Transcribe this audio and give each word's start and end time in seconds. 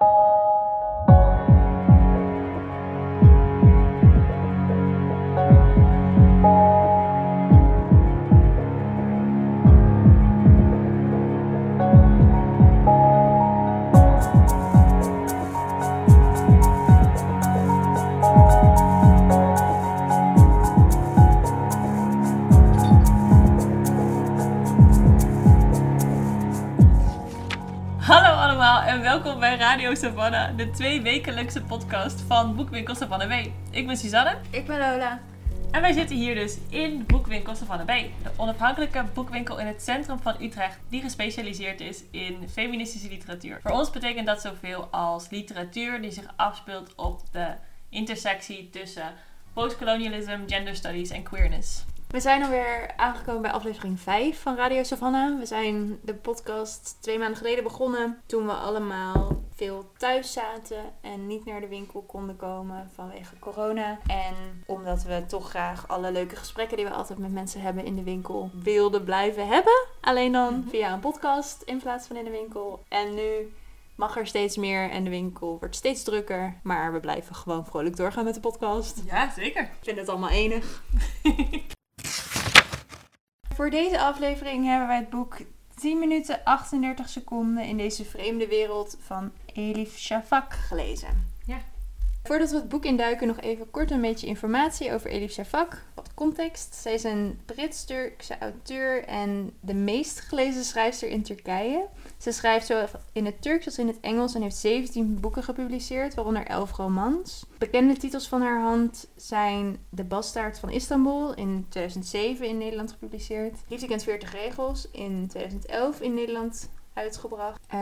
you 0.00 0.37
en 28.88 29.00
welkom 29.00 29.38
bij 29.38 29.56
Radio 29.56 29.94
Savannah, 29.94 30.56
de 30.56 30.70
twee 30.70 31.02
wekelijkse 31.02 31.62
podcast 31.62 32.20
van 32.20 32.56
Boekwinkel 32.56 32.94
Savannah 32.94 33.42
B. 33.42 33.50
Ik 33.70 33.86
ben 33.86 33.96
Suzanne 33.96 34.36
Ik 34.50 34.66
ben 34.66 34.78
Lola. 34.78 35.20
en 35.70 35.80
wij 35.80 35.92
zitten 35.92 36.16
hier 36.16 36.34
dus 36.34 36.58
in 36.68 37.04
Boekwinkel 37.06 37.54
Savannah 37.54 37.86
B. 37.86 38.10
De 38.22 38.30
onafhankelijke 38.36 39.04
boekwinkel 39.14 39.58
in 39.58 39.66
het 39.66 39.82
centrum 39.82 40.18
van 40.18 40.34
Utrecht 40.40 40.78
die 40.88 41.02
gespecialiseerd 41.02 41.80
is 41.80 42.02
in 42.10 42.48
feministische 42.52 43.08
literatuur. 43.08 43.60
Voor 43.62 43.70
ons 43.70 43.90
betekent 43.90 44.26
dat 44.26 44.40
zoveel 44.40 44.88
als 44.90 45.30
literatuur 45.30 46.00
die 46.00 46.10
zich 46.10 46.32
afspeelt 46.36 46.94
op 46.94 47.20
de 47.32 47.46
intersectie 47.88 48.70
tussen 48.70 49.12
postkolonialisme, 49.52 50.38
gender 50.46 50.76
studies 50.76 51.10
en 51.10 51.22
queerness. 51.22 51.84
We 52.08 52.20
zijn 52.20 52.42
alweer 52.42 52.90
aangekomen 52.96 53.42
bij 53.42 53.50
aflevering 53.50 54.00
5 54.00 54.42
van 54.42 54.56
Radio 54.56 54.82
Savannah. 54.82 55.38
We 55.38 55.46
zijn 55.46 55.98
de 56.02 56.14
podcast 56.14 56.96
twee 57.00 57.18
maanden 57.18 57.36
geleden 57.36 57.64
begonnen. 57.64 58.20
Toen 58.26 58.46
we 58.46 58.52
allemaal 58.52 59.42
veel 59.54 59.90
thuis 59.96 60.32
zaten 60.32 60.84
en 61.00 61.26
niet 61.26 61.44
naar 61.44 61.60
de 61.60 61.68
winkel 61.68 62.02
konden 62.02 62.36
komen 62.36 62.90
vanwege 62.94 63.38
corona. 63.38 63.98
En 64.06 64.34
omdat 64.66 65.02
we 65.02 65.24
toch 65.26 65.50
graag 65.50 65.88
alle 65.88 66.12
leuke 66.12 66.36
gesprekken 66.36 66.76
die 66.76 66.86
we 66.86 66.92
altijd 66.92 67.18
met 67.18 67.32
mensen 67.32 67.60
hebben 67.60 67.84
in 67.84 67.96
de 67.96 68.02
winkel 68.02 68.50
wilden 68.62 69.04
blijven 69.04 69.48
hebben. 69.48 69.86
Alleen 70.00 70.32
dan 70.32 70.64
via 70.68 70.92
een 70.92 71.00
podcast 71.00 71.62
in 71.62 71.78
plaats 71.78 72.06
van 72.06 72.16
in 72.16 72.24
de 72.24 72.30
winkel. 72.30 72.84
En 72.88 73.14
nu 73.14 73.52
mag 73.94 74.16
er 74.16 74.26
steeds 74.26 74.56
meer 74.56 74.90
en 74.90 75.04
de 75.04 75.10
winkel 75.10 75.56
wordt 75.58 75.76
steeds 75.76 76.02
drukker. 76.02 76.60
Maar 76.62 76.92
we 76.92 77.00
blijven 77.00 77.34
gewoon 77.34 77.66
vrolijk 77.66 77.96
doorgaan 77.96 78.24
met 78.24 78.34
de 78.34 78.40
podcast. 78.40 79.02
Ja, 79.06 79.32
zeker. 79.36 79.62
Ik 79.62 79.78
vind 79.80 79.98
het 79.98 80.08
allemaal 80.08 80.30
enig. 80.30 80.82
Voor 83.58 83.70
deze 83.70 84.00
aflevering 84.00 84.66
hebben 84.66 84.86
wij 84.88 84.96
het 84.96 85.10
boek 85.10 85.36
10 85.74 85.98
minuten 85.98 86.44
38 86.44 87.08
seconden 87.08 87.64
in 87.64 87.76
deze 87.76 88.04
vreemde 88.04 88.46
wereld 88.46 88.96
van 89.00 89.32
Elif 89.54 89.98
Shafak 89.98 90.52
gelezen. 90.52 91.32
Ja. 91.44 91.58
Voordat 92.22 92.50
we 92.50 92.56
het 92.56 92.68
boek 92.68 92.84
induiken, 92.84 93.26
nog 93.26 93.40
even 93.40 93.70
kort 93.70 93.90
een 93.90 94.00
beetje 94.00 94.26
informatie 94.26 94.92
over 94.92 95.10
Elif 95.10 95.32
Shafak. 95.32 95.82
Wat 95.94 96.14
context. 96.14 96.74
Zij 96.74 96.94
is 96.94 97.04
een 97.04 97.40
Brits-Turkse 97.44 98.38
auteur 98.38 99.04
en 99.04 99.52
de 99.60 99.74
meest 99.74 100.20
gelezen 100.20 100.64
schrijfster 100.64 101.08
in 101.08 101.22
Turkije. 101.22 101.86
Ze 102.18 102.32
schrijft 102.32 102.66
zowel 102.66 102.88
in 103.12 103.24
het 103.24 103.42
Turks 103.42 103.66
als 103.66 103.78
in 103.78 103.86
het 103.86 104.00
Engels 104.00 104.34
en 104.34 104.42
heeft 104.42 104.56
17 104.56 105.20
boeken 105.20 105.42
gepubliceerd, 105.42 106.14
waaronder 106.14 106.46
11 106.46 106.76
romans. 106.76 107.44
Bekende 107.58 107.96
titels 107.96 108.28
van 108.28 108.42
haar 108.42 108.60
hand 108.60 109.08
zijn 109.16 109.78
De 109.88 110.04
Bastaard 110.04 110.58
van 110.58 110.70
Istanbul 110.70 111.34
in 111.34 111.66
2007 111.68 112.48
in 112.48 112.58
Nederland 112.58 112.92
gepubliceerd. 112.92 113.58
Liefde 113.68 113.86
kent 113.86 114.02
40 114.02 114.32
regels 114.32 114.88
in 114.90 115.26
2011 115.28 116.00
in 116.00 116.14
Nederland 116.14 116.68
uitgebracht. 116.98 117.60
Eh, 117.68 117.78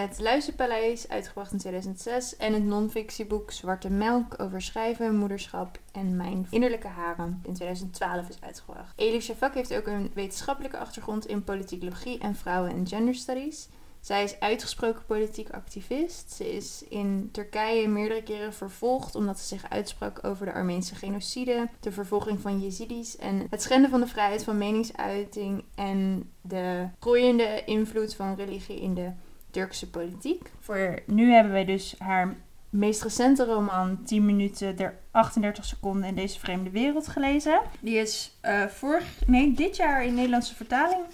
het 0.00 0.18
Luisterpaleis 0.20 1.08
uitgebracht 1.08 1.52
in 1.52 1.58
2006 1.58 2.36
en 2.36 2.52
het 2.52 2.64
non-fictieboek 2.64 3.50
Zwarte 3.50 3.90
Melk 3.90 4.34
over 4.40 4.62
schrijven, 4.62 5.16
moederschap 5.16 5.78
en 5.92 6.16
mijn 6.16 6.46
innerlijke 6.50 6.86
haren 6.86 7.40
in 7.44 7.54
2012 7.54 8.28
is 8.28 8.40
uitgebracht. 8.40 8.92
Elif 8.96 9.22
Shafak 9.22 9.54
heeft 9.54 9.74
ook 9.74 9.86
een 9.86 10.10
wetenschappelijke 10.14 10.78
achtergrond 10.78 11.26
in 11.26 11.44
politicologie 11.44 12.18
en 12.18 12.34
vrouwen- 12.34 12.70
en 12.70 12.86
gender 12.86 13.14
studies. 13.14 13.68
Zij 14.08 14.24
is 14.24 14.40
uitgesproken 14.40 15.04
politiek 15.06 15.50
activist. 15.50 16.32
Ze 16.32 16.56
is 16.56 16.84
in 16.88 17.28
Turkije 17.32 17.88
meerdere 17.88 18.22
keren 18.22 18.54
vervolgd 18.54 19.14
omdat 19.14 19.38
ze 19.38 19.46
zich 19.46 19.70
uitsprak 19.70 20.24
over 20.24 20.46
de 20.46 20.52
Armeense 20.52 20.94
genocide, 20.94 21.68
de 21.80 21.92
vervolging 21.92 22.40
van 22.40 22.60
Jezidis 22.60 23.16
en 23.16 23.46
het 23.50 23.62
schenden 23.62 23.90
van 23.90 24.00
de 24.00 24.06
vrijheid 24.06 24.44
van 24.44 24.58
meningsuiting 24.58 25.64
en 25.74 26.30
de 26.40 26.88
groeiende 27.00 27.62
invloed 27.64 28.14
van 28.14 28.34
religie 28.34 28.80
in 28.80 28.94
de 28.94 29.10
Turkse 29.50 29.90
politiek. 29.90 30.50
Voor 30.60 31.02
nu 31.06 31.32
hebben 31.32 31.52
wij 31.52 31.64
dus 31.64 31.94
haar 31.98 32.36
meest 32.70 33.02
recente 33.02 33.44
roman 33.44 34.04
10 34.04 34.26
minuten 34.26 34.76
der 34.76 34.98
38 35.10 35.64
seconden 35.64 36.08
in 36.08 36.14
deze 36.14 36.38
vreemde 36.38 36.70
wereld 36.70 37.08
gelezen. 37.08 37.60
Die 37.80 37.96
is 37.96 38.36
eh, 38.40 38.66
vorig, 38.66 39.26
nee, 39.26 39.52
dit 39.52 39.76
jaar 39.76 40.04
in 40.04 40.14
Nederlandse 40.14 40.54
vertaling 40.54 41.04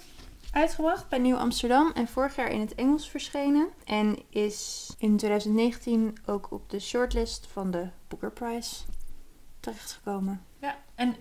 uitgebracht 0.55 1.09
bij 1.09 1.19
Nieuw 1.19 1.37
Amsterdam 1.37 1.91
en 1.95 2.07
vorig 2.07 2.35
jaar 2.35 2.51
in 2.51 2.59
het 2.59 2.75
Engels 2.75 3.09
verschenen. 3.09 3.69
En 3.85 4.19
is 4.29 4.89
in 4.97 5.17
2019 5.17 6.17
ook 6.25 6.51
op 6.51 6.69
de 6.69 6.79
shortlist 6.79 7.47
van 7.51 7.71
de 7.71 7.87
Booker 8.07 8.31
Prize 8.31 8.83
terechtgekomen. 9.59 10.45
Ja, 10.59 10.77
en 10.95 11.15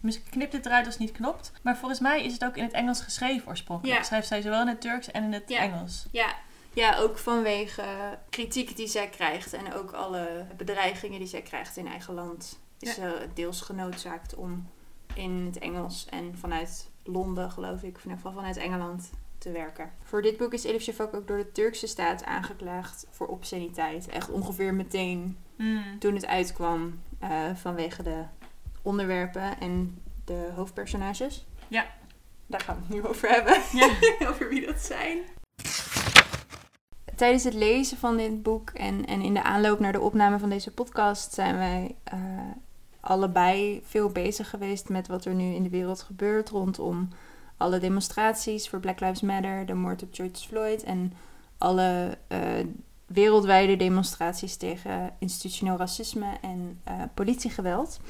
misschien 0.00 0.30
knipt 0.30 0.52
het 0.52 0.66
eruit 0.66 0.84
als 0.84 0.94
het 0.94 1.04
niet 1.04 1.16
klopt. 1.16 1.52
Maar 1.62 1.76
volgens 1.76 2.00
mij 2.00 2.24
is 2.24 2.32
het 2.32 2.44
ook 2.44 2.56
in 2.56 2.62
het 2.64 2.72
Engels 2.72 3.00
geschreven 3.00 3.48
oorspronkelijk. 3.48 3.98
Ja. 3.98 4.04
Schrijft 4.04 4.28
zij 4.28 4.42
zowel 4.42 4.60
in 4.60 4.68
het 4.68 4.80
Turks 4.80 5.10
en 5.10 5.24
in 5.24 5.32
het 5.32 5.48
Ja. 5.48 5.58
Engels. 5.58 6.06
Ja. 6.12 6.34
Ja, 6.72 6.96
ook 6.96 7.18
vanwege 7.18 8.18
kritiek 8.30 8.76
die 8.76 8.86
zij 8.86 9.08
krijgt 9.08 9.52
en 9.52 9.74
ook 9.74 9.92
alle 9.92 10.46
bedreigingen 10.56 11.18
die 11.18 11.28
zij 11.28 11.42
krijgt 11.42 11.76
in 11.76 11.86
eigen 11.86 12.14
land. 12.14 12.58
Is 12.78 12.94
ze 12.94 13.28
deels 13.34 13.60
genoodzaakt 13.60 14.34
om 14.34 14.68
in 15.14 15.44
het 15.46 15.58
Engels 15.58 16.06
en 16.10 16.38
vanuit 16.38 16.90
Londen, 17.12 17.50
geloof 17.50 17.82
ik, 17.82 17.96
of 17.96 18.04
in 18.04 18.10
ieder 18.10 18.16
geval 18.16 18.32
vanuit 18.32 18.56
Engeland 18.56 19.10
te 19.38 19.50
werken. 19.50 19.90
Voor 20.02 20.22
dit 20.22 20.36
boek 20.36 20.52
is 20.52 20.64
Elif 20.64 20.82
Shafak 20.82 21.14
ook 21.14 21.26
door 21.26 21.36
de 21.36 21.52
Turkse 21.52 21.86
staat 21.86 22.24
aangeklaagd 22.24 23.06
voor 23.10 23.26
obsceniteit. 23.26 24.08
Echt 24.08 24.30
ongeveer 24.30 24.74
meteen 24.74 25.36
Mm. 25.56 25.98
toen 25.98 26.14
het 26.14 26.26
uitkwam 26.26 27.00
eh, 27.18 27.30
vanwege 27.54 28.02
de 28.02 28.22
onderwerpen 28.82 29.60
en 29.60 30.02
de 30.24 30.50
hoofdpersonages. 30.54 31.46
Ja. 31.68 31.86
Daar 32.46 32.60
gaan 32.60 32.76
we 32.76 32.80
het 32.94 33.02
nu 33.02 33.08
over 33.08 33.28
hebben. 33.28 33.60
Ja. 33.72 33.90
over 34.30 34.48
wie 34.48 34.66
dat 34.66 34.78
zijn. 34.80 35.18
Tijdens 37.16 37.44
het 37.44 37.54
lezen 37.54 37.98
van 37.98 38.16
dit 38.16 38.42
boek 38.42 38.70
en, 38.70 39.06
en 39.06 39.20
in 39.20 39.34
de 39.34 39.42
aanloop 39.42 39.78
naar 39.80 39.92
de 39.92 40.00
opname 40.00 40.38
van 40.38 40.48
deze 40.48 40.70
podcast 40.70 41.32
zijn 41.34 41.56
wij 41.56 41.94
eh, 42.04 42.18
allebei 43.08 43.82
veel 43.84 44.08
bezig 44.08 44.50
geweest 44.50 44.88
met 44.88 45.06
wat 45.06 45.24
er 45.24 45.34
nu 45.34 45.54
in 45.54 45.62
de 45.62 45.68
wereld 45.68 46.02
gebeurt 46.02 46.48
rondom 46.48 47.08
alle 47.56 47.78
demonstraties 47.78 48.68
voor 48.68 48.80
Black 48.80 49.00
Lives 49.00 49.20
Matter, 49.20 49.66
de 49.66 49.74
moord 49.74 50.02
op 50.02 50.08
George 50.14 50.46
Floyd 50.48 50.82
en 50.82 51.12
alle 51.58 52.18
eh, 52.26 52.40
wereldwijde 53.06 53.76
demonstraties 53.76 54.56
tegen 54.56 55.14
institutioneel 55.18 55.76
racisme 55.76 56.36
en 56.40 56.80
eh, 56.84 56.94
politiegeweld. 57.14 58.00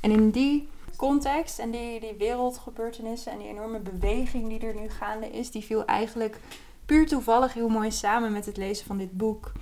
En 0.00 0.10
in 0.10 0.30
die 0.30 0.68
context 0.96 1.58
en 1.58 1.70
die, 1.70 2.00
die 2.00 2.14
wereldgebeurtenissen 2.18 3.32
en 3.32 3.38
die 3.38 3.48
enorme 3.48 3.80
beweging 3.80 4.48
die 4.48 4.68
er 4.68 4.74
nu 4.74 4.88
gaande 4.88 5.30
is, 5.30 5.50
die 5.50 5.64
viel 5.64 5.84
eigenlijk 5.84 6.40
puur 6.86 7.06
toevallig 7.06 7.52
heel 7.54 7.68
mooi 7.68 7.90
samen 7.90 8.32
met 8.32 8.46
het 8.46 8.56
lezen 8.56 8.86
van 8.86 8.98
dit 8.98 9.12
boek. 9.12 9.52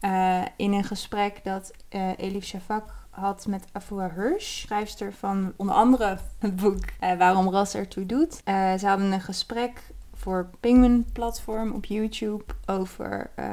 eh, 0.00 0.42
in 0.56 0.72
een 0.72 0.84
gesprek 0.84 1.40
dat 1.44 1.72
eh, 1.88 2.10
Elif 2.16 2.44
Shafak 2.44 2.99
had 3.10 3.46
met 3.46 3.64
Afua 3.72 4.10
Hirsch, 4.14 4.60
schrijfster 4.60 5.12
van 5.12 5.52
onder 5.56 5.74
andere 5.74 6.18
het 6.38 6.56
boek 6.56 6.84
eh, 7.00 7.18
Waarom 7.18 7.48
Ras 7.48 7.74
ertoe 7.74 8.06
doet. 8.06 8.40
Eh, 8.44 8.74
ze 8.74 8.86
hadden 8.86 9.12
een 9.12 9.20
gesprek 9.20 9.82
voor 10.14 10.50
Penguin 10.60 11.06
Platform 11.12 11.72
op 11.72 11.84
YouTube 11.84 12.44
over 12.66 13.30
eh, 13.34 13.46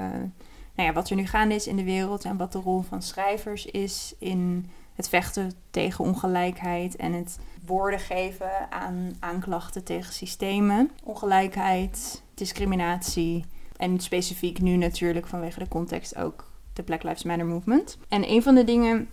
nou 0.75 0.89
ja, 0.89 0.94
wat 0.94 1.09
er 1.09 1.15
nu 1.15 1.25
gaande 1.25 1.56
is 1.56 1.68
in 1.68 1.75
de 1.75 1.83
wereld 1.83 2.25
en 2.25 2.38
wat 2.38 2.51
de 2.51 2.59
rol 2.59 2.81
van 2.81 3.01
schrijvers 3.01 3.65
is 3.65 4.15
in 4.19 4.69
het 4.94 5.09
vechten 5.09 5.51
tegen 5.71 6.06
ongelijkheid 6.06 6.95
en 6.95 7.13
het 7.13 7.39
woorden 7.65 8.00
geven 8.00 8.71
aan 8.71 9.15
aanklachten 9.19 9.83
tegen 9.83 10.13
systemen. 10.13 10.92
Ongelijkheid, 11.03 12.24
discriminatie 12.33 13.45
en 13.77 14.00
specifiek 14.00 14.60
nu 14.62 14.75
natuurlijk 14.75 15.27
vanwege 15.27 15.60
de 15.60 15.68
context 15.68 16.18
ook 16.18 16.51
de 16.74 16.83
Black 16.83 17.03
Lives 17.03 17.24
Matter 17.24 17.45
movement. 17.45 17.98
En 18.07 18.30
een 18.30 18.44
van 18.44 18.56
de 18.56 18.63
dingen 18.63 19.10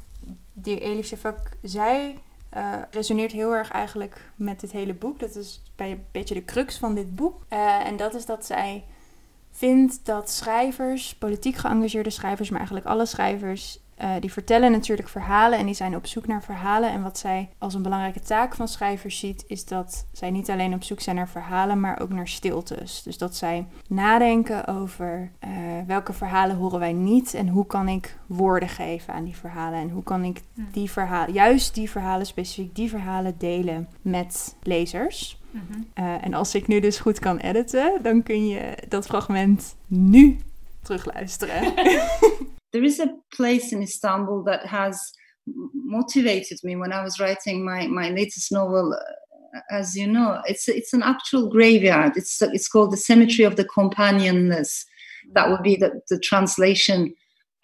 die 0.54 0.80
Elif 0.80 1.06
Shafak 1.06 1.38
zei 1.62 2.18
eh, 2.48 2.72
resoneert 2.90 3.32
heel 3.32 3.54
erg 3.54 3.70
eigenlijk 3.70 4.30
met 4.36 4.60
dit 4.60 4.72
hele 4.72 4.94
boek. 4.94 5.18
Dat 5.18 5.36
is 5.36 5.62
bij 5.76 5.90
een 5.90 6.04
beetje 6.10 6.34
de 6.34 6.44
crux 6.44 6.78
van 6.78 6.94
dit 6.94 7.14
boek. 7.14 7.44
Eh, 7.48 7.86
en 7.86 7.96
dat 7.96 8.14
is 8.14 8.26
dat 8.26 8.46
zij 8.46 8.84
vindt 9.50 10.06
dat 10.06 10.30
schrijvers, 10.30 11.14
politiek 11.14 11.56
geëngageerde 11.56 12.10
schrijvers, 12.10 12.48
maar 12.48 12.58
eigenlijk 12.58 12.88
alle 12.88 13.06
schrijvers, 13.06 13.78
eh, 13.96 14.10
die 14.20 14.32
vertellen 14.32 14.72
natuurlijk 14.72 15.08
verhalen 15.08 15.58
en 15.58 15.66
die 15.66 15.74
zijn 15.74 15.96
op 15.96 16.06
zoek 16.06 16.26
naar 16.26 16.42
verhalen. 16.42 16.90
En 16.90 17.02
wat 17.02 17.18
zij 17.18 17.48
als 17.58 17.74
een 17.74 17.82
belangrijke 17.82 18.20
taak 18.20 18.54
van 18.54 18.68
schrijvers 18.68 19.18
ziet, 19.18 19.44
is 19.46 19.64
dat 19.64 20.06
zij 20.12 20.30
niet 20.30 20.50
alleen 20.50 20.74
op 20.74 20.82
zoek 20.82 21.00
zijn 21.00 21.16
naar 21.16 21.28
verhalen, 21.28 21.80
maar 21.80 22.00
ook 22.00 22.10
naar 22.10 22.28
stiltes. 22.28 23.02
Dus 23.02 23.18
dat 23.18 23.36
zij 23.36 23.66
nadenken 23.88 24.66
over 24.66 25.30
welke 25.86 26.12
verhalen 26.12 26.56
horen 26.56 26.78
wij 26.78 26.92
niet 26.92 27.34
en 27.34 27.48
hoe 27.48 27.66
kan 27.66 27.88
ik 27.88 28.16
woorden 28.26 28.68
geven 28.68 29.14
aan 29.14 29.24
die 29.24 29.36
verhalen 29.36 29.78
en 29.78 29.90
hoe 29.90 30.02
kan 30.02 30.24
ik 30.24 30.40
die 30.72 30.90
verhalen, 30.90 31.34
juist 31.34 31.74
die 31.74 31.90
verhalen, 31.90 32.26
specifiek 32.26 32.74
die 32.74 32.88
verhalen 32.88 33.34
delen 33.38 33.88
met 34.02 34.56
lezers. 34.62 35.38
Mhm. 35.50 35.62
Eh, 35.94 36.24
en 36.24 36.34
als 36.34 36.54
ik 36.54 36.66
nu 36.66 36.80
dus 36.80 36.98
goed 36.98 37.18
kan 37.18 37.36
editen, 37.38 38.02
dan 38.02 38.22
kun 38.22 38.46
je 38.46 38.76
dat 38.88 39.06
fragment 39.06 39.76
nu 39.86 40.38
terugluisteren. 40.82 41.74
there 42.70 42.84
is 42.84 43.00
a 43.00 43.14
place 43.28 43.74
in 43.74 43.80
Istanbul 43.80 44.42
that 44.42 44.62
has 44.62 45.18
motivated 45.86 46.62
me 46.62 46.76
when 46.76 46.92
I 46.92 47.02
was 47.02 47.18
writing 47.18 47.64
my, 47.64 47.86
my 47.86 48.10
latest 48.10 48.50
novel. 48.50 48.92
uh, 48.92 48.98
As 49.66 49.94
you 49.94 50.10
know, 50.10 50.40
it's 50.44 50.66
it's 50.66 50.92
an 50.92 51.02
actual 51.02 51.48
graveyard. 51.48 52.16
It's 52.16 52.40
it's 52.40 52.68
called 52.68 52.90
the 52.90 52.96
Cemetery 52.96 53.46
of 53.46 53.54
the 53.54 53.64
Companionless. 53.64 54.84
That 55.32 55.50
would 55.50 55.62
be 55.62 55.76
the, 55.76 56.00
the 56.08 56.18
translation. 56.18 57.14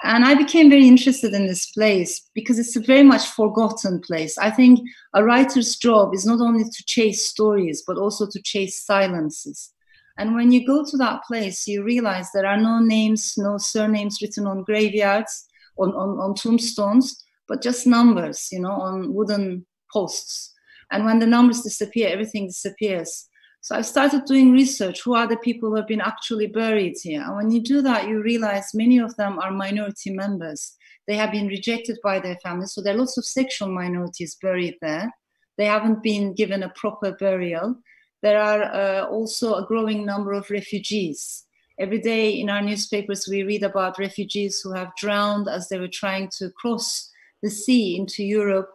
And 0.03 0.25
I 0.25 0.35
became 0.35 0.71
very 0.71 0.89
interested 0.89 1.35
in 1.35 1.47
this 1.47 1.71
place 1.73 2.29
because 2.35 2.59
it's 2.59 2.77
a 2.77 2.81
very 2.81 3.03
much 3.03 3.27
forgotten 3.27 4.01
place. 4.01 4.39
I 4.39 4.51
think 4.51 4.81
a 5.15 5.23
writer's 5.23 5.77
job 5.77 6.15
is 6.15 6.25
not 6.25 6.41
only 6.41 6.65
to 6.65 6.85
chase 6.87 7.27
stories, 7.27 7.85
but 7.87 7.99
also 7.99 8.27
to 8.27 8.43
chase 8.43 8.85
silences. 8.85 9.73
And 10.17 10.35
when 10.35 10.53
you 10.53 10.67
go 10.67 10.85
to 10.85 10.97
that 10.99 11.23
place, 11.25 11.67
you 11.67 11.85
realize 11.85 12.29
there 12.33 12.47
are 12.47 12.57
no 12.57 12.79
names, 12.79 13.35
no 13.37 13.59
surnames 13.59 14.21
written 14.23 14.47
on 14.47 14.65
graveyards, 14.65 15.47
on, 15.79 15.91
on, 15.95 16.19
on 16.19 16.35
tombstones, 16.35 17.23
but 17.47 17.62
just 17.62 17.87
numbers, 17.87 18.49
you 18.53 18.61
know, 18.61 18.73
on 18.73 19.12
wooden 19.15 19.67
posts. 19.93 20.55
And 20.91 21.05
when 21.05 21.19
the 21.19 21.27
numbers 21.27 21.62
disappear, 21.62 22.09
everything 22.09 22.47
disappears. 22.47 23.29
So 23.62 23.77
I 23.77 23.83
started 23.83 24.25
doing 24.25 24.53
research. 24.53 25.03
Who 25.03 25.15
are 25.15 25.27
the 25.27 25.37
people 25.37 25.69
who 25.69 25.77
have 25.77 25.87
been 25.87 26.01
actually 26.01 26.47
buried 26.47 26.97
here? 27.03 27.23
And 27.23 27.37
when 27.37 27.51
you 27.51 27.62
do 27.62 27.83
that, 27.83 28.09
you 28.09 28.23
realize 28.23 28.75
many 28.75 28.99
of 28.99 29.15
them 29.17 29.39
are 29.39 29.51
minority 29.51 30.12
members. 30.12 30.77
They 31.07 31.17
have 31.17 31.31
been 31.31 31.47
rejected 31.47 31.99
by 32.03 32.21
their 32.21 32.37
families. 32.43 32.73
So 32.73 32.81
there 32.81 32.95
are 32.95 32.99
lots 32.99 33.19
of 33.19 33.25
sexual 33.25 33.69
minorities 33.69 34.37
buried 34.41 34.77
there. 34.81 35.11
They 35.59 35.67
haven't 35.67 36.03
been 36.03 36.35
given 36.35 36.62
a 36.62 36.71
proper 36.71 37.12
burial 37.12 37.77
there 38.23 38.41
are 38.41 38.62
uh, 38.62 39.07
also 39.07 39.55
a 39.55 39.67
growing 39.67 40.05
number 40.05 40.33
of 40.33 40.51
refugees. 40.51 41.45
Every 41.79 41.99
day 41.99 42.31
in 42.31 42.51
our 42.51 42.61
newspapers, 42.61 43.27
we 43.31 43.43
read 43.43 43.62
about 43.62 43.99
refugees 43.99 44.61
who 44.61 44.73
have 44.73 44.95
drowned 44.97 45.49
as 45.49 45.69
they 45.69 45.79
were 45.79 45.89
trying 45.89 46.29
to 46.39 46.51
cross 46.51 47.11
the 47.43 47.49
sea 47.49 47.97
into 47.97 48.23
Europe. 48.23 48.69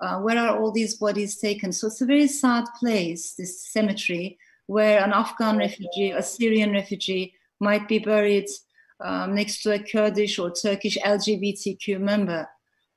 Uh, 0.00 0.18
where 0.18 0.38
are 0.38 0.58
all 0.58 0.72
these 0.72 0.96
bodies 0.96 1.36
taken? 1.36 1.72
So 1.72 1.88
it's 1.88 2.00
a 2.00 2.06
very 2.06 2.26
sad 2.26 2.64
place, 2.78 3.34
this 3.34 3.68
cemetery, 3.68 4.38
where 4.66 5.02
an 5.02 5.12
Afghan 5.12 5.58
refugee, 5.58 6.12
a 6.12 6.22
Syrian 6.22 6.72
refugee, 6.72 7.34
might 7.60 7.86
be 7.88 7.98
buried 7.98 8.48
um, 9.00 9.34
next 9.34 9.62
to 9.62 9.72
a 9.72 9.78
Kurdish 9.78 10.38
or 10.38 10.50
Turkish 10.50 10.96
LGBTQ 10.98 12.00
member. 12.00 12.48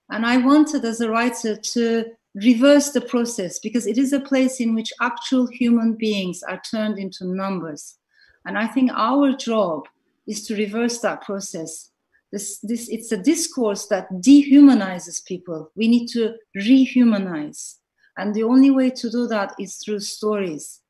And 0.10 0.26
I 0.26 0.38
wanted, 0.38 0.86
as 0.86 1.02
a 1.02 1.10
writer, 1.10 1.56
to 1.56 2.06
reverse 2.36 2.92
the 2.92 3.02
process 3.02 3.60
because 3.60 3.86
it 3.86 3.98
is 3.98 4.14
a 4.14 4.20
place 4.20 4.60
in 4.60 4.74
which 4.74 4.92
actual 5.02 5.48
human 5.48 5.94
beings 5.94 6.42
are 6.44 6.62
turned 6.70 6.98
into 6.98 7.26
numbers. 7.26 7.98
And 8.46 8.58
I 8.58 8.68
think 8.68 8.92
our 8.94 9.34
job 9.34 9.88
is 10.28 10.46
to 10.48 10.56
reverse 10.56 11.00
that 11.00 11.22
process. 11.22 11.90
This, 12.34 12.60
this, 12.60 12.88
it's 12.88 13.12
a 13.12 13.18
discourse 13.18 13.88
that 13.90 14.08
dehumanizes 14.12 15.22
people. 15.22 15.70
We 15.76 15.88
need 15.88 16.08
to 16.14 16.34
rehumanize. 16.56 17.76
And 18.16 18.34
the 18.34 18.44
only 18.44 18.72
way 18.72 18.90
to 18.90 19.10
do 19.10 19.28
that 19.28 19.54
is 19.60 19.78
through 19.78 20.02
stories. 20.02 20.82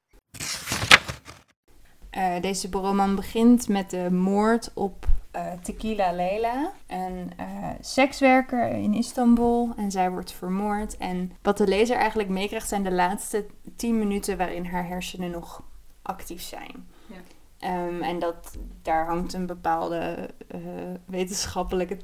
Eh, 2.09 2.41
deze 2.41 2.67
roman 2.71 3.15
begint 3.15 3.67
met 3.67 3.89
de 3.89 4.07
moord 4.11 4.71
op 4.73 5.07
eh, 5.31 5.53
Tequila 5.63 6.11
Leila, 6.11 6.73
een 6.87 7.31
eh, 7.37 7.69
sekswerker 7.81 8.67
in 8.67 8.93
Istanbul. 8.93 9.73
En 9.77 9.91
zij 9.91 10.11
wordt 10.11 10.31
vermoord. 10.31 10.97
En 10.97 11.31
wat 11.41 11.57
de 11.57 11.67
lezer 11.67 11.95
eigenlijk 11.95 12.29
meekrijgt 12.29 12.67
zijn 12.67 12.83
de 12.83 12.91
laatste 12.91 13.45
tien 13.75 13.99
minuten 13.99 14.37
waarin 14.37 14.65
haar 14.65 14.87
hersenen 14.87 15.31
nog 15.31 15.63
actief 16.01 16.41
zijn. 16.41 16.87
Ja. 17.07 17.15
Ehm, 17.63 18.01
en 18.01 18.19
dat, 18.19 18.57
daar 18.81 19.05
hangt 19.05 19.33
een 19.33 19.45
bepaalde 19.45 20.29
eh, 20.47 20.59
wetenschappelijke 21.05 21.97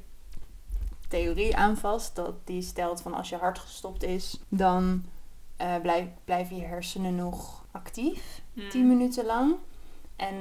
theorie 1.08 1.56
aan 1.56 1.78
vast. 1.78 2.16
Dat 2.16 2.36
die 2.44 2.62
stelt 2.62 3.02
van 3.02 3.14
als 3.14 3.30
je 3.30 3.36
hart 3.36 3.60
gestopt 3.60 4.04
is, 4.04 4.40
dan 4.50 5.04
blijf, 5.82 6.08
blijven 6.26 6.56
je 6.56 6.64
hersenen 6.64 7.16
nog 7.16 7.66
actief. 7.72 8.42
Mm. 8.54 8.70
10 8.70 8.88
minuten 8.88 9.26
lang. 9.26 9.56
En 10.16 10.36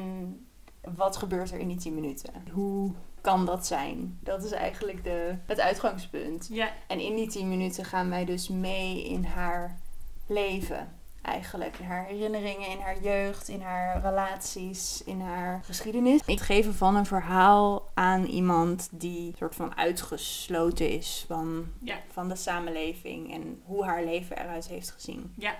wat 0.96 1.16
gebeurt 1.16 1.50
er 1.50 1.58
in 1.58 1.68
die 1.68 1.76
10 1.76 1.94
minuten? 1.94 2.32
Hoe 2.52 2.92
kan 3.20 3.46
dat 3.46 3.66
zijn? 3.66 4.18
Dat 4.22 4.44
is 4.44 4.50
eigenlijk 4.50 5.04
de, 5.04 5.34
het 5.46 5.60
uitgangspunt. 5.60 6.48
En 6.86 7.00
in 7.00 7.16
die 7.16 7.28
10 7.28 7.48
minuten 7.48 7.84
gaan 7.84 8.10
wij 8.10 8.24
dus 8.24 8.48
mee 8.48 9.08
in 9.08 9.24
haar 9.24 9.78
leven. 10.26 10.97
Eigenlijk 11.28 11.78
in 11.78 11.86
haar 11.86 12.04
herinneringen, 12.04 12.68
in 12.68 12.80
haar 12.80 13.00
jeugd, 13.00 13.48
in 13.48 13.60
haar 13.60 14.00
relaties, 14.00 15.02
in 15.04 15.20
haar 15.20 15.60
geschiedenis. 15.64 16.20
Het 16.26 16.40
geven 16.40 16.74
van 16.74 16.96
een 16.96 17.06
verhaal 17.06 17.90
aan 17.94 18.24
iemand 18.24 18.88
die 18.92 19.34
soort 19.38 19.54
van 19.54 19.76
uitgesloten 19.76 20.90
is 20.90 21.24
van, 21.26 21.72
ja, 21.80 21.96
van 22.12 22.28
de 22.28 22.36
samenleving 22.36 23.32
en 23.32 23.62
hoe 23.64 23.84
haar 23.84 24.04
leven 24.04 24.38
eruit 24.38 24.68
heeft 24.68 24.90
gezien. 24.90 25.32
ja. 25.36 25.54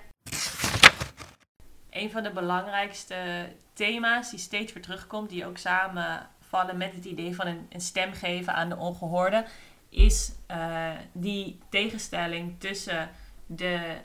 Een 1.91 2.11
van 2.11 2.23
de 2.23 2.33
belangrijkste 2.33 3.49
thema's 3.73 4.31
die 4.31 4.39
steeds 4.39 4.73
weer 4.73 4.83
terugkomt, 4.83 5.29
die 5.31 5.47
ook 5.47 5.59
samenvallen 5.59 6.77
met 6.77 6.95
het 6.95 7.05
idee 7.05 7.35
van 7.35 7.47
een, 7.47 7.67
een 7.69 7.81
stem 7.81 8.13
geven 8.13 8.55
aan 8.55 8.69
de 8.69 8.77
ongehoorde, 8.77 9.45
is 9.89 10.33
eh, 10.47 10.91
die 11.13 11.59
tegenstelling 11.71 12.61
tussen 12.61 13.11
de 13.47 13.97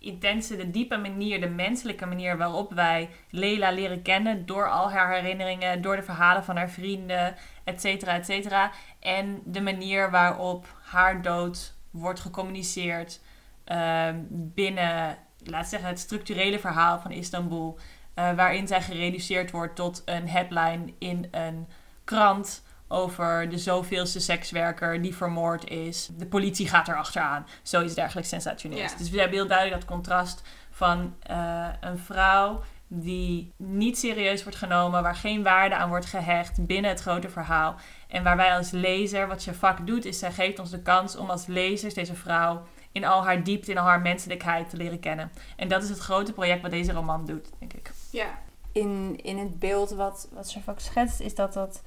intense, 0.00 0.56
de 0.56 0.70
diepe 0.70 0.96
manier, 0.96 1.40
de 1.40 1.48
menselijke 1.48 2.06
manier 2.06 2.36
waarop 2.36 2.72
wij 2.72 3.10
Leila 3.30 3.70
leren 3.70 4.02
kennen 4.02 4.46
door 4.46 4.70
al 4.70 4.90
haar 4.90 5.14
herinneringen, 5.14 5.82
door 5.82 5.96
de 5.96 6.02
verhalen 6.02 6.44
van 6.44 6.56
haar 6.56 6.70
vrienden, 6.70 7.34
et 7.64 7.80
cetera, 7.80 8.14
et 8.14 8.26
cetera. 8.26 8.70
En 9.00 9.42
de 9.44 9.60
manier 9.60 10.10
waarop 10.10 10.66
haar 10.82 11.22
dood 11.22 11.74
wordt 11.90 12.20
gecommuniceerd 12.20 13.20
ehm, 13.64 14.20
binnen, 14.30 15.18
laat 15.44 15.68
zeggen, 15.68 15.88
het 15.88 15.98
structurele 15.98 16.58
verhaal 16.58 17.00
van 17.00 17.10
Istanbul. 17.10 17.78
eh, 18.14 18.32
waarin 18.32 18.66
zij 18.66 18.82
gereduceerd 18.82 19.50
wordt 19.50 19.76
tot 19.76 20.02
een 20.04 20.28
headline 20.28 20.92
in 20.98 21.28
een 21.30 21.68
krant 22.04 22.62
over 22.92 23.48
de 23.48 23.58
zoveelste 23.58 24.20
sekswerker 24.20 25.02
die 25.02 25.16
vermoord 25.16 25.68
is. 25.68 26.08
De 26.16 26.26
politie 26.26 26.68
gaat 26.68 26.88
erachteraan. 26.88 27.46
Zoiets 27.62 27.94
dergelijks 27.94 28.28
sensationeels. 28.28 28.92
Ja. 28.92 28.98
Dus 28.98 29.10
we 29.10 29.18
hebben 29.18 29.38
heel 29.38 29.46
duidelijk 29.46 29.80
dat 29.80 29.90
contrast 29.90 30.42
van 30.70 31.14
eh, 31.22 31.68
een 31.80 31.98
vrouw 31.98 32.62
die 32.86 33.52
niet 33.56 33.98
serieus 33.98 34.42
wordt 34.42 34.58
genomen, 34.58 35.02
waar 35.02 35.14
geen 35.14 35.42
waarde 35.42 35.74
aan 35.74 35.88
wordt 35.88 36.06
gehecht 36.06 36.66
binnen 36.66 36.90
het 36.90 37.00
grote 37.00 37.28
verhaal. 37.28 37.76
En 38.08 38.22
waar 38.22 38.36
wij 38.36 38.56
als 38.56 38.70
lezer, 38.70 39.26
wat 39.28 39.44
je 39.44 39.54
vak 39.54 39.86
doet, 39.86 40.04
is 40.04 40.18
zij 40.18 40.32
geeft 40.32 40.58
ons 40.58 40.70
de 40.70 40.82
kans 40.82 41.16
om 41.16 41.30
als 41.30 41.46
lezers 41.46 41.94
deze 41.94 42.14
vrouw 42.14 42.62
in 42.92 43.04
al 43.04 43.24
haar 43.24 43.44
diepte, 43.44 43.70
in 43.70 43.78
al 43.78 43.86
haar 43.86 44.00
menselijkheid 44.00 44.70
te 44.70 44.76
leren 44.76 45.00
kennen. 45.00 45.30
En 45.56 45.68
dat 45.68 45.82
is 45.82 45.88
het 45.88 45.98
grote 45.98 46.32
project 46.32 46.62
wat 46.62 46.70
deze 46.70 46.92
roman 46.92 47.26
doet, 47.26 47.50
denk 47.58 47.72
ik. 47.72 47.90
Ja. 48.10 48.38
In, 48.72 49.18
in 49.22 49.38
het 49.38 49.58
beeld 49.58 49.90
wat, 49.90 50.28
wat 50.32 50.56
schetst, 50.76 51.20
is 51.20 51.34
dat 51.34 51.52
dat 51.52 51.82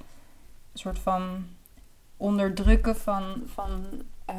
soort 0.74 0.98
van 0.98 1.46
onderdrukken 2.16 2.96
van, 2.96 3.42
van 3.46 4.02
eh, 4.24 4.36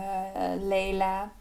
Leila 0.59 1.31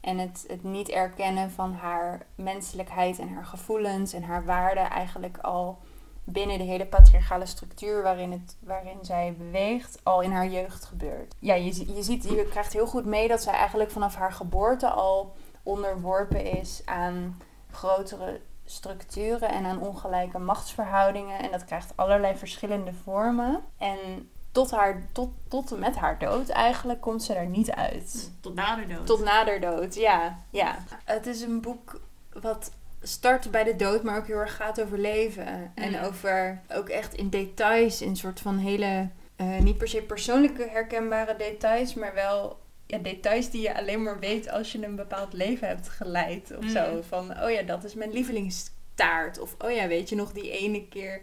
en 0.00 0.18
het, 0.18 0.44
het 0.48 0.62
niet 0.62 0.88
erkennen 0.88 1.50
van 1.50 1.72
haar 1.72 2.26
menselijkheid 2.34 3.18
en 3.18 3.28
haar 3.28 3.44
gevoelens 3.44 4.12
en 4.12 4.22
haar 4.22 4.44
waarden 4.44 4.90
eigenlijk 4.90 5.38
al 5.38 5.78
binnen 6.24 6.58
de 6.58 6.64
hele 6.64 6.86
patriarchale 6.86 7.46
structuur 7.46 8.02
waarin, 8.02 8.32
het, 8.32 8.56
waarin 8.60 8.98
zij 9.02 9.34
beweegt, 9.38 10.00
al 10.02 10.20
in 10.20 10.32
haar 10.32 10.48
jeugd 10.48 10.84
gebeurt. 10.84 11.34
Ja, 11.38 11.54
je, 11.54 11.94
je, 11.94 12.02
ziet, 12.02 12.24
je 12.24 12.46
krijgt 12.50 12.72
heel 12.72 12.86
goed 12.86 13.04
mee 13.04 13.28
dat 13.28 13.42
zij 13.42 13.52
eigenlijk 13.52 13.90
vanaf 13.90 14.14
haar 14.14 14.32
geboorte 14.32 14.88
al 14.88 15.34
onderworpen 15.62 16.44
is 16.44 16.82
aan 16.84 17.40
grotere 17.70 18.40
structuren 18.64 19.48
en 19.48 19.64
aan 19.64 19.80
ongelijke 19.80 20.38
machtsverhoudingen. 20.38 21.38
En 21.38 21.50
dat 21.50 21.64
krijgt 21.64 21.92
allerlei 21.96 22.36
verschillende 22.36 22.92
vormen. 22.92 23.60
En 23.78 24.30
tot, 24.54 24.70
haar, 24.70 25.02
tot, 25.12 25.28
tot 25.48 25.72
en 25.72 25.78
met 25.78 25.96
haar 25.96 26.18
dood 26.18 26.48
eigenlijk 26.48 27.00
komt 27.00 27.22
ze 27.22 27.32
daar 27.32 27.46
niet 27.46 27.70
uit. 27.70 28.30
Tot 28.40 28.54
na 28.54 28.76
de 28.76 28.86
dood. 28.86 29.06
Tot 29.06 29.24
na 29.24 29.44
haar 29.44 29.60
dood, 29.60 29.94
ja. 29.94 30.38
ja. 30.50 30.78
Het 31.04 31.26
is 31.26 31.40
een 31.40 31.60
boek 31.60 32.00
wat 32.32 32.70
start 33.02 33.50
bij 33.50 33.64
de 33.64 33.76
dood, 33.76 34.02
maar 34.02 34.16
ook 34.18 34.26
heel 34.26 34.36
erg 34.38 34.56
gaat 34.56 34.80
over 34.80 34.98
leven. 34.98 35.72
En 35.74 35.88
Mm. 35.92 36.04
over 36.04 36.60
ook 36.74 36.88
echt 36.88 37.14
in 37.14 37.28
details, 37.28 38.02
in 38.02 38.16
soort 38.16 38.40
van 38.40 38.58
hele, 38.58 39.08
eh, 39.36 39.58
niet 39.58 39.78
per 39.78 39.88
se 39.88 40.02
persoonlijke 40.02 40.68
herkenbare 40.70 41.36
details, 41.36 41.94
maar 41.94 42.14
wel 42.14 42.58
ja, 42.86 42.98
details 42.98 43.50
die 43.50 43.62
je 43.62 43.76
alleen 43.76 44.02
maar 44.02 44.18
weet 44.18 44.50
als 44.50 44.72
je 44.72 44.84
een 44.86 44.96
bepaald 44.96 45.32
leven 45.32 45.68
hebt 45.68 45.88
geleid. 45.88 46.56
Of 46.56 46.62
Mm. 46.64 46.68
zo. 46.70 47.02
Van, 47.08 47.42
oh 47.42 47.50
ja, 47.50 47.62
dat 47.62 47.84
is 47.84 47.94
mijn 47.94 48.12
lievelingstaart. 48.12 49.38
Of, 49.38 49.54
oh 49.58 49.70
ja, 49.70 49.86
weet 49.86 50.08
je 50.08 50.16
nog 50.16 50.32
die 50.32 50.50
ene 50.50 50.88
keer 50.88 51.20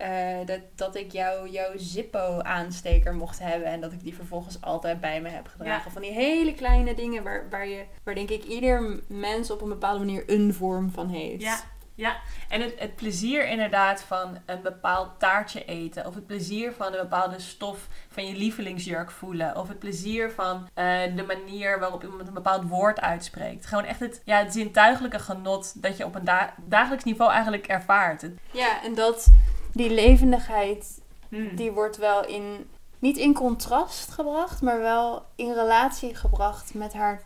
eh, 0.00 0.46
dat, 0.46 0.60
dat 0.74 0.96
ik 0.96 1.12
jou, 1.12 1.48
jouw 1.48 1.72
Zippo-aansteker 1.76 3.14
mocht 3.14 3.38
hebben. 3.38 3.68
En 3.68 3.80
dat 3.80 3.92
ik 3.92 4.02
die 4.02 4.14
vervolgens 4.14 4.62
altijd 4.62 5.00
bij 5.00 5.20
me 5.20 5.28
heb 5.28 5.48
gedragen. 5.48 5.84
Ja. 5.84 5.90
Van 5.90 6.02
die 6.02 6.12
hele 6.12 6.54
kleine 6.54 6.94
dingen 6.94 7.22
waar, 7.22 7.46
waar, 7.50 7.68
je, 7.68 7.84
waar 8.02 8.14
denk 8.14 8.30
ik 8.30 8.44
ieder 8.44 9.00
mens 9.08 9.50
op 9.50 9.60
een 9.62 9.68
bepaalde 9.68 10.04
manier 10.04 10.22
een 10.26 10.54
vorm 10.54 10.90
van 10.90 11.08
heeft. 11.08 11.42
Ja, 11.42 11.60
ja. 11.94 12.16
En 12.48 12.60
het, 12.60 12.74
het 12.78 12.96
plezier 12.96 13.48
inderdaad 13.48 14.02
van 14.02 14.38
een 14.46 14.62
bepaald 14.62 15.18
taartje 15.18 15.64
eten. 15.64 16.06
Of 16.06 16.14
het 16.14 16.26
plezier 16.26 16.72
van 16.72 16.86
een 16.92 17.00
bepaalde 17.00 17.40
stof 17.40 17.88
van 18.08 18.26
je 18.26 18.34
lievelingsjurk 18.34 19.10
voelen. 19.10 19.56
Of 19.56 19.68
het 19.68 19.78
plezier 19.78 20.30
van 20.30 20.68
eh, 20.74 21.00
de 21.16 21.24
manier 21.26 21.78
waarop 21.78 22.02
iemand 22.02 22.28
een 22.28 22.34
bepaald 22.34 22.68
woord 22.68 23.00
uitspreekt. 23.00 23.66
Gewoon 23.66 23.84
echt 23.84 24.00
het, 24.00 24.22
ja, 24.24 24.38
het 24.38 24.52
zintuigelijke 24.52 25.18
genot 25.18 25.82
dat 25.82 25.96
je 25.96 26.04
op 26.04 26.14
een 26.14 26.24
da- 26.24 26.54
dagelijks 26.56 27.04
niveau 27.04 27.32
eigenlijk 27.32 27.66
ervaart. 27.66 28.26
Ja, 28.52 28.82
en 28.84 28.94
dat 28.94 29.28
die 29.72 29.90
levendigheid, 29.90 31.00
Hmm. 31.28 31.56
die 31.56 31.72
wordt 31.72 31.96
wel 31.96 32.26
in, 32.26 32.68
niet 32.98 33.16
in 33.16 33.34
contrast 33.34 34.10
gebracht, 34.10 34.62
maar 34.62 34.78
wel 34.80 35.24
in 35.34 35.52
relatie 35.52 36.14
gebracht 36.14 36.74
met 36.74 36.92
haar 36.92 37.22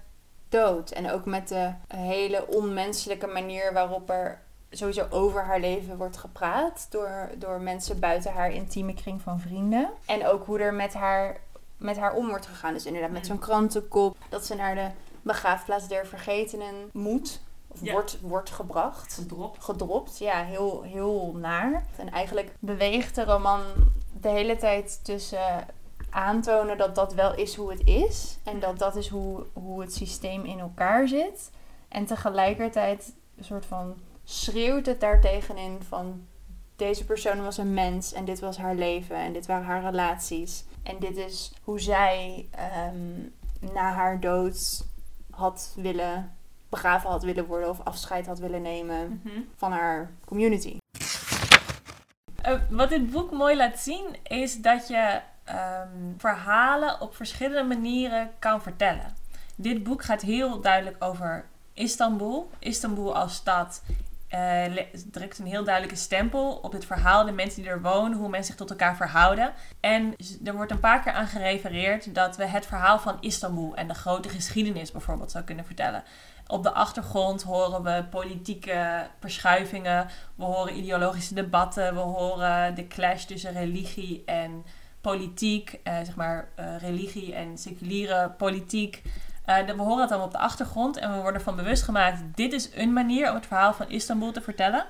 dood. 0.49 0.91
En 0.91 1.11
ook 1.11 1.25
met 1.25 1.49
de 1.49 1.73
hele 1.97 2.47
onmenselijke 2.47 3.27
manier 3.27 3.73
waarop 3.73 4.11
er 4.11 4.41
sowieso 4.71 5.07
over 5.11 5.45
haar 5.45 5.61
leven 5.61 5.97
wordt 5.97 6.17
gepraat 6.17 6.87
door, 6.91 7.31
door 7.39 7.61
mensen 7.61 7.99
buiten 8.01 8.33
haar 8.33 8.51
intieme 8.53 8.95
kring 8.95 9.21
van 9.23 9.41
vrienden. 9.41 9.89
En 10.07 10.27
ook 10.27 10.47
hoe 10.47 10.59
er 10.59 10.75
met 10.75 10.95
haar, 10.95 11.37
met 11.77 11.97
haar 11.99 12.13
om 12.15 12.29
wordt 12.29 12.47
gegaan. 12.47 12.73
Dus 12.75 12.87
inderdaad 12.87 13.11
met 13.11 13.21
Mm. 13.23 13.27
zo'n 13.27 13.39
krantenkop, 13.39 14.17
dat 14.29 14.47
ze 14.47 14.55
naar 14.55 14.75
de 14.75 14.87
begraafplaats 15.23 15.89
der 15.89 16.07
vergetenen 16.07 16.75
moet. 16.93 17.41
Ja. 17.81 17.93
wordt, 17.93 18.21
wordt 18.21 18.51
gebracht 18.51 19.15
Gedropt. 19.15 19.65
gedropt. 19.65 20.19
Ja, 20.19 20.45
heel, 20.45 20.83
heel 20.83 21.33
naar. 21.37 21.87
En 21.97 22.11
eigenlijk 22.11 22.57
beweegt 22.59 23.15
de 23.15 23.25
roman 23.25 23.63
de 24.21 24.29
hele 24.29 24.57
tijd 24.57 25.05
tussen 25.05 25.67
aantonen 26.11 26.79
dat 26.79 26.95
dat 26.95 27.15
wel 27.15 27.35
is 27.35 27.55
hoe 27.55 27.71
het 27.71 27.87
is. 27.87 28.39
En 28.43 28.61
dat 28.61 28.79
dat 28.79 28.97
is 28.97 29.09
hoe, 29.09 29.47
hoe 29.53 29.81
het 29.81 29.95
systeem 29.95 30.45
in 30.45 30.59
elkaar 30.59 31.09
zit. 31.09 31.51
En 31.89 32.05
tegelijkertijd 32.05 33.15
een 33.37 33.45
soort 33.45 33.67
van 33.67 33.95
schreeuwt 34.25 34.87
het 34.87 35.01
daartegenin 35.01 35.83
van... 35.89 36.27
Deze 36.77 37.05
persoon 37.05 37.45
was 37.45 37.57
een 37.57 37.75
mens 37.75 38.13
en 38.13 38.25
dit 38.25 38.41
was 38.41 38.57
haar 38.57 38.75
leven 38.75 39.17
en 39.17 39.33
dit 39.33 39.47
waren 39.47 39.67
haar 39.67 39.83
relaties. 39.83 40.65
En 40.83 40.99
dit 40.99 41.17
is 41.17 41.53
hoe 41.63 41.81
zij 41.81 42.49
ehm, 42.51 43.21
na 43.73 43.93
haar 43.93 44.21
dood 44.21 44.85
had 45.31 45.73
willen 45.77 46.37
begraven 46.75 47.11
had 47.11 47.23
willen 47.23 47.45
worden 47.47 47.69
of 47.69 47.81
afscheid 47.85 48.27
had 48.27 48.39
willen 48.39 48.63
nemen 48.63 49.21
Mhm. 49.25 49.41
van 49.57 49.73
haar 49.73 50.11
community. 50.25 50.77
Eh, 52.43 52.53
wat 52.71 52.89
dit 52.89 53.11
boek 53.11 53.31
mooi 53.31 53.57
laat 53.57 53.79
zien 53.79 54.17
is 54.23 54.61
dat 54.61 54.89
je 54.89 55.21
ehm, 55.45 55.89
verhalen 56.19 57.01
op 57.01 57.15
verschillende 57.17 57.75
manieren 57.75 58.31
kan 58.39 58.63
vertellen. 58.63 59.17
Dit 59.57 59.83
boek 59.83 60.03
gaat 60.05 60.23
heel 60.23 60.61
duidelijk 60.61 61.05
over 61.05 61.45
Istanbul. 61.73 62.51
Istanbul 62.59 63.15
als 63.17 63.35
stad 63.35 63.83
eh, 64.29 64.65
drukt 65.11 65.39
een 65.39 65.47
heel 65.47 65.65
duidelijke 65.65 65.97
stempel 65.97 66.59
op 66.63 66.73
het 66.73 66.85
verhaal, 66.85 67.25
de 67.25 67.33
mensen 67.33 67.63
die 67.63 67.71
er 67.71 67.83
wonen, 67.83 68.19
hoe 68.19 68.29
mensen 68.29 68.47
zich 68.47 68.57
tot 68.57 68.71
elkaar 68.71 68.97
verhouden. 68.97 69.53
En 69.81 70.15
er 70.45 70.55
wordt 70.55 70.71
een 70.71 70.81
paar 70.81 71.03
keer 71.03 71.13
aan 71.13 71.27
gerefereerd 71.27 72.15
dat 72.15 72.37
we 72.37 72.45
het 72.47 72.67
verhaal 72.67 72.99
van 72.99 73.17
Istanbul 73.21 73.75
en 73.75 73.89
de 73.89 73.95
grote 73.95 74.29
geschiedenis 74.29 74.93
bijvoorbeeld 74.93 75.31
zou 75.31 75.45
kunnen 75.45 75.65
vertellen. 75.65 76.03
Op 76.47 76.63
de 76.63 76.73
achtergrond 76.73 77.43
horen 77.43 77.83
we 77.83 78.05
politieke 78.11 79.07
verschuivingen, 79.21 80.09
we 80.35 80.45
horen 80.45 80.77
ideologische 80.77 81.35
debatten, 81.35 81.95
we 81.95 82.01
horen 82.01 82.75
de 82.75 82.87
clash 82.87 83.25
tussen 83.25 83.53
religie 83.53 84.23
en 84.27 84.65
politiek, 85.01 85.81
eh, 85.83 85.97
zeg 86.05 86.17
maar 86.17 86.49
eh, 86.55 86.79
religie 86.79 87.35
en 87.35 87.59
seculiere 87.59 88.31
politiek. 88.31 89.03
Eh, 89.45 89.67
we 89.67 89.83
horen 89.83 90.01
het 90.01 90.11
allemaal 90.11 90.27
op 90.27 90.33
de 90.33 90.39
achtergrond 90.39 90.97
en 90.97 91.11
we 91.11 91.17
worden 91.17 91.35
ervan 91.35 91.57
bewust 91.57 91.83
gemaakt: 91.83 92.23
dit 92.35 92.53
is 92.53 92.71
een 92.75 92.93
manier 92.93 93.29
om 93.29 93.35
het 93.35 93.47
verhaal 93.47 93.73
van 93.73 93.91
Istanbul 93.91 94.33
te 94.33 94.41
vertellen. 94.41 94.87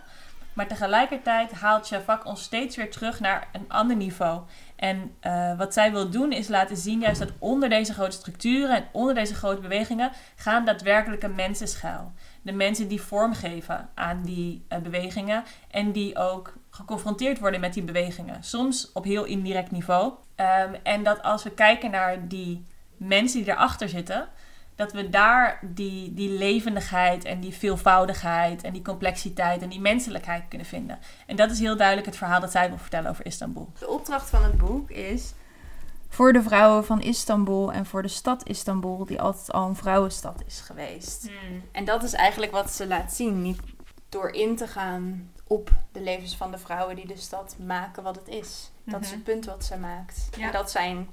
Maar 0.54 0.66
tegelijkertijd 0.66 1.52
haalt 1.52 1.86
Shafak 1.86 2.26
ons 2.26 2.42
steeds 2.42 2.76
weer 2.76 2.90
terug 2.90 3.20
naar 3.20 3.48
een 3.52 3.68
ander 3.68 3.96
niveau. 3.96 4.42
En 4.76 5.14
eh, 5.20 5.58
wat 5.58 5.72
zij 5.72 5.92
wil 5.92 6.10
doen 6.10 6.32
is 6.32 6.48
laten 6.48 6.76
zien 6.76 7.00
juist 7.00 7.18
dat 7.18 7.32
onder 7.38 7.68
deze 7.68 7.92
grote 7.92 8.16
structuren 8.16 8.76
en 8.76 8.84
onder 8.92 9.14
deze 9.14 9.34
grote 9.34 9.60
bewegingen 9.60 10.10
gaan 10.36 10.64
daadwerkelijke 10.64 11.28
mensen 11.28 11.68
schuil. 11.68 12.12
De 12.42 12.52
mensen 12.52 12.88
die 12.88 13.00
vormgeven 13.00 13.88
aan 13.94 14.22
die 14.22 14.64
eh, 14.68 14.78
bewegingen 14.78 15.44
en 15.70 15.92
die 15.92 16.18
ook 16.18 16.52
geconfronteerd 16.70 17.38
worden 17.38 17.60
met 17.60 17.74
die 17.74 17.82
bewegingen. 17.82 18.42
Soms 18.42 18.92
op 18.92 19.04
heel 19.04 19.24
indirect 19.24 19.70
niveau. 19.70 20.12
Ehm, 20.34 20.74
en 20.82 21.04
dat 21.04 21.22
als 21.22 21.42
we 21.42 21.50
kijken 21.50 21.90
naar 21.90 22.28
die 22.28 22.66
mensen 22.96 23.42
die 23.42 23.52
erachter 23.52 23.88
zitten, 23.88 24.28
dat 24.76 24.92
we 24.92 25.10
daar 25.10 25.58
die, 25.62 26.14
die 26.14 26.30
levendigheid 26.30 27.24
en 27.24 27.40
die 27.40 27.52
veelvoudigheid 27.54 28.62
en 28.62 28.72
die 28.72 28.82
complexiteit 28.82 29.62
en 29.62 29.68
die 29.68 29.80
menselijkheid 29.80 30.42
kunnen 30.48 30.66
vinden. 30.66 30.98
En 31.26 31.36
dat 31.36 31.50
is 31.50 31.58
heel 31.58 31.76
duidelijk 31.76 32.06
het 32.06 32.16
verhaal 32.16 32.40
dat 32.40 32.50
zij 32.50 32.68
wil 32.68 32.78
vertellen 32.78 33.10
over 33.10 33.26
Istanbul. 33.26 33.72
De 33.78 33.88
opdracht 33.88 34.30
van 34.30 34.42
het 34.44 34.58
boek 34.58 34.90
is 34.90 35.32
voor 36.08 36.32
de 36.32 36.42
vrouwen 36.42 36.84
van 36.84 37.00
Istanbul 37.00 37.72
en 37.72 37.86
voor 37.86 38.02
de 38.02 38.08
stad 38.08 38.48
Istanbul, 38.48 39.04
die 39.04 39.20
altijd 39.20 39.52
al 39.52 39.68
een 39.68 39.76
vrouwenstad 39.76 40.42
is 40.46 40.60
geweest. 40.60 41.30
En 41.72 41.84
dat 41.84 42.02
is 42.02 42.12
eigenlijk 42.12 42.52
wat 42.52 42.70
ze 42.70 42.86
laat 42.86 43.12
zien. 43.12 43.42
Niet 43.42 43.60
door 44.08 44.30
in 44.30 44.56
te 44.56 44.66
gaan 44.66 45.30
op 45.46 45.70
de 45.92 46.00
levens 46.00 46.36
van 46.36 46.50
de 46.50 46.58
vrouwen 46.58 46.96
die 46.96 47.06
de 47.06 47.16
stad 47.16 47.56
maken 47.66 48.02
wat 48.02 48.16
het 48.16 48.28
is. 48.28 48.70
Dat 48.84 49.00
is 49.00 49.06
Mhm. 49.06 49.14
het 49.16 49.24
punt 49.24 49.44
wat 49.44 49.64
ze 49.64 49.76
maakt. 49.76 50.28
Ja. 50.36 50.46
En 50.46 50.52
dat 50.52 50.70
zijn 50.70 51.08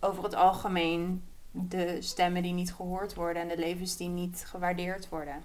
over 0.00 0.22
het 0.24 0.34
algemeen 0.34 1.22
de 1.58 1.96
stemmen 2.00 2.42
die 2.42 2.52
niet 2.52 2.74
gehoord 2.74 3.14
worden 3.14 3.42
en 3.42 3.48
de 3.48 3.58
levens 3.58 3.96
die 3.96 4.08
niet 4.08 4.44
gewaardeerd 4.48 5.08
worden. 5.08 5.44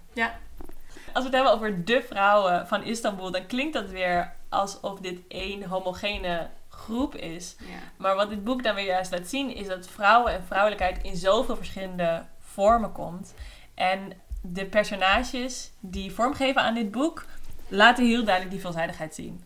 Als 1.14 1.24
we 1.24 1.30
het 1.30 1.34
hebben 1.34 1.54
over 1.54 1.86
de 1.86 2.04
vrouwen 2.08 2.68
van 2.68 2.84
Istanbul, 2.84 3.32
dan 3.32 3.46
klinkt 3.46 3.74
dat 3.74 3.90
weer 3.90 4.34
alsof 4.50 5.00
dit 5.00 5.20
één 5.28 5.64
homogene 5.64 6.50
groep 6.70 7.16
is. 7.16 7.56
Ja. 7.60 7.66
Maar 7.98 8.16
wat 8.16 8.30
dit 8.30 8.44
boek 8.44 8.64
dan 8.64 8.76
weer 8.76 8.86
juist 8.86 9.12
laat 9.12 9.28
zien, 9.28 9.56
is 9.56 9.68
dat 9.68 9.88
vrouwen 9.88 10.34
en 10.34 10.44
vrouwelijkheid 10.44 11.04
in 11.04 11.16
zoveel 11.16 11.56
verschillende 11.56 12.26
vormen 12.40 12.92
komt. 12.92 13.34
En 13.74 14.14
de 14.42 14.66
personages 14.66 15.72
die 15.80 16.12
vormgeven 16.12 16.62
aan 16.62 16.74
dit 16.74 16.92
boek, 16.92 17.26
laten 17.68 18.06
heel 18.06 18.24
duidelijk 18.24 18.54
die 18.54 18.62
veelzijdigheid 18.62 19.16
zien. 19.16 19.44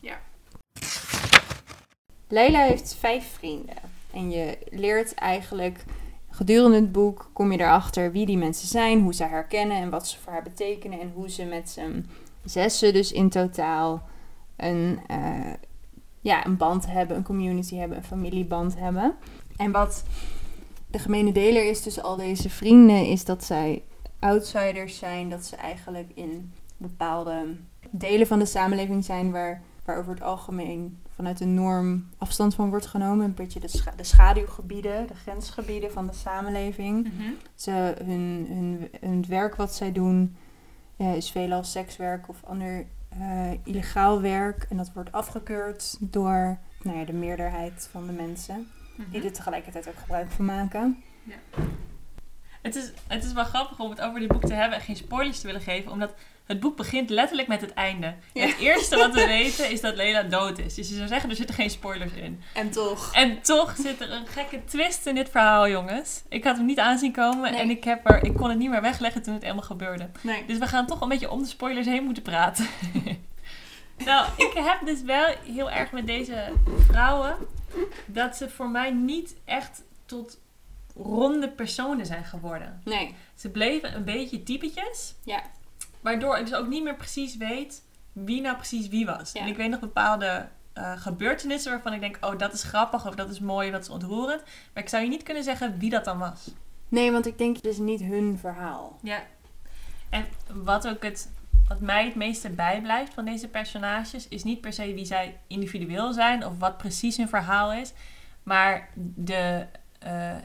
Leila 2.27 2.60
heeft 2.60 2.95
vijf 3.00 3.34
vrienden. 3.34 3.75
En 4.13 4.31
je 4.31 4.57
leert 4.69 5.13
eigenlijk 5.13 5.84
gedurende 6.36 6.75
het 6.75 6.92
boek 6.92 7.30
kom 7.34 7.51
je 7.51 7.60
erachter 7.60 8.12
wie 8.12 8.25
die 8.25 8.38
mensen 8.38 8.68
zijn, 8.68 9.01
hoe 9.01 9.13
ze 9.13 9.24
herkennen 9.24 9.77
en 9.77 9.89
wat 9.89 10.08
ze 10.08 10.20
voor 10.20 10.32
haar 10.32 10.44
betekenen. 10.44 11.00
En 11.00 11.12
hoe 11.13 11.30
ze 11.30 11.46
met 11.46 11.70
z'n 11.70 12.06
zessen 12.44 12.94
dus 12.94 13.12
in 13.12 13.30
totaal 13.30 14.04
een, 14.56 15.00
eh, 15.08 15.54
ja, 16.22 16.46
een 16.46 16.58
band 16.58 16.86
hebben, 16.86 17.18
een 17.18 17.24
community 17.24 17.75
hebben, 17.75 17.98
een 17.98 18.04
familieband 18.04 18.77
hebben. 18.77 19.15
En 19.58 19.72
wat 19.72 20.04
de 20.88 21.00
gemene 21.00 21.32
deler 21.32 21.70
is 21.70 21.82
tussen 21.82 22.04
al 22.04 22.15
deze 22.15 22.50
vrienden, 22.50 23.06
is 23.06 23.25
dat 23.25 23.44
zij 23.44 23.84
outsiders 24.20 24.98
zijn. 24.98 25.30
Dat 25.30 25.46
ze 25.46 25.56
eigenlijk 25.56 26.12
in 26.13 26.54
bepaalde 26.77 27.56
delen 27.89 28.27
van 28.27 28.39
de 28.39 28.46
samenleving 28.46 29.06
zijn 29.06 29.32
waar, 29.32 29.62
waar 29.86 29.98
over 29.98 30.13
het 30.13 30.24
algemeen 30.24 30.98
vanuit 31.15 31.38
de 31.38 31.45
norm 31.45 32.10
afstand 32.17 32.55
van 32.55 32.69
wordt 32.69 32.86
genomen. 32.86 33.25
Een 33.25 33.34
beetje 33.34 33.60
de, 33.60 33.67
scha- 33.67 33.93
de 33.95 34.03
schaduwgebieden, 34.03 35.07
de 35.07 35.15
grensgebieden 35.15 35.91
van 35.91 36.07
de 36.07 36.13
samenleving. 36.13 37.12
Ze, 37.55 37.72
hun, 38.05 38.45
hun, 38.50 38.89
hun 39.00 39.25
werk 39.27 39.55
wat 39.55 39.75
zij 39.75 39.91
doen 39.91 40.36
eh, 40.98 41.15
is 41.15 41.31
veelal 41.31 41.63
sekswerk 41.63 42.29
of 42.29 42.43
ander 42.43 42.86
eh, 43.10 43.51
illegaal 43.63 44.22
werk. 44.22 44.65
En 44.69 44.77
dat 44.77 44.91
wordt 44.93 45.12
afgekeurd 45.12 45.98
door 46.00 46.57
nou 46.81 46.98
ja, 46.98 47.05
de 47.05 47.13
meerderheid 47.13 47.88
van 47.91 48.05
de 48.07 48.13
mensen. 48.13 48.67
Die 49.12 49.24
er 49.24 49.31
tegelijkertijd 49.34 49.88
ook 49.88 49.98
gebruik 49.98 50.31
van 50.31 50.45
maken. 50.45 51.03
Het 52.62 52.75
is, 52.75 52.91
het 53.07 53.24
is 53.24 53.34
wel 53.34 53.43
grappig 53.43 53.79
om 53.79 53.89
het 53.89 54.01
over 54.01 54.19
dit 54.19 54.29
boek 54.31 54.45
te 54.45 54.53
hebben 54.53 54.77
en 54.77 54.84
geen 54.84 54.95
spoilers 54.95 55.39
te 55.39 55.45
willen 55.48 55.62
geven, 55.62 55.91
omdat 55.91 56.13
het 56.45 56.59
boek 56.59 56.77
begint 56.77 57.09
letterlijk 57.09 57.47
met 57.47 57.61
het 57.61 57.73
einde. 57.73 58.13
Ja. 58.33 58.45
Het 58.45 58.57
eerste 58.57 58.95
wat 58.97 59.13
we 59.13 59.25
weten 59.39 59.71
is 59.71 59.81
dat 59.81 59.95
Lela 59.95 60.23
dood 60.23 60.57
is. 60.59 60.73
Dus 60.73 60.89
je 60.89 60.95
zou 60.95 61.07
zeggen, 61.07 61.29
er 61.29 61.35
zitten 61.35 61.55
geen 61.55 61.69
spoilers 61.69 62.13
in. 62.13 62.41
En 62.53 62.69
toch. 62.71 63.13
En 63.13 63.41
toch 63.41 63.75
zit 63.77 64.01
er 64.01 64.11
een 64.11 64.27
gekke 64.27 64.63
twist 64.65 65.05
in 65.05 65.15
dit 65.15 65.29
verhaal, 65.29 65.69
jongens. 65.69 66.23
Ik 66.29 66.43
had 66.43 66.57
hem 66.57 66.65
niet 66.65 66.79
aanzien 66.79 67.11
komen 67.11 67.51
Nee. 67.51 67.59
en 67.61 67.69
ik, 67.69 67.83
heb 67.83 68.09
er, 68.09 68.23
ik 68.23 68.33
kon 68.33 68.49
het 68.49 68.57
niet 68.57 68.69
meer 68.69 68.81
wegleggen 68.81 69.21
toen 69.21 69.33
het 69.33 69.43
helemaal 69.43 69.63
gebeurde. 69.63 70.09
Nee. 70.21 70.45
Dus 70.45 70.57
we 70.57 70.67
gaan 70.67 70.85
toch 70.87 71.01
een 71.01 71.09
beetje 71.09 71.31
om 71.31 71.39
de 71.41 71.47
spoilers 71.47 71.87
heen 71.87 72.03
moeten 72.03 72.23
praten. 72.23 72.67
nou, 74.05 74.27
ik 74.37 74.51
heb 74.53 74.79
dus 74.85 75.01
wel 75.01 75.25
heel 75.53 75.71
erg 75.71 75.91
met 75.91 76.07
deze 76.07 76.51
vrouwen 76.87 77.35
dat 78.05 78.35
ze 78.35 78.49
voor 78.49 78.69
mij 78.69 78.91
niet 78.91 79.35
echt 79.45 79.83
tot 80.05 80.37
ronde 80.95 81.49
personen 81.49 82.05
zijn 82.05 82.23
geworden. 82.25 82.81
Nee. 82.83 83.15
Ze 83.35 83.49
bleven 83.49 83.95
een 83.95 84.03
beetje 84.03 84.43
typetjes. 84.43 85.13
Ja. 85.23 85.41
Waardoor 86.05 86.38
ik 86.38 86.45
dus 86.45 86.55
ook 86.55 86.67
niet 86.67 86.83
meer 86.83 86.95
precies 86.95 87.38
weet 87.38 87.83
wie 88.13 88.41
nou 88.41 88.55
precies 88.55 88.88
wie 88.88 89.05
was. 89.05 89.31
Ja. 89.31 89.41
En 89.41 89.47
ik 89.47 89.57
weet 89.57 89.69
nog 89.69 89.79
bepaalde 89.79 90.47
eh, 90.74 90.97
gebeurtenissen 90.97 91.71
waarvan 91.71 91.93
ik 91.93 92.00
denk, 92.00 92.17
oh 92.21 92.38
dat 92.38 92.53
is 92.53 92.63
grappig 92.63 93.07
of 93.07 93.15
dat 93.15 93.29
is 93.29 93.39
mooi, 93.39 93.71
dat 93.71 93.81
is 93.81 93.89
ontroerend. 93.89 94.43
Maar 94.74 94.83
ik 94.83 94.89
zou 94.89 95.03
je 95.03 95.09
niet 95.09 95.24
kunnen 95.24 95.43
zeggen 95.43 95.77
wie 95.77 95.89
dat 95.89 96.05
dan 96.05 96.17
was. 96.17 96.51
Nee, 96.89 97.12
want 97.12 97.25
ik 97.25 97.38
denk 97.38 97.55
het 97.55 97.65
is 97.65 97.77
niet 97.77 98.01
hun 98.01 98.38
verhaal. 98.39 99.00
Ja. 99.01 99.24
En 100.09 100.25
wat 100.53 100.88
ook 100.88 101.03
het, 101.03 101.31
wat 101.67 101.79
mij 101.79 102.05
het 102.05 102.15
meeste 102.15 102.50
bijblijft 102.50 103.13
van 103.13 103.25
deze 103.25 103.47
personages, 103.47 104.27
is 104.27 104.43
niet 104.43 104.62
per 104.62 104.74
se 104.74 104.93
wie 104.93 105.05
zij 105.05 105.39
individueel 105.47 106.13
zijn 106.13 106.45
of 106.45 106.57
wat 106.57 106.77
precies 106.77 107.17
hun 107.17 107.29
verhaal 107.29 107.74
is, 107.74 107.93
maar 108.43 108.89
de, 109.15 109.65
eh, 110.00 110.35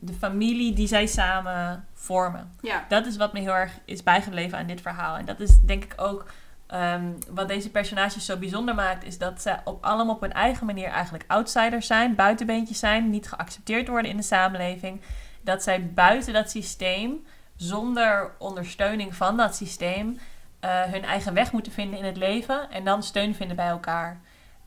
de 0.00 0.12
familie 0.12 0.72
die 0.72 0.86
zij 0.86 1.06
samen 1.06 1.86
vormen. 1.94 2.52
Ja. 2.60 2.84
Dat 2.88 3.06
is 3.06 3.16
wat 3.16 3.32
me 3.32 3.40
heel 3.40 3.54
erg 3.54 3.72
is 3.84 4.02
bijgebleven 4.02 4.58
aan 4.58 4.66
dit 4.66 4.80
verhaal. 4.80 5.16
En 5.16 5.24
dat 5.24 5.40
is 5.40 5.60
denk 5.60 5.84
ik 5.84 5.94
ook 5.96 6.26
ehm, 6.66 7.12
wat 7.28 7.48
deze 7.48 7.70
personages 7.70 8.24
zo 8.24 8.36
bijzonder 8.36 8.74
maakt, 8.74 9.04
is 9.04 9.18
dat 9.18 9.42
ze 9.42 9.56
op 9.64 9.84
allemaal 9.84 10.14
op 10.14 10.20
hun 10.20 10.32
eigen 10.32 10.66
manier 10.66 10.88
eigenlijk 10.88 11.24
outsiders 11.26 11.86
zijn, 11.86 12.14
buitenbeentjes 12.14 12.78
zijn, 12.78 13.10
niet 13.10 13.28
geaccepteerd 13.28 13.88
worden 13.88 14.10
in 14.10 14.16
de 14.16 14.22
samenleving. 14.22 15.00
Dat 15.40 15.62
zij 15.62 15.86
buiten 15.92 16.32
dat 16.32 16.50
systeem, 16.50 17.26
zonder 17.56 18.30
ondersteuning 18.38 19.14
van 19.14 19.36
dat 19.36 19.56
systeem, 19.56 20.18
eh, 20.60 20.82
hun 20.82 21.04
eigen 21.04 21.34
weg 21.34 21.52
moeten 21.52 21.72
vinden 21.72 21.98
in 21.98 22.04
het 22.04 22.16
leven 22.16 22.70
en 22.70 22.84
dan 22.84 23.02
steun 23.02 23.34
vinden 23.34 23.56
bij 23.56 23.68
elkaar. 23.68 24.20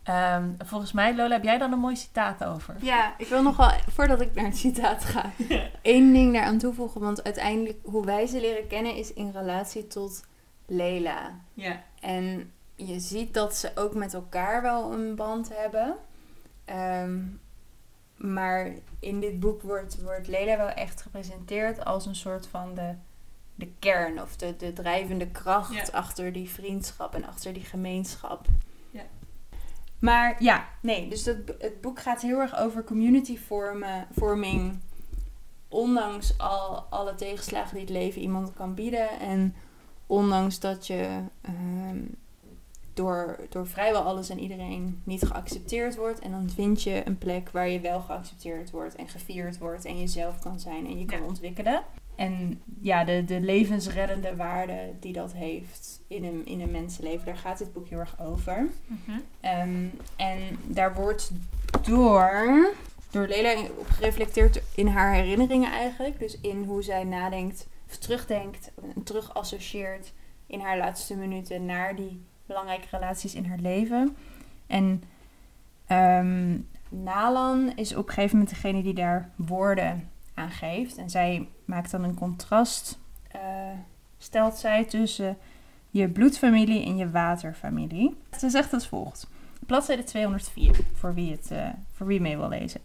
Ehm, 0.04 0.50
volgens 0.58 0.92
mij, 0.92 1.16
Lola, 1.16 1.34
heb 1.34 1.44
jij 1.44 1.58
dan 1.58 1.72
een 1.72 1.80
mooi 1.80 1.96
citaat 1.96 2.44
over? 2.44 2.76
Ja, 2.82 3.14
ik 3.18 3.28
wil 3.28 3.42
nog 3.42 3.58
wel, 3.58 3.72
voordat 3.92 4.22
ik 4.22 4.34
naar 4.36 4.46
het 4.46 4.58
citaat 4.58 5.04
ga, 5.04 5.32
één 5.82 6.14
ding 6.14 6.34
daaraan 6.34 6.58
toevoegen. 6.58 7.02
Want 7.02 7.24
uiteindelijk, 7.24 7.78
hoe 7.84 8.06
wij 8.06 8.28
ze 8.28 8.40
leren 8.40 8.68
kennen, 8.68 8.96
is 8.96 9.14
in 9.14 9.32
relatie 9.32 9.88
tot 9.88 10.24
Leila. 10.66 11.32
Ja. 11.54 11.84
En 12.00 12.52
je 12.76 13.00
ziet 13.00 13.34
dat 13.34 13.56
ze 13.56 13.72
ook 13.76 13.94
met 13.94 14.14
elkaar 14.14 14.62
wel 14.62 14.92
een 14.94 15.16
band 15.16 15.50
hebben. 15.54 15.96
Ehm, 16.66 17.20
maar 18.16 18.72
in 19.00 19.20
dit 19.20 19.40
boek 19.40 19.62
wordt, 19.62 20.02
wordt 20.02 20.28
Leila 20.28 20.58
wel 20.58 20.70
echt 20.70 21.02
gepresenteerd 21.02 21.86
als 21.86 22.06
een 22.06 22.16
soort 22.16 22.48
van 22.48 22.74
de, 22.76 22.94
de 23.56 23.72
kern 23.80 24.22
of 24.22 24.36
de, 24.36 24.56
de 24.56 24.74
drijvende 24.74 25.28
kracht 25.28 25.74
Ja. 25.74 25.84
achter 25.92 26.34
die 26.34 26.50
vriendschap 26.50 27.16
en 27.16 27.26
achter 27.26 27.54
die 27.54 27.64
gemeenschap. 27.64 28.46
Maar 30.04 30.44
ja, 30.44 30.68
nee, 30.82 31.10
dus 31.10 31.24
dat, 31.24 31.36
het 31.60 31.82
boek 31.82 32.00
gaat 32.00 32.22
heel 32.22 32.40
erg 32.40 32.58
over 32.60 32.84
community 32.84 33.38
vormen, 33.38 34.08
vorming. 34.12 34.80
Ondanks 35.68 36.38
al, 36.38 36.86
alle 36.90 37.16
tegenslagen 37.16 37.72
die 37.72 37.82
het 37.84 37.94
leven 37.94 38.22
iemand 38.22 38.54
kan 38.54 38.74
bieden. 38.74 39.20
En 39.20 39.56
ondanks 40.08 40.60
dat 40.60 40.88
je 40.88 41.20
ehm, 41.42 42.02
door, 42.94 43.40
door 43.50 43.68
vrijwel 43.68 44.02
alles 44.02 44.30
en 44.30 44.40
iedereen 44.40 45.02
niet 45.04 45.22
geaccepteerd 45.22 45.96
wordt. 45.96 46.20
En 46.20 46.32
dan 46.32 46.50
vind 46.50 46.84
je 46.84 47.02
een 47.06 47.18
plek 47.18 47.50
waar 47.50 47.70
je 47.70 47.80
wel 47.80 48.00
geaccepteerd 48.00 48.72
wordt 48.72 48.96
en 48.96 49.08
gevierd 49.08 49.58
wordt. 49.58 49.86
En 49.86 50.00
jezelf 50.00 50.40
kan 50.40 50.60
zijn 50.60 50.86
en 50.86 51.00
je 51.00 51.06
kan 51.06 51.20
Ja. 51.20 51.26
ontwikkelen. 51.26 51.84
En 52.16 52.62
ja, 52.82 53.04
de, 53.04 53.24
de 53.26 53.40
levensreddende 53.40 54.36
waarde 54.36 54.94
die 55.00 55.14
dat 55.14 55.34
heeft 55.34 56.02
in 56.08 56.24
een, 56.24 56.46
in 56.46 56.62
een 56.62 56.72
mensenleven. 56.72 57.26
Daar 57.26 57.38
gaat 57.38 57.58
dit 57.58 57.74
boek 57.74 57.88
heel 57.88 58.00
erg 58.00 58.20
over. 58.20 58.68
Mhm. 58.86 59.20
Ehm, 59.40 59.86
en 60.16 60.40
daar 60.68 60.94
wordt 60.94 61.32
door, 61.82 62.74
door 63.12 63.28
Lela 63.28 63.62
op 63.78 63.88
gereflecteerd 63.88 64.62
in 64.76 64.88
haar 64.88 65.14
herinneringen 65.14 65.72
eigenlijk. 65.72 66.20
Dus 66.20 66.40
in 66.42 66.64
hoe 66.64 66.84
zij 66.84 67.04
nadenkt, 67.04 67.68
of 67.90 67.98
terugdenkt, 67.98 68.72
en 68.96 69.04
terugassocieert 69.04 70.14
in 70.48 70.60
haar 70.60 70.78
laatste 70.78 71.16
minuten 71.16 71.66
naar 71.66 71.96
die 71.96 72.22
belangrijke 72.46 72.88
relaties 72.92 73.36
in 73.36 73.46
haar 73.46 73.60
leven. 73.60 74.16
En 74.68 75.04
ehm, 75.88 76.58
Nalan 76.90 77.72
is 77.76 77.96
op 77.96 78.08
een 78.08 78.14
gegeven 78.14 78.38
moment 78.38 78.56
degene 78.56 78.84
die 78.84 78.94
daar 78.94 79.30
woorden 79.36 80.12
aan 80.34 80.52
geeft. 80.52 80.98
En 80.98 81.10
zij 81.10 81.48
maakt 81.66 81.92
dan 81.92 82.04
een 82.04 82.16
contrast, 82.16 83.00
eh, 83.32 83.42
stelt 84.18 84.58
zij 84.58 84.86
tussen 84.86 85.38
je 85.90 86.10
bloedfamilie 86.10 86.86
en 86.86 86.98
je 86.98 87.10
waterfamilie. 87.10 88.16
Ze 88.40 88.50
zegt 88.50 88.74
als 88.74 88.88
volgt. 88.88 89.28
Bladzijde 89.66 90.04
204, 90.04 90.80
voor 90.94 91.14
wie, 91.14 91.32
het, 91.32 91.52
eh, 91.52 91.68
voor 91.92 92.08
wie 92.08 92.22
mee 92.22 92.38
wil 92.38 92.50
lezen. 92.50 92.82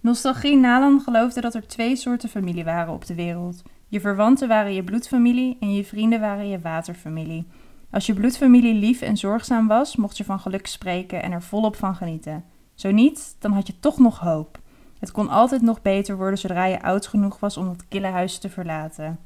Nostalgie 0.00 0.56
Nalan 0.56 1.00
geloofde 1.00 1.40
dat 1.40 1.54
er 1.54 1.66
twee 1.66 1.96
soorten 1.96 2.28
familie 2.28 2.64
waren 2.64 2.92
op 2.92 3.06
de 3.06 3.14
wereld. 3.14 3.62
Je 3.88 4.00
verwanten 4.00 4.48
waren 4.48 4.74
je 4.74 4.84
bloedfamilie 4.84 5.56
en 5.60 5.74
je 5.74 5.84
vrienden 5.84 6.20
waren 6.20 6.48
je 6.48 6.60
waterfamilie. 6.60 7.46
Als 7.90 8.06
je 8.06 8.14
bloedfamilie 8.14 8.74
lief 8.74 9.00
en 9.00 9.16
zorgzaam 9.16 9.66
was, 9.66 9.96
mocht 9.96 10.16
je 10.16 10.24
van 10.24 10.40
geluk 10.40 10.66
spreken 10.66 11.22
en 11.22 11.32
er 11.32 11.42
volop 11.42 11.76
van 11.76 11.94
genieten. 11.94 12.44
Zo 12.74 12.90
niet, 12.90 13.36
dan 13.38 13.52
had 13.52 13.66
je 13.66 13.78
toch 13.80 13.98
nog 13.98 14.18
hoop. 14.18 14.60
Het 15.02 15.12
kon 15.12 15.28
altijd 15.28 15.62
nog 15.62 15.82
beter 15.82 16.16
worden 16.16 16.38
zodra 16.38 16.64
je 16.64 16.82
oud 16.82 17.06
genoeg 17.06 17.40
was 17.40 17.56
om 17.56 17.66
dat 17.66 17.84
kille 17.88 18.06
huis 18.06 18.38
te 18.38 18.48
verlaten. 18.48 19.18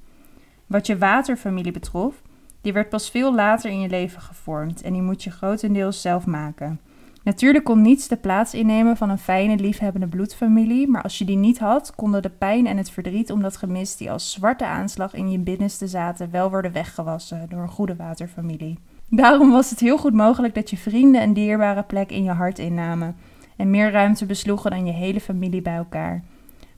Wat 0.66 0.86
je 0.86 0.98
waterfamilie 0.98 1.72
betrof, 1.72 2.22
die 2.60 2.72
werd 2.72 2.88
pas 2.88 3.10
veel 3.10 3.34
later 3.34 3.70
in 3.70 3.80
je 3.80 3.88
leven 3.88 4.20
gevormd 4.20 4.82
en 4.82 4.92
die 4.92 5.02
moet 5.02 5.24
je 5.24 5.30
grotendeels 5.30 6.00
zelf 6.00 6.26
maken. 6.26 6.80
Natuurlijk 7.22 7.64
kon 7.64 7.82
niets 7.82 8.08
de 8.08 8.16
plaats 8.16 8.54
innemen 8.54 8.96
van 8.96 9.10
een 9.10 9.18
fijne, 9.18 9.56
liefhebbende 9.56 10.06
bloedfamilie, 10.06 10.88
maar 10.88 11.02
als 11.02 11.18
je 11.18 11.24
die 11.24 11.36
niet 11.36 11.58
had, 11.58 11.94
konden 11.94 12.22
de 12.22 12.30
pijn 12.30 12.66
en 12.66 12.76
het 12.76 12.90
verdriet 12.90 13.32
om 13.32 13.42
dat 13.42 13.56
gemis 13.56 13.96
die 13.96 14.10
als 14.10 14.32
zwarte 14.32 14.66
aanslag 14.66 15.14
in 15.14 15.30
je 15.30 15.38
binnenste 15.38 15.86
zaten 15.86 16.30
wel 16.30 16.50
worden 16.50 16.72
weggewassen 16.72 17.46
door 17.48 17.62
een 17.62 17.68
goede 17.68 17.96
waterfamilie. 17.96 18.78
Daarom 19.10 19.50
was 19.50 19.70
het 19.70 19.80
heel 19.80 19.98
goed 19.98 20.14
mogelijk 20.14 20.54
dat 20.54 20.70
je 20.70 20.76
vrienden 20.76 21.22
een 21.22 21.34
dierbare 21.34 21.82
plek 21.82 22.10
in 22.10 22.22
je 22.22 22.30
hart 22.30 22.58
innamen 22.58 23.16
en 23.56 23.70
meer 23.70 23.90
ruimte 23.90 24.26
besloegen 24.26 24.70
dan 24.70 24.86
je 24.86 24.92
hele 24.92 25.20
familie 25.20 25.62
bij 25.62 25.76
elkaar. 25.76 26.24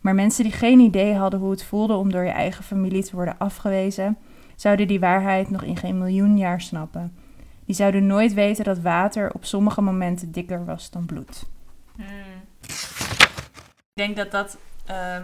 Maar 0.01 0.15
mensen 0.15 0.45
die 0.45 0.53
geen 0.53 0.79
idee 0.79 1.15
hadden 1.15 1.41
hoe 1.41 1.51
het 1.51 1.65
voelde 1.65 1.95
om 1.95 2.13
door 2.13 2.25
je 2.25 2.31
eigen 2.31 2.65
familie 2.65 3.05
te 3.05 3.15
worden 3.15 3.39
afgewezen, 3.39 4.19
zouden 4.57 4.87
die 4.87 5.01
waarheid 5.01 5.51
nog 5.51 5.63
in 5.63 5.77
geen 5.77 5.99
miljoen 5.99 6.37
jaar 6.39 6.61
snappen. 6.61 7.17
Die 7.65 7.75
zouden 7.75 8.07
nooit 8.07 8.35
weten 8.35 8.65
dat 8.65 8.79
water 8.79 9.33
op 9.33 9.45
sommige 9.45 9.81
momenten 9.81 10.33
dikker 10.33 10.65
was 10.65 10.91
dan 10.91 11.07
bloed. 11.07 11.45
Hmm. 11.97 12.07
Ik 12.61 14.05
denk 14.05 14.17
dat 14.17 14.31
dat 14.31 14.59
ehm, 14.87 15.23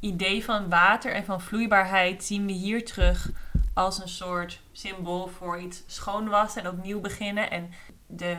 idee 0.00 0.44
van 0.44 0.68
water 0.68 1.12
en 1.12 1.24
van 1.24 1.40
vloeibaarheid 1.40 2.24
zien 2.24 2.46
we 2.46 2.52
hier 2.52 2.84
terug 2.84 3.30
als 3.74 4.00
een 4.02 4.08
soort 4.08 4.60
symbool 4.72 5.26
voor 5.26 5.60
iets 5.60 5.82
schoonwassen 5.86 6.62
en 6.62 6.70
opnieuw 6.70 7.00
beginnen. 7.00 7.50
En 7.50 7.70
de, 8.06 8.36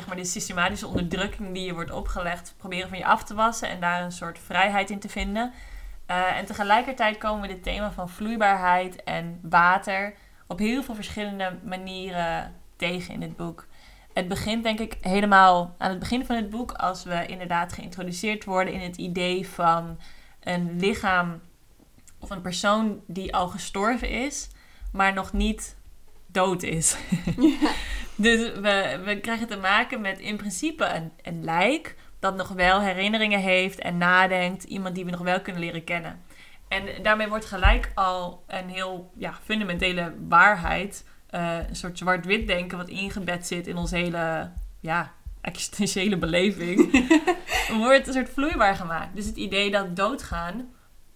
zeg 0.00 0.08
maar, 0.08 0.18
de 0.18 0.30
systematische 0.30 0.86
onderdrukking 0.86 1.54
die 1.54 1.64
je 1.64 1.74
wordt 1.74 1.90
opgelegd, 1.90 2.54
proberen 2.56 2.88
van 2.88 2.98
je 2.98 3.04
af 3.04 3.24
te 3.24 3.34
wassen 3.34 3.68
en 3.68 3.80
daar 3.80 4.02
een 4.02 4.12
soort 4.12 4.38
vrijheid 4.38 4.90
in 4.90 4.98
te 4.98 5.08
vinden. 5.08 5.52
Eh, 6.06 6.38
en 6.38 6.44
tegelijkertijd 6.44 7.18
komen 7.18 7.40
we 7.40 7.54
dit 7.54 7.62
thema 7.62 7.92
van 7.92 8.08
vloeibaarheid 8.08 9.04
en 9.04 9.40
water 9.42 10.14
op 10.46 10.58
heel 10.58 10.82
veel 10.82 10.94
verschillende 10.94 11.58
manieren 11.64 12.54
tegen 12.76 13.14
in 13.14 13.22
het 13.22 13.36
boek. 13.36 13.66
Het 14.12 14.28
begint 14.28 14.62
denk 14.62 14.78
ik 14.78 14.96
helemaal 15.00 15.74
aan 15.78 15.90
het 15.90 15.98
begin 15.98 16.26
van 16.26 16.36
het 16.36 16.50
boek 16.50 16.72
als 16.72 17.04
we 17.04 17.26
inderdaad 17.26 17.72
geïntroduceerd 17.72 18.44
worden 18.44 18.74
in 18.74 18.80
het 18.80 18.96
idee 18.96 19.48
van 19.48 19.98
een 20.40 20.76
lichaam 20.78 21.40
of 22.18 22.30
een 22.30 22.40
persoon 22.40 23.00
die 23.06 23.34
al 23.34 23.48
gestorven 23.48 24.08
is, 24.08 24.48
maar 24.92 25.12
nog 25.12 25.32
niet 25.32 25.76
dood 26.26 26.62
is. 26.62 26.96
dus 28.20 28.52
we, 28.52 29.00
we 29.04 29.20
krijgen 29.20 29.46
te 29.46 29.56
maken 29.56 30.00
met 30.00 30.18
in 30.18 30.36
principe 30.36 30.84
een, 30.84 31.12
een 31.22 31.44
lijk 31.44 31.96
dat 32.18 32.36
nog 32.36 32.48
wel 32.48 32.80
herinneringen 32.80 33.40
heeft 33.40 33.78
en 33.78 33.98
nadenkt. 33.98 34.64
Iemand 34.64 34.94
die 34.94 35.04
we 35.04 35.10
nog 35.10 35.20
wel 35.20 35.40
kunnen 35.40 35.62
leren 35.62 35.84
kennen. 35.84 36.22
En 36.68 37.02
daarmee 37.02 37.28
wordt 37.28 37.44
gelijk 37.44 37.90
al 37.94 38.44
een 38.46 38.68
heel 38.68 39.10
ja, 39.16 39.38
fundamentele 39.44 40.14
waarheid, 40.28 41.04
eh, 41.26 41.58
een 41.68 41.76
soort 41.76 41.98
zwart-wit 41.98 42.46
denken 42.46 42.78
wat 42.78 42.88
ingebed 42.88 43.46
zit 43.46 43.66
in 43.66 43.76
onze 43.76 43.96
hele 43.96 44.50
ja, 44.80 45.12
existentiële 45.40 46.18
beleving, 46.18 46.90
wordt 47.78 48.06
een 48.06 48.12
soort 48.12 48.30
vloeibaar 48.30 48.76
gemaakt. 48.76 49.16
Dus 49.16 49.26
het 49.26 49.36
idee 49.36 49.70
dat 49.70 49.96
doodgaan 49.96 50.68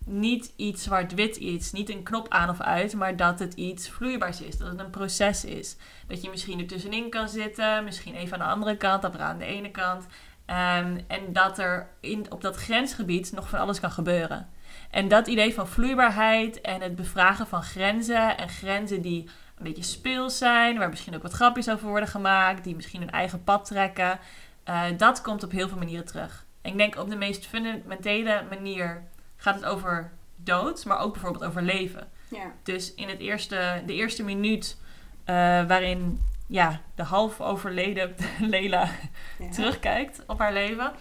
niet 0.04 0.52
iets 0.56 0.82
zwart-wit 0.82 1.36
iets, 1.36 1.72
niet 1.72 1.90
een 1.90 2.02
knop 2.02 2.28
aan 2.28 2.48
of 2.48 2.60
uit, 2.60 2.94
maar 2.94 3.16
dat 3.16 3.38
het 3.38 3.54
iets 3.54 3.88
vloeibaars 3.88 4.40
is, 4.40 4.56
dat 4.56 4.68
het 4.68 4.80
een 4.80 4.90
proces 4.90 5.44
is. 5.44 5.76
Dat 6.06 6.22
je 6.22 6.30
misschien 6.30 6.58
er 6.58 6.66
tussenin 6.66 7.10
kan 7.10 7.28
zitten, 7.28 7.84
misschien 7.84 8.14
even 8.14 8.32
aan 8.32 8.46
de 8.48 8.54
andere 8.54 8.76
kant, 8.76 9.02
dat 9.02 9.18
aan 9.18 9.38
de 9.38 9.44
ene 9.44 9.70
kant. 9.70 10.06
Ehm, 10.46 11.00
en 11.06 11.32
dat 11.32 11.58
er 11.58 11.88
in, 12.00 12.26
op 12.28 12.40
dat 12.40 12.56
grensgebied 12.56 13.32
nog 13.32 13.48
van 13.48 13.58
alles 13.58 13.80
kan 13.80 13.90
gebeuren. 13.90 14.48
En 14.90 15.08
dat 15.08 15.26
idee 15.26 15.54
van 15.54 15.68
vloeibaarheid 15.68 16.60
en 16.60 16.80
het 16.80 16.96
bevragen 16.96 17.46
van 17.46 17.62
grenzen 17.62 18.38
en 18.38 18.48
grenzen 18.48 19.02
die 19.02 19.28
een 19.56 19.64
beetje 19.64 19.82
speels 19.82 20.38
zijn, 20.38 20.78
waar 20.78 20.88
misschien 20.88 21.14
ook 21.14 21.22
wat 21.22 21.32
grapjes 21.32 21.70
over 21.70 21.88
worden 21.88 22.08
gemaakt, 22.08 22.64
die 22.64 22.74
misschien 22.74 23.00
hun 23.00 23.10
eigen 23.10 23.44
pad 23.44 23.64
trekken, 23.64 24.18
eh, 24.64 24.82
dat 24.96 25.22
komt 25.22 25.42
op 25.42 25.50
heel 25.50 25.68
veel 25.68 25.78
manieren 25.78 26.06
terug. 26.06 26.44
Ik 26.62 26.76
denk 26.76 26.96
op 26.96 27.10
de 27.10 27.16
meest 27.16 27.46
fundamentele 27.46 28.42
manier 28.48 29.02
gaat 29.44 29.54
het 29.54 29.64
over 29.64 30.10
dood, 30.36 30.84
maar 30.84 30.98
ook 30.98 31.12
bijvoorbeeld 31.12 31.44
over 31.44 31.62
leven. 31.62 32.08
Ja. 32.28 32.52
Dus 32.62 32.94
in 32.94 33.08
het 33.08 33.20
eerste, 33.20 33.82
de 33.86 33.92
eerste 33.94 34.22
minuut 34.22 34.76
eh, 35.24 35.34
waarin 35.66 36.20
ja, 36.46 36.80
de 36.94 37.02
half 37.02 37.40
overleden 37.40 38.14
Lela 38.54 38.88
Ja. 39.38 39.50
terugkijkt 39.50 40.22
op 40.26 40.38
haar 40.38 40.52
leven, 40.52 40.92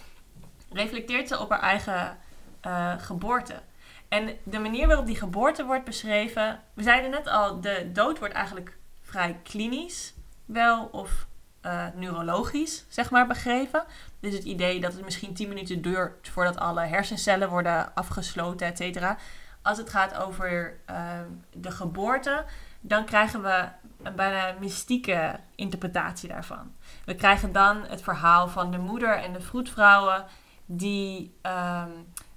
reflecteert 0.71 1.27
ze 1.27 1.39
op 1.39 1.49
haar 1.49 1.62
eigen 1.62 2.17
eh, 2.62 2.93
geboorte. 2.97 3.62
En 4.08 4.38
de 4.43 4.60
manier 4.60 4.88
waarop 4.88 5.06
die 5.06 5.15
geboorte 5.15 5.65
wordt 5.65 5.86
beschreven, 5.86 6.60
we 6.73 6.84
zeiden 6.84 7.10
net 7.10 7.27
al, 7.27 7.62
de 7.62 7.89
dood 7.93 8.19
wordt 8.19 8.34
eigenlijk 8.34 8.77
vrij 9.01 9.39
klinisch 9.43 10.13
wel 10.45 10.89
of 10.91 11.27
eh, 11.62 11.88
neurologisch, 11.95 12.86
zeg 12.89 13.10
maar, 13.12 13.27
begrepen. 13.27 13.84
Dus 14.24 14.34
het 14.34 14.44
idee 14.44 14.80
dat 14.80 14.94
het 14.94 15.04
misschien 15.04 15.34
10 15.34 15.48
minuten 15.48 15.82
duurt 15.82 16.30
voordat 16.30 16.58
alle 16.58 16.82
hersencellen 16.82 17.50
worden 17.50 17.96
afgesloten, 17.96 18.68
et 18.68 18.78
cetera. 18.78 19.18
Als 19.62 19.78
het 19.78 19.90
gaat 19.90 20.16
over 20.18 20.80
eh, 20.86 21.20
de 21.54 21.72
geboorte, 21.72 22.46
dan 22.82 23.06
krijgen 23.06 23.42
we 23.42 23.68
een 24.04 24.16
bijna 24.16 24.56
mystieke 24.60 25.40
interpretatie 25.56 26.30
daarvan. 26.30 26.72
We 27.06 27.16
krijgen 27.16 27.52
dan 27.52 27.86
het 27.88 28.02
verhaal 28.02 28.48
van 28.48 28.72
de 28.72 28.78
moeder 28.78 29.18
en 29.18 29.34
de 29.34 29.42
vroedvrouwen 29.42 30.26
die 30.66 31.38
ehm, 31.42 31.92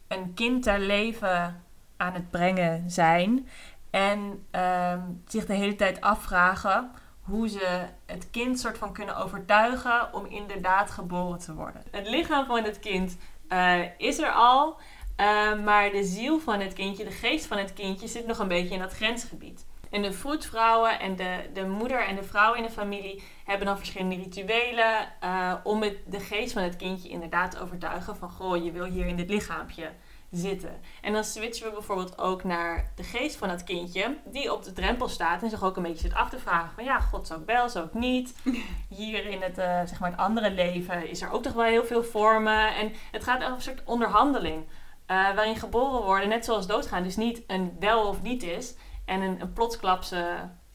een 0.09 0.35
kind 0.35 0.63
ter 0.63 0.81
leven 0.81 1.63
aan 1.97 2.13
het 2.13 2.31
brengen 2.31 2.91
zijn. 2.91 3.49
En 3.91 4.47
ehm, 4.51 5.01
zich 5.27 5.47
de 5.47 5.55
hele 5.55 5.77
tijd 5.77 6.01
afvragen 6.01 6.91
hoe 7.27 7.49
ze 7.49 7.87
het 8.07 8.31
kind 8.31 8.61
soort 8.61 8.79
van 8.79 8.93
kunnen 8.93 9.17
overtuigen 9.17 10.15
om 10.15 10.27
inderdaad 10.27 10.91
geboren 10.91 11.39
te 11.39 11.55
worden. 11.55 11.83
Het 11.91 12.09
lichaam 12.09 12.47
van 12.47 12.65
het 12.65 12.79
kind 12.79 13.17
eh, 13.49 13.81
is 13.99 14.19
er 14.19 14.31
al, 14.31 14.77
eh, 15.17 15.27
maar 15.65 15.91
de 15.91 16.05
ziel 16.05 16.39
van 16.39 16.61
het 16.61 16.73
kindje, 16.73 17.05
de 17.05 17.11
geest 17.11 17.47
van 17.47 17.59
het 17.59 17.73
kindje, 17.73 18.09
zit 18.09 18.27
nog 18.27 18.39
een 18.39 18.49
beetje 18.49 18.75
in 18.75 18.81
dat 18.81 18.93
grensgebied. 18.93 19.67
En 19.91 20.03
de 20.03 20.13
vroedvrouwen 20.13 21.01
en 21.01 21.17
de, 21.17 21.51
de 21.53 21.67
moeder 21.67 22.07
en 22.07 22.17
de 22.17 22.23
vrouw 22.23 22.55
in 22.55 22.63
de 22.63 22.71
familie 22.71 23.23
hebben 23.45 23.67
dan 23.67 23.77
verschillende 23.77 24.17
rituelen 24.17 25.13
eh, 25.21 25.55
om 25.65 25.81
de 25.81 26.21
geest 26.21 26.53
van 26.53 26.63
het 26.63 26.77
kindje 26.77 27.09
inderdaad 27.09 27.51
te 27.51 27.61
overtuigen 27.61 28.17
van 28.17 28.31
goh, 28.31 28.65
je 28.65 28.73
wil 28.73 28.85
hier 28.85 29.07
in 29.07 29.17
dit 29.17 29.31
lichaampje 29.31 29.91
zitten. 30.31 30.81
En 31.03 31.13
dan 31.13 31.25
switchen 31.25 31.67
we 31.67 31.73
bijvoorbeeld 31.73 32.19
ook 32.19 32.45
naar 32.45 32.91
de 32.95 33.03
geest 33.03 33.37
van 33.37 33.49
het 33.49 33.65
kindje, 33.65 34.17
die 34.25 34.53
op 34.53 34.65
de 34.65 34.73
drempel 34.73 35.09
staat 35.09 35.43
en 35.43 35.51
zich 35.51 35.63
ook 35.63 35.77
een 35.77 35.83
beetje 35.83 35.99
zit 36.09 36.15
af 36.15 36.29
te 36.31 36.39
vragen 36.39 36.71
van 36.75 36.85
ja, 36.85 37.01
god 37.01 37.27
zou 37.27 37.41
ik 37.41 37.47
wel, 37.47 37.69
zou 37.69 37.87
ik 37.87 37.95
niet. 37.95 38.35
Hier 38.97 39.27
in 39.27 39.43
het, 39.43 39.59
eh, 39.59 39.81
zeg 39.85 40.01
maar 40.01 40.11
het 40.11 40.21
andere 40.21 40.51
leven 40.51 41.09
is 41.09 41.23
er 41.23 41.31
ook 41.31 41.43
toch 41.43 41.53
wel 41.53 41.65
heel 41.65 41.85
veel 41.85 42.05
vormen. 42.05 42.75
En 42.75 42.93
het 43.13 43.25
gaat 43.25 43.43
over 43.43 43.55
een 43.55 43.61
soort 43.63 43.83
onderhandeling. 43.85 44.65
eh, 45.07 45.17
waarin 45.35 45.57
geboren 45.57 46.03
worden, 46.03 46.29
net 46.29 46.45
zoals 46.45 46.67
doodgaan, 46.67 47.03
dus 47.03 47.17
niet 47.17 47.43
een 47.47 47.77
wel 47.81 48.09
of 48.09 48.23
niet 48.23 48.43
is. 48.43 48.75
En 49.05 49.21
een, 49.21 49.41
een 49.41 49.53
plotsklapse, 49.53 50.27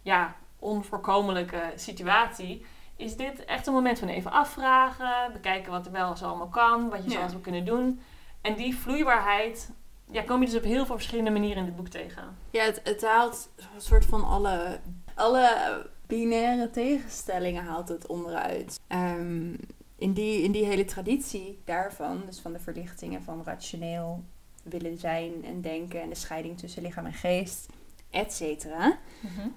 ja, 0.02 0.36
onvoorkomelijke 0.60 1.62
situatie. 1.76 2.66
Is 2.96 3.16
dit 3.16 3.46
echt 3.46 3.68
een 3.68 3.74
moment 3.74 4.00
van 4.00 4.08
even 4.08 4.32
afvragen, 4.32 5.34
bekijken 5.34 5.72
wat 5.72 5.86
er 5.86 5.92
wel 5.92 6.16
zo 6.16 6.26
allemaal 6.28 6.48
kan, 6.48 6.90
wat 6.90 7.04
je 7.04 7.10
Ja. 7.10 7.28
zou 7.28 7.42
kunnen 7.42 7.66
doen. 7.66 8.02
En 8.42 8.56
die 8.56 8.76
vloeibaarheid, 8.76 9.70
ja, 10.12 10.22
kom 10.22 10.40
je 10.40 10.46
dus 10.46 10.58
op 10.58 10.64
heel 10.64 10.86
veel 10.86 10.96
verschillende 10.96 11.32
manieren 11.32 11.58
in 11.58 11.66
het 11.66 11.76
boek 11.76 11.88
tegen. 11.88 12.38
Ja, 12.50 12.64
het, 12.64 12.82
het 12.84 13.02
haalt 13.02 13.50
een 13.76 13.82
soort 13.82 14.06
van 14.06 14.24
alle, 14.24 14.80
alle 15.16 15.90
binaire 16.08 16.70
tegenstellingen 16.70 17.64
haalt 17.64 17.88
het 17.88 18.08
onderuit. 18.08 18.80
Ehm, 18.88 19.54
in, 19.96 20.14
die, 20.14 20.42
in 20.42 20.52
die 20.52 20.66
hele 20.66 20.86
traditie 20.86 21.62
daarvan, 21.66 22.24
dus 22.26 22.40
van 22.40 22.54
de 22.54 22.60
verlichtingen 22.60 23.24
van 23.24 23.44
rationeel 23.44 24.24
willen 24.64 24.98
zijn 24.98 25.46
en 25.46 25.62
denken 25.62 26.02
en 26.02 26.10
de 26.10 26.16
scheiding 26.16 26.58
tussen 26.58 26.82
lichaam 26.82 27.06
en 27.06 27.14
geest, 27.14 27.70
et 28.10 28.34
cetera, 28.34 28.98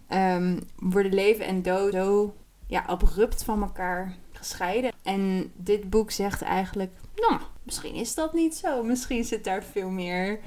ehm, 0.09 0.61
worden 0.77 1.15
leven 1.15 1.47
en 1.47 1.63
dood 1.63 1.93
zo 1.93 2.35
ja, 2.67 2.85
abrupt 2.87 3.45
van 3.45 3.63
elkaar 3.63 4.17
gescheiden. 4.33 4.93
En 5.03 5.53
dit 5.57 5.91
boek 5.91 6.11
zegt 6.11 6.43
eigenlijk, 6.43 6.93
nou, 7.15 7.41
misschien 7.65 7.95
is 7.95 8.15
dat 8.15 8.33
niet 8.33 8.55
zo. 8.57 8.83
Misschien 8.83 9.25
zit 9.25 9.45
daar 9.45 9.63
veel 9.63 9.89
meer 9.91 10.41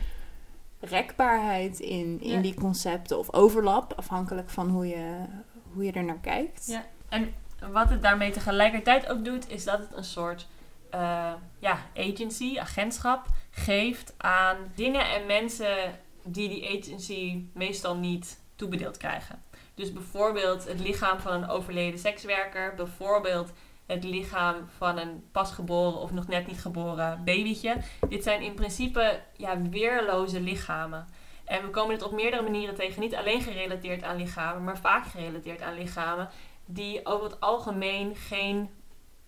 rekbaarheid 0.79 1.79
in, 1.79 2.17
in 2.21 2.29
Ja. 2.31 2.41
die 2.41 2.53
concepten. 2.53 3.17
Of 3.19 3.33
overlap, 3.33 3.93
afhankelijk 3.93 4.49
van 4.49 4.69
hoe 4.69 4.87
je, 4.87 5.25
hoe 5.73 5.83
je 5.83 5.91
er 5.91 6.03
naar 6.03 6.19
kijkt. 6.21 6.65
Ja. 6.67 6.85
En 7.09 7.33
wat 7.71 7.89
het 7.89 8.01
daarmee 8.01 8.31
tegelijkertijd 8.31 9.07
ook 9.09 9.25
doet, 9.25 9.49
is 9.49 9.63
dat 9.63 9.79
het 9.79 9.93
een 9.95 10.03
soort 10.03 10.47
eh, 10.89 11.33
ja, 11.59 11.79
agency, 11.97 12.59
agentschap 12.59 13.25
geeft 13.51 14.13
aan 14.17 14.57
dingen 14.75 15.09
en 15.09 15.25
mensen 15.25 15.99
die 16.23 16.49
die 16.49 16.79
agency 16.79 17.43
meestal 17.53 17.95
niet 17.95 18.39
toebedeeld 18.55 18.97
krijgen. 18.97 19.41
Dus 19.75 19.93
bijvoorbeeld 19.93 20.67
het 20.67 20.79
lichaam 20.79 21.19
van 21.19 21.33
een 21.33 21.49
overleden 21.49 21.99
sekswerker, 21.99 22.75
bijvoorbeeld 22.75 23.51
het 23.87 24.03
lichaam 24.03 24.55
van 24.77 24.97
een 24.97 25.23
pasgeboren 25.31 25.99
of 25.99 26.11
nog 26.11 26.27
net 26.27 26.47
niet 26.47 26.61
geboren 26.61 27.23
babytje. 27.23 27.77
Dit 28.09 28.23
zijn 28.23 28.41
in 28.41 28.53
principe 28.53 29.21
ja, 29.37 29.61
weerloze 29.61 30.41
lichamen. 30.41 31.07
En 31.45 31.61
we 31.61 31.69
komen 31.69 31.97
dit 31.97 32.03
op 32.03 32.11
meerdere 32.11 32.43
manieren 32.43 32.75
tegen, 32.75 33.01
niet 33.01 33.15
alleen 33.15 33.41
gerelateerd 33.41 34.03
aan 34.03 34.17
lichamen, 34.17 34.63
maar 34.63 34.77
vaak 34.77 35.05
gerelateerd 35.05 35.61
aan 35.61 35.77
lichamen 35.77 36.29
die 36.65 37.05
over 37.05 37.25
het 37.25 37.39
algemeen 37.39 38.15
geen, 38.15 38.69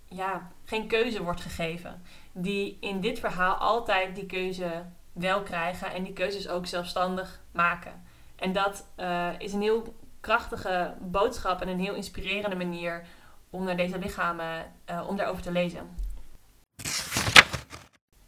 ja, 0.06 0.52
geen 0.64 0.88
keuze 0.88 1.24
wordt 1.24 1.42
gegeven. 1.42 2.02
Die 2.32 2.78
in 2.80 3.02
dit 3.02 3.20
verhaal 3.20 3.56
altijd 3.56 4.16
die 4.16 4.26
keuze 4.26 4.86
wel 5.14 5.42
krijgen 5.42 5.92
en 5.92 6.04
die 6.04 6.14
keuzes 6.14 6.48
ook 6.48 6.66
zelfstandig 6.66 7.42
maken. 7.52 8.04
En 8.36 8.54
dat 8.54 8.88
eh, 8.96 9.30
is 9.38 9.54
een 9.54 9.62
heel 9.62 9.96
krachtige 10.20 10.94
boodschap 11.02 11.62
en 11.62 11.68
een 11.68 11.80
heel 11.80 11.94
inspirerende 11.94 12.56
manier 12.56 13.08
om 13.50 13.64
naar 13.64 13.78
deze 13.78 14.00
lichamen, 14.00 14.66
eh, 14.86 15.06
om 15.08 15.16
daarover 15.16 15.44
te 15.44 15.52
lezen. 15.52 15.90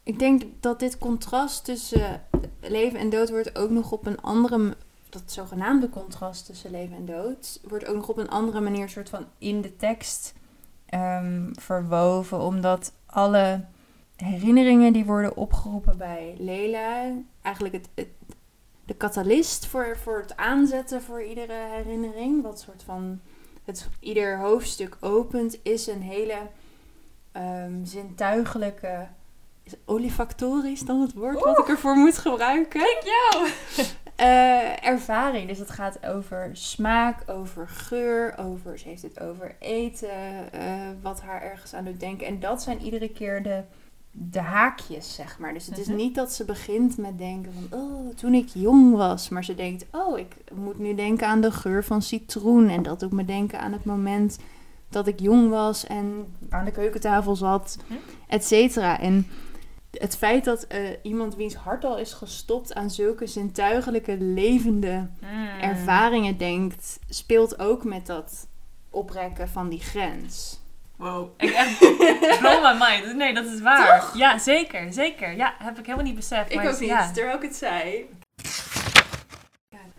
Ik 0.04 0.20
denk 0.20 0.44
dat 0.60 0.80
dit 0.80 0.98
contrast 0.98 1.66
tussen 1.66 2.24
leven 2.62 3.00
en 3.00 3.10
dood 3.10 3.30
wordt 3.30 3.58
ook 3.58 3.70
nog 3.70 3.92
op 3.92 4.06
een 4.06 4.22
andere... 4.22 4.76
Dat 5.10 5.32
zogenaamde 5.32 5.90
contrast 5.90 6.46
tussen 6.46 6.72
leven 6.72 6.96
en 6.96 7.06
dood 7.06 7.60
wordt 7.64 7.86
ook 7.86 7.96
nog 7.96 8.08
op 8.08 8.18
een 8.18 8.30
andere 8.30 8.62
manier 8.62 8.90
soort 8.90 9.10
van 9.10 9.26
in 9.38 9.62
de 9.62 9.76
tekst 9.76 10.34
ehm, 10.86 11.54
verwoven. 11.54 12.40
Omdat 12.40 12.94
alle 13.06 13.66
herinneringen 14.16 14.94
die 14.94 15.06
worden 15.06 15.38
opgeroepen 15.38 15.98
bij 15.98 16.36
Lela... 16.38 17.12
Eigenlijk 17.42 17.76
het, 17.76 18.10
de 18.86 18.98
catalyst 18.98 19.66
voor, 19.66 19.98
voor 19.98 20.20
het 20.20 20.38
aanzetten 20.38 21.02
voor 21.02 21.24
iedere 21.24 21.68
herinnering. 21.72 22.42
Wat 22.44 22.60
soort 22.60 22.84
van 22.84 23.20
het, 23.72 23.90
ieder 24.00 24.38
hoofdstuk 24.38 24.98
opent 25.00 25.60
is 25.64 25.88
een 25.88 26.02
hele 26.02 26.38
ehm, 27.32 27.84
zintuigelijke... 27.84 29.08
Is 29.64 29.74
olifactorisch 29.86 30.82
dan 30.82 31.02
het 31.02 31.14
woord 31.14 31.40
wat 31.40 31.60
ik 31.60 31.68
ervoor 31.68 31.96
moet 31.96 32.18
gebruiken? 32.18 32.82
Kijk 32.82 33.02
jou! 33.04 33.50
Eh, 34.16 34.86
ervaring. 34.86 35.48
Dus 35.48 35.58
het 35.58 35.70
gaat 35.70 36.06
over 36.06 36.50
smaak, 36.54 37.30
over 37.30 37.68
geur, 37.68 38.38
over, 38.38 38.80
ze 38.80 38.88
heeft 38.88 39.02
het 39.02 39.20
over 39.20 39.56
eten, 39.60 40.52
eh, 40.52 40.90
wat 41.02 41.22
haar 41.22 41.42
ergens 41.42 41.74
aan 41.74 41.86
doet 41.86 42.00
denken. 42.00 42.28
En 42.28 42.40
dat 42.40 42.62
zijn 42.62 42.82
iedere 42.82 43.10
keer 43.10 43.44
de, 43.44 43.64
de 44.12 44.40
haakjes, 44.40 45.16
zeg 45.16 45.40
maar. 45.40 45.54
Dus 45.54 45.66
het 45.66 45.78
is 45.78 45.88
Mhm. 45.88 45.96
niet 45.96 46.16
dat 46.16 46.34
ze 46.34 46.46
begint 46.46 46.98
met 46.98 47.18
denken 47.18 47.52
van, 47.54 47.80
oh, 47.80 48.16
toen 48.16 48.34
ik 48.34 48.48
jong 48.54 48.96
was. 48.96 49.30
Maar 49.30 49.44
ze 49.44 49.56
denkt, 49.56 49.86
oh, 49.92 50.20
ik 50.20 50.36
moet 50.54 50.80
nu 50.80 50.96
denken 50.96 51.28
aan 51.28 51.42
de 51.42 51.52
geur 51.52 51.84
van 51.84 52.02
citroen. 52.02 52.70
En 52.70 52.84
dat 52.84 53.00
doet 53.00 53.12
me 53.12 53.26
denken 53.26 53.60
aan 53.60 53.72
het 53.72 53.86
moment 53.86 54.38
dat 54.90 55.08
ik 55.08 55.20
jong 55.20 55.50
was 55.50 55.86
en 55.88 56.26
aan 56.50 56.66
de 56.66 56.72
keukentafel 56.72 57.36
zat, 57.36 57.78
Mhm. 57.88 58.00
et 58.28 58.46
cetera. 58.46 59.00
En 59.00 59.28
het 59.92 60.18
feit 60.18 60.44
dat 60.46 60.64
eh, 60.64 60.80
iemand 61.04 61.36
wiens 61.36 61.56
hart 61.56 61.84
al 61.86 61.98
is 61.98 62.14
gestopt 62.14 62.74
aan 62.74 62.90
zulke 62.90 63.28
zintuigelijke, 63.28 64.18
levende 64.20 65.08
Mm. 65.22 65.60
ervaringen 65.62 66.38
denkt, 66.38 67.00
speelt 67.10 67.60
ook 67.60 67.84
met 67.84 68.06
dat 68.06 68.48
oprekken 68.90 69.50
van 69.50 69.70
die 69.70 69.80
grens. 69.80 70.60
Wow, 71.02 71.30
ik 71.38 71.52
echt 71.52 71.78
blow 72.40 72.64
my 72.64 72.86
mind. 72.88 73.16
Nee, 73.16 73.34
dat 73.34 73.46
is 73.46 73.62
waar. 73.62 74.12
Ja, 74.14 74.38
zeker, 74.38 74.94
zeker. 74.94 75.36
Ja, 75.36 75.54
heb 75.58 75.78
ik 75.80 75.86
helemaal 75.86 76.06
niet 76.06 76.16
beseft. 76.16 76.56
maar 76.56 76.64
ja. 76.86 77.12
terwijl 77.12 77.36
ik 77.36 77.42
het 77.42 77.56
zei. 77.56 78.10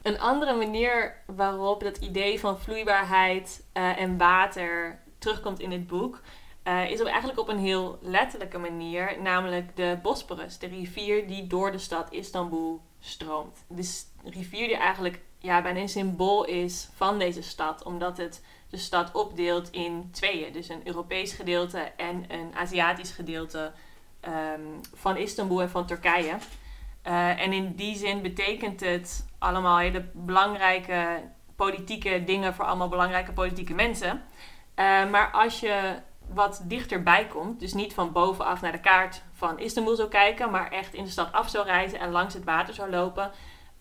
Een 0.03 0.19
andere 0.21 0.55
manier 0.55 1.15
waarop 1.27 1.83
dat 1.83 1.97
idee 1.97 2.41
van 2.41 2.59
vloeibaarheid 2.61 3.65
eh, 3.73 4.01
en 4.01 4.19
water 4.19 5.01
terugkomt 5.19 5.61
in 5.61 5.71
dit 5.71 5.87
boek, 5.87 6.21
eh, 6.63 6.91
is 6.91 7.01
op, 7.01 7.07
eigenlijk 7.07 7.39
op 7.39 7.49
een 7.49 7.59
heel 7.59 7.99
letterlijke 8.01 8.59
manier, 8.59 9.17
namelijk 9.23 9.77
de 9.77 9.99
Bosporus, 10.03 10.59
de 10.59 10.67
rivier 10.67 11.27
die 11.27 11.47
door 11.47 11.73
de 11.73 11.79
stad 11.79 12.13
Istanbul 12.13 12.81
stroomt. 13.01 13.65
De 13.69 13.83
s- 13.83 14.07
rivier 14.25 14.67
die 14.67 14.77
eigenlijk 14.77 15.21
ja, 15.43 15.63
bijna 15.63 15.81
een 15.81 15.89
symbool 15.89 16.45
is 16.45 16.89
van 16.95 17.19
deze 17.19 17.43
stad, 17.43 17.83
omdat 17.85 18.17
het 18.17 18.43
de 18.71 18.77
stad 18.77 19.13
opdeelt 19.13 19.71
in 19.71 20.09
tweeën. 20.13 20.53
Dus 20.53 20.69
een 20.69 20.87
Europees 20.87 21.33
gedeelte 21.33 21.79
en 21.97 22.25
een 22.29 22.51
Aziatisch 22.55 23.11
gedeelte 23.11 23.73
ehm, 24.21 24.61
van 24.95 25.17
Istanbul 25.17 25.63
en 25.63 25.71
van 25.71 25.87
Turkije. 25.87 26.37
Eh, 27.03 27.41
en 27.41 27.53
in 27.53 27.75
die 27.75 27.97
zin 27.97 28.23
betekent 28.23 28.81
het 28.81 29.27
allemaal 29.39 29.79
hele 29.79 30.05
belangrijke 30.13 31.23
politieke 31.57 32.25
dingen 32.25 32.55
voor 32.55 32.65
allemaal 32.65 32.89
belangrijke 32.89 33.33
politieke 33.33 33.75
mensen. 33.75 34.23
Eh, 34.75 35.11
maar 35.11 35.31
als 35.31 35.61
je 35.61 35.99
wat 36.29 36.63
dichterbij 36.65 37.27
komt, 37.27 37.61
dus 37.61 37.73
niet 37.73 37.95
van 37.95 38.13
bovenaf 38.13 38.61
naar 38.61 38.73
de 38.73 38.81
kaart 38.81 39.23
van 39.33 39.59
Istanbul 39.59 39.97
zou 39.97 40.09
kijken, 40.09 40.51
maar 40.51 40.71
echt 40.71 40.95
in 40.95 41.05
de 41.05 41.11
stad 41.11 41.33
af 41.33 41.49
zou 41.49 41.67
reizen 41.67 41.99
en 41.99 42.11
langs 42.11 42.35
het 42.35 42.45
water 42.45 42.75
zou 42.75 42.91
lopen, 42.91 43.31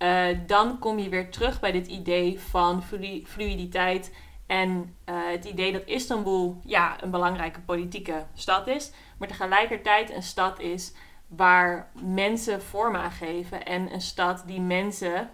eh, 0.01 0.37
dan 0.47 0.79
kom 0.79 0.99
je 0.99 1.09
weer 1.09 1.31
terug 1.31 1.59
bij 1.59 1.71
dit 1.71 1.87
idee 1.87 2.39
van 2.39 2.83
flu- 2.83 3.23
fluiditeit 3.25 4.15
en 4.47 4.95
eh, 5.03 5.15
het 5.27 5.45
idee 5.45 5.71
dat 5.71 5.85
Istanbul 5.85 6.61
ja, 6.65 7.03
een 7.03 7.11
belangrijke 7.11 7.61
politieke 7.61 8.25
stad 8.33 8.67
is, 8.67 8.91
maar 9.17 9.27
tegelijkertijd 9.27 10.11
een 10.11 10.23
stad 10.23 10.59
is 10.59 10.93
waar 11.27 11.91
mensen 12.01 12.61
vorm 12.61 12.95
aan 12.95 13.11
geven 13.11 13.65
en 13.65 13.93
een 13.93 14.01
stad 14.01 14.43
die 14.45 14.61
mensen, 14.61 15.29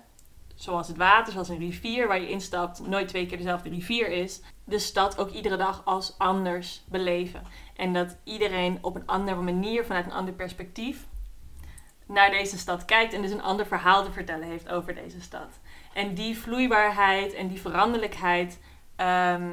zoals 0.56 0.88
het 0.88 0.98
water, 0.98 1.34
zoals 1.34 1.50
een 1.50 1.58
rivier 1.58 2.08
waar 2.08 2.22
je 2.22 2.30
instapt, 2.30 2.88
nooit 2.88 3.08
twee 3.08 3.26
keer 3.26 3.38
dezelfde 3.38 3.70
rivier 3.70 4.08
is, 4.08 4.42
de 4.64 4.80
stad 4.80 5.18
ook 5.18 5.32
iedere 5.32 5.58
dag 5.58 5.82
als 5.86 6.16
anders 6.18 6.84
beleven. 6.90 7.42
En 7.76 7.94
dat 7.94 8.18
iedereen 8.24 8.78
op 8.82 8.96
een 8.96 9.08
andere 9.08 9.42
manier, 9.42 9.86
vanuit 9.86 10.06
een 10.06 10.12
ander 10.12 10.34
perspectief, 10.34 11.08
naar 12.08 12.32
deze 12.32 12.58
stad 12.58 12.86
kijkt 12.86 13.14
en 13.14 13.22
dus 13.22 13.32
een 13.32 13.42
ander 13.42 13.66
verhaal 13.66 14.04
te 14.04 14.12
vertellen 14.12 14.48
heeft 14.48 14.70
over 14.70 14.96
deze 14.96 15.22
stad. 15.22 15.60
En 15.94 16.14
die 16.14 16.38
vloeibaarheid 16.38 17.34
en 17.34 17.48
die 17.48 17.62
veranderlijkheid 17.62 18.60
ehm, 18.96 19.52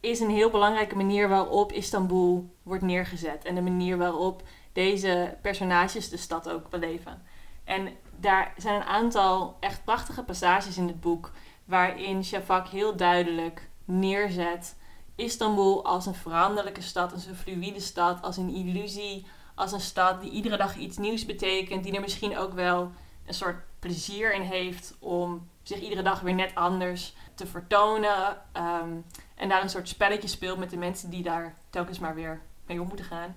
is 0.00 0.20
een 0.20 0.30
heel 0.30 0.50
belangrijke 0.50 0.96
manier 0.96 1.28
waarop 1.28 1.72
Istanbul 1.72 2.54
wordt 2.62 2.82
neergezet. 2.82 3.44
En 3.44 3.54
de 3.54 3.60
manier 3.60 3.96
waarop 3.96 4.42
deze 4.72 5.36
personages 5.42 6.08
de 6.08 6.16
stad 6.16 6.48
ook 6.48 6.70
beleven. 6.70 7.22
En 7.64 7.88
daar 8.16 8.52
zijn 8.56 8.74
een 8.74 8.86
aantal 8.86 9.56
echt 9.60 9.84
prachtige 9.84 10.22
passages 10.22 10.76
in 10.76 10.86
het 10.86 11.00
boek 11.00 11.32
waarin 11.64 12.24
Shafak 12.24 12.68
heel 12.68 12.96
duidelijk 12.96 13.68
neerzet 13.84 14.76
Istanbul 15.14 15.84
als 15.84 16.06
een 16.06 16.14
veranderlijke 16.14 16.82
stad, 16.82 17.12
als 17.12 17.26
een 17.26 17.36
fluïde 17.36 17.80
stad, 17.80 18.22
als 18.22 18.36
een 18.36 18.54
illusie, 18.54 19.26
als 19.56 19.72
een 19.72 19.80
stad 19.80 20.20
die 20.20 20.30
iedere 20.30 20.56
dag 20.56 20.76
iets 20.76 20.96
nieuws 20.96 21.26
betekent, 21.26 21.84
die 21.84 21.94
er 21.94 22.00
misschien 22.00 22.38
ook 22.38 22.52
wel 22.52 22.92
een 23.26 23.34
soort 23.34 23.56
plezier 23.78 24.34
in 24.34 24.42
heeft 24.42 24.94
om 24.98 25.48
zich 25.62 25.80
iedere 25.80 26.02
dag 26.02 26.20
weer 26.20 26.34
net 26.34 26.54
anders 26.54 27.14
te 27.34 27.46
vertonen. 27.46 28.42
ehm, 28.52 28.90
en 29.34 29.48
daar 29.48 29.62
een 29.62 29.70
soort 29.70 29.88
spelletje 29.88 30.28
speelt 30.28 30.58
met 30.58 30.70
de 30.70 30.76
mensen 30.76 31.10
die 31.10 31.22
daar 31.22 31.54
telkens 31.70 31.98
maar 31.98 32.14
weer 32.14 32.40
mee 32.66 32.80
om 32.80 32.88
moeten 32.88 33.06
gaan. 33.06 33.36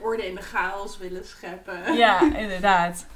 Orde 0.00 0.26
in 0.26 0.34
de 0.34 0.42
chaos 0.42 0.98
willen 0.98 1.26
scheppen. 1.26 1.94
Ja, 1.96 2.20
inderdaad. 2.20 3.06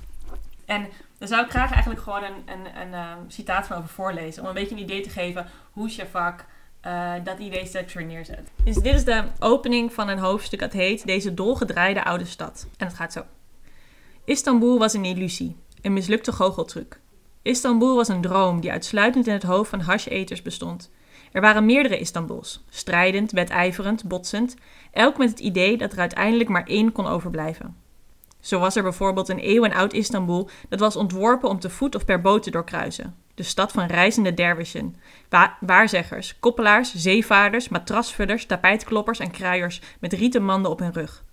En 0.64 0.88
daar 1.18 1.28
zou 1.28 1.44
ik 1.44 1.50
graag 1.50 1.72
eigenlijk 1.72 2.02
gewoon 2.02 2.22
een, 2.22 2.42
een, 2.46 2.80
een 2.80 2.94
ehm, 2.94 3.18
citaat 3.28 3.66
van 3.66 3.76
over 3.76 3.88
voorlezen. 3.88 4.42
Om 4.42 4.48
een 4.48 4.54
beetje 4.54 4.74
een 4.74 4.82
idee 4.82 5.00
te 5.00 5.10
geven 5.10 5.50
hoe 5.72 5.90
Shafak 5.90 6.44
eh, 6.84 7.12
dat 7.24 7.38
idee 7.38 7.66
steeds 7.66 7.94
weer 7.94 8.04
neerzet. 8.04 8.50
Dus 8.64 8.76
dit 8.76 8.94
is 8.94 9.04
de 9.04 9.24
opening 9.38 9.92
van 9.92 10.08
een 10.08 10.18
hoofdstuk 10.18 10.60
dat 10.60 10.72
heet 10.72 11.06
Deze 11.06 11.34
dolgedraaide 11.34 12.04
oude 12.04 12.24
stad. 12.24 12.66
En 12.76 12.86
het 12.86 12.96
gaat 12.96 13.12
zo. 13.12 13.24
Istanbul 14.24 14.78
was 14.78 14.92
een 14.92 15.04
illusie, 15.04 15.56
een 15.82 15.92
mislukte 15.92 16.32
goocheltruc. 16.32 17.00
Istanbul 17.42 17.94
was 17.96 18.08
een 18.08 18.20
droom 18.20 18.60
die 18.60 18.70
uitsluitend 18.70 19.26
in 19.26 19.32
het 19.32 19.42
hoofd 19.42 19.70
van 19.70 19.80
hasjeters 19.80 20.42
bestond. 20.42 20.90
Er 21.32 21.40
waren 21.40 21.66
meerdere 21.66 21.98
Istanbuls, 21.98 22.64
strijdend, 22.68 23.32
wedijverend, 23.32 24.04
botsend, 24.04 24.56
elk 24.92 25.18
met 25.18 25.30
het 25.30 25.40
idee 25.40 25.76
dat 25.76 25.92
er 25.92 25.98
uiteindelijk 25.98 26.48
maar 26.48 26.66
één 26.66 26.92
kon 26.92 27.06
overblijven. 27.06 27.76
Zo 28.44 28.58
was 28.58 28.76
er 28.76 28.82
bijvoorbeeld 28.82 29.28
een 29.28 29.38
eeuwenoud 29.38 29.92
Istanbul 29.92 30.48
dat 30.68 30.80
was 30.80 30.96
ontworpen 30.96 31.48
om 31.48 31.58
te 31.58 31.70
voet 31.70 31.94
of 31.94 32.04
per 32.04 32.20
boot 32.20 32.42
te 32.42 32.50
doorkruisen. 32.50 33.14
De 33.34 33.42
stad 33.42 33.72
van 33.72 33.86
reizende 33.86 34.34
derwischen, 34.34 34.96
wa- 35.28 35.56
waarzeggers, 35.60 36.38
koppelaars, 36.38 36.94
zeevaarders, 36.94 37.68
matrasvullers, 37.68 38.46
tapijtkloppers 38.46 39.18
en 39.18 39.30
kruiers 39.30 39.80
met 40.00 40.12
rieten 40.12 40.44
manden 40.44 40.70
op 40.70 40.78
hun 40.78 40.92
rug. 40.92 41.24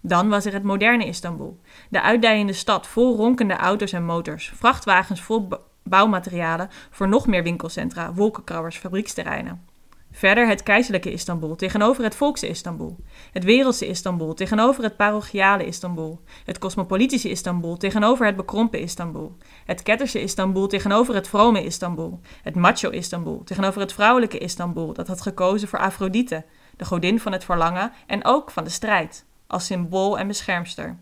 Dan 0.00 0.28
was 0.28 0.44
er 0.44 0.52
het 0.52 0.62
moderne 0.62 1.06
Istanbul, 1.06 1.60
de 1.88 2.02
uitdijende 2.02 2.52
stad 2.52 2.86
vol 2.86 3.16
ronkende 3.16 3.56
auto's 3.56 3.92
en 3.92 4.04
motors, 4.04 4.52
vrachtwagens 4.54 5.20
vol 5.22 5.48
bouwmaterialen 5.82 6.68
voor 6.90 7.08
nog 7.08 7.26
meer 7.26 7.42
winkelcentra, 7.42 8.12
wolkenkrabbers, 8.12 8.76
fabrieksterreinen. 8.76 9.68
Verder 10.12 10.48
het 10.48 10.62
keizerlijke 10.62 11.12
Istanbul 11.12 11.56
tegenover 11.56 12.04
het 12.04 12.14
volkse 12.14 12.48
Istanbul. 12.48 12.96
Het 13.32 13.44
wereldse 13.44 13.86
Istanbul 13.86 14.34
tegenover 14.34 14.82
het 14.82 14.96
parochiale 14.96 15.66
Istanbul. 15.66 16.20
Het 16.44 16.58
cosmopolitische 16.58 17.30
Istanbul 17.30 17.76
tegenover 17.76 18.26
het 18.26 18.36
bekrompen 18.36 18.80
Istanbul. 18.80 19.36
Het 19.64 19.82
ketterse 19.82 20.22
Istanbul 20.22 20.66
tegenover 20.66 21.14
het 21.14 21.28
vrome 21.28 21.64
Istanbul. 21.64 22.20
Het 22.42 22.54
macho 22.54 22.90
Istanbul 22.90 23.44
tegenover 23.44 23.80
het 23.80 23.92
vrouwelijke 23.92 24.38
Istanbul 24.38 24.92
dat 24.92 25.06
had 25.06 25.20
gekozen 25.20 25.68
voor 25.68 25.78
Afrodite, 25.78 26.44
de 26.76 26.84
godin 26.84 27.20
van 27.20 27.32
het 27.32 27.44
verlangen 27.44 27.92
en 28.06 28.24
ook 28.24 28.50
van 28.50 28.64
de 28.64 28.70
strijd, 28.70 29.26
als 29.46 29.66
symbool 29.66 30.18
en 30.18 30.26
beschermster. 30.26 30.98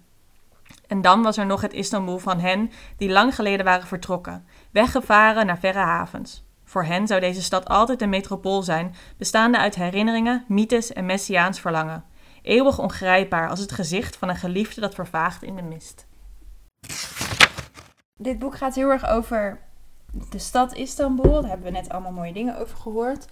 En 0.87 1.01
dan 1.01 1.23
was 1.23 1.37
er 1.37 1.47
nog 1.47 1.61
het 1.61 1.73
Istanbul 1.73 2.18
van 2.18 2.40
hen 2.40 2.71
die 2.97 3.11
lang 3.11 3.35
geleden 3.35 3.64
waren 3.64 3.87
vertrokken, 3.87 4.47
weggevaren 4.71 5.47
naar 5.47 5.59
verre 5.59 5.79
havens. 5.79 6.47
Voor 6.68 6.85
hen 6.85 7.07
zou 7.07 7.20
deze 7.20 7.42
stad 7.42 7.68
altijd 7.68 8.02
een 8.02 8.09
metropool 8.09 8.62
zijn, 8.62 8.94
bestaande 9.16 9.59
uit 9.59 9.74
herinneringen, 9.74 10.44
mythes 10.48 10.92
en 10.92 11.07
messiaans 11.07 11.61
verlangen. 11.61 12.04
Eeuwig 12.42 12.78
ongrijpbaar 12.78 13.48
als 13.48 13.61
het 13.61 13.72
gezicht 13.72 14.16
van 14.16 14.28
een 14.28 14.37
geliefde 14.37 14.81
dat 14.81 14.94
vervaagt 14.94 15.42
in 15.42 15.57
de 15.57 15.62
mist. 15.62 16.07
Dit 18.16 18.38
boek 18.38 18.57
gaat 18.57 18.74
heel 18.74 18.90
erg 18.90 19.09
over 19.09 19.61
de 20.31 20.38
stad 20.38 20.74
Istanbul. 20.74 21.40
Daar 21.40 21.50
hebben 21.50 21.66
we 21.66 21.78
net 21.78 21.88
allemaal 21.88 22.12
mooie 22.12 22.33
dingen 22.33 22.59
over 22.59 22.76
gehoord. 22.76 23.26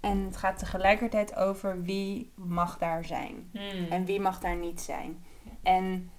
En 0.00 0.24
het 0.24 0.36
gaat 0.36 0.58
tegelijkertijd 0.58 1.36
over 1.36 1.82
wie 1.82 2.32
mag 2.34 2.78
daar 2.78 3.04
zijn. 3.04 3.50
En 3.90 4.04
wie 4.04 4.20
mag 4.20 4.40
daar 4.40 4.56
niet 4.56 4.80
zijn. 4.80 5.24
En 5.62 6.10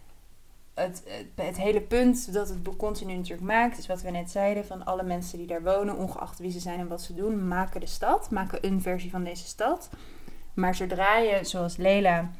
het, 0.77 1.03
het, 1.05 1.27
het 1.35 1.57
hele 1.57 1.81
punt 1.81 2.33
dat 2.33 2.49
het 2.49 2.63
boek 2.63 2.77
continu 2.77 3.15
natuurlijk 3.15 3.47
maakt, 3.47 3.77
is 3.77 3.87
wat 3.87 4.01
we 4.01 4.09
net 4.09 4.31
zeiden: 4.31 4.65
van 4.65 4.85
alle 4.85 5.03
mensen 5.03 5.37
die 5.37 5.47
daar 5.47 5.63
wonen, 5.63 5.97
ongeacht 5.97 6.39
wie 6.39 6.51
ze 6.51 6.59
zijn 6.59 6.79
en 6.79 6.87
wat 6.87 7.01
ze 7.01 7.13
doen, 7.13 7.47
maken 7.47 7.79
de 7.79 7.85
stad, 7.85 8.31
maken 8.31 8.65
een 8.65 8.81
versie 8.81 9.11
van 9.11 9.23
deze 9.23 9.47
stad. 9.47 9.89
Maar 10.53 10.75
zodra 10.75 11.17
je, 11.17 11.39
zoals 11.41 11.77
Lela, 11.77 12.31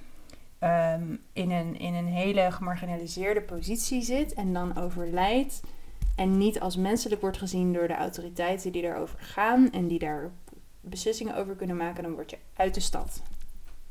ehm, 0.60 1.16
in, 1.34 1.52
een, 1.52 1.80
in 1.80 1.94
een 1.94 2.08
hele 2.08 2.52
gemarginaliseerde 2.52 3.42
positie 3.42 4.02
zit 4.02 4.34
en 4.34 4.54
dan 4.54 4.78
overlijdt, 4.78 5.62
en 6.16 6.38
niet 6.38 6.60
als 6.60 6.76
menselijk 6.76 7.22
wordt 7.22 7.38
gezien 7.38 7.74
door 7.74 7.88
de 7.88 7.96
autoriteiten 7.96 8.72
die 8.72 8.82
daarover 8.82 9.20
gaan 9.20 9.72
en 9.72 9.88
die 9.88 10.00
daar 10.00 10.32
beslissingen 10.82 11.36
over 11.36 11.56
kunnen 11.56 11.78
maken, 11.78 12.04
dan 12.04 12.14
word 12.14 12.30
je 12.30 12.38
uit 12.56 12.74
de 12.74 12.80
stad 12.80 13.22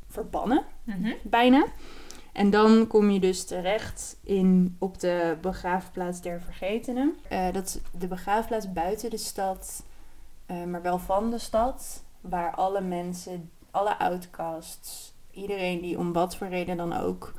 verbannen 0.09 0.63
bijna. 1.23 1.65
En 2.37 2.49
dan 2.49 2.87
kom 2.87 3.09
je 3.09 3.19
dus 3.19 3.45
terecht 3.45 4.17
in, 4.23 4.75
op 4.79 4.99
de 4.99 5.37
begraafplaats 5.41 6.21
der 6.21 6.41
vergetenen. 6.41 7.15
Eh, 7.29 7.51
dat 7.51 7.65
is 7.65 7.77
de 7.99 8.07
begraafplaats 8.07 8.71
buiten 8.71 9.09
de 9.09 9.17
stad, 9.17 9.83
eh, 10.45 10.63
maar 10.63 10.81
wel 10.81 10.99
van 10.99 11.31
de 11.31 11.37
stad. 11.37 12.03
Waar 12.21 12.55
alle 12.55 12.81
mensen, 12.81 13.51
alle 13.71 13.97
outcasts, 13.97 15.13
iedereen 15.31 15.81
die 15.81 15.97
om 15.97 16.13
wat 16.13 16.35
voor 16.35 16.47
reden 16.47 16.77
dan 16.77 16.97
ook 16.97 17.33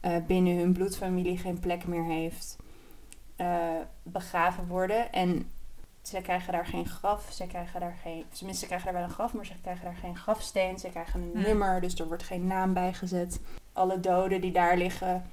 eh, 0.00 0.16
binnen 0.26 0.56
hun 0.56 0.72
bloedfamilie 0.72 1.38
geen 1.38 1.60
plek 1.60 1.86
meer 1.86 2.04
heeft, 2.04 2.56
begraven 4.02 4.66
worden. 4.66 5.12
En 5.12 5.50
ze 6.02 6.20
krijgen 6.20 6.52
daar 6.52 6.66
geen 6.66 6.86
graf, 6.86 7.28
ze 7.32 7.46
krijgen 7.46 7.80
daar 7.80 7.98
geen, 8.02 8.24
tenminste 8.28 8.60
ze 8.62 8.66
krijgen 8.66 8.92
daar 8.92 9.00
wel 9.00 9.08
een 9.08 9.14
graf, 9.14 9.34
maar 9.34 9.46
ze 9.46 9.60
krijgen 9.62 9.84
daar 9.84 9.96
geen 10.00 10.16
grafsteen, 10.16 10.78
ze 10.78 10.88
krijgen 10.88 11.20
een 11.20 11.42
nummer, 11.42 11.80
dus 11.80 11.94
er 11.94 12.08
wordt 12.08 12.22
geen 12.22 12.46
naam 12.46 12.72
bijgezet. 12.72 13.40
Alle 13.80 14.00
doden 14.00 14.40
die 14.40 14.52
daar 14.52 14.76
liggen 14.76 15.30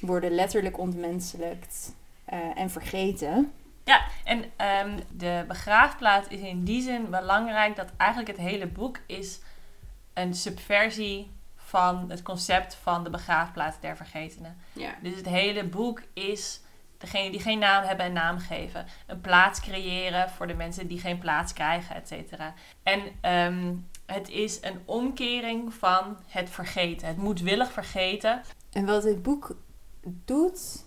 worden 0.00 0.30
letterlijk 0.30 0.78
ontmenselijkt 0.78 1.94
eh, 2.24 2.38
en 2.54 2.70
vergeten. 2.70 3.52
Ja, 3.84 4.04
en 4.24 4.44
ehm, 4.56 4.98
de 5.10 5.44
begraafplaats 5.48 6.28
is 6.28 6.40
in 6.40 6.64
die 6.64 6.82
zin 6.82 7.10
belangrijk 7.10 7.76
dat 7.76 7.88
eigenlijk 7.96 8.30
het 8.30 8.46
hele 8.46 8.66
boek 8.66 8.98
is 9.06 9.40
een 10.14 10.34
subversie 10.34 11.30
van 11.56 12.10
het 12.10 12.22
concept 12.22 12.74
van 12.74 13.04
de 13.04 13.10
begraafplaats 13.10 13.80
der 13.80 13.96
vergetenen. 13.96 14.56
Ja. 14.72 14.94
Dus 15.02 15.16
het 15.16 15.26
hele 15.26 15.64
boek 15.64 16.02
is 16.12 16.60
degene 16.98 17.30
die 17.30 17.40
geen 17.40 17.58
naam 17.58 17.84
hebben 17.84 18.06
een 18.06 18.12
naam 18.12 18.38
geven. 18.38 18.86
Een 19.06 19.20
plaats 19.20 19.60
creëren 19.60 20.30
voor 20.30 20.46
de 20.46 20.54
mensen 20.54 20.86
die 20.86 21.00
geen 21.00 21.18
plaats 21.18 21.52
krijgen, 21.52 21.96
et 21.96 22.08
cetera. 22.08 22.54
En 22.82 23.02
ehm, 23.20 23.72
het 24.12 24.28
is 24.28 24.58
een 24.60 24.80
omkering 24.84 25.74
van 25.74 26.16
het 26.26 26.50
vergeten. 26.50 27.08
Het 27.08 27.16
moedwillig 27.16 27.72
vergeten. 27.72 28.42
En 28.72 28.86
wat 28.86 29.02
dit 29.02 29.22
boek 29.22 29.56
doet, 30.24 30.84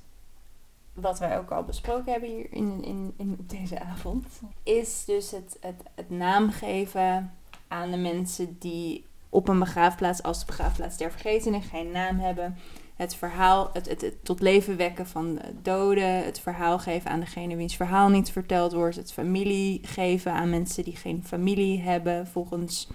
wat 0.93 1.19
wij 1.19 1.37
ook 1.37 1.51
al 1.51 1.63
besproken 1.63 2.11
hebben 2.11 2.29
hier 2.29 2.53
in, 2.53 2.83
in, 2.83 3.13
in 3.17 3.37
deze 3.47 3.79
avond, 3.79 4.25
is 4.63 5.05
dus 5.05 5.31
het, 5.31 5.57
het, 5.59 5.83
het 5.95 6.09
naam 6.09 6.51
geven 6.51 7.33
aan 7.67 7.91
de 7.91 7.97
mensen 7.97 8.55
die 8.59 9.05
op 9.29 9.47
een 9.47 9.59
begraafplaats 9.59 10.23
als 10.23 10.39
de 10.39 10.45
begraafplaats 10.45 10.97
der 10.97 11.11
vergetenen 11.11 11.61
geen 11.61 11.91
naam 11.91 12.19
hebben. 12.19 12.57
Het 12.95 13.15
verhaal, 13.15 13.69
het, 13.73 14.15
tot 14.23 14.41
leven 14.41 14.77
wekken 14.77 15.07
van 15.07 15.35
de 15.35 15.61
doden, 15.61 16.25
het 16.25 16.39
verhaal 16.39 16.79
geven 16.79 17.11
aan 17.11 17.19
degene 17.19 17.55
wiens 17.55 17.75
verhaal 17.75 18.09
niet 18.09 18.31
verteld 18.31 18.73
wordt, 18.73 18.95
het 18.95 19.13
familie 19.13 19.79
geven 19.83 20.33
aan 20.33 20.49
mensen 20.49 20.83
die 20.83 20.95
geen 20.95 21.23
familie 21.25 21.81
hebben 21.81 22.27
volgens 22.27 22.87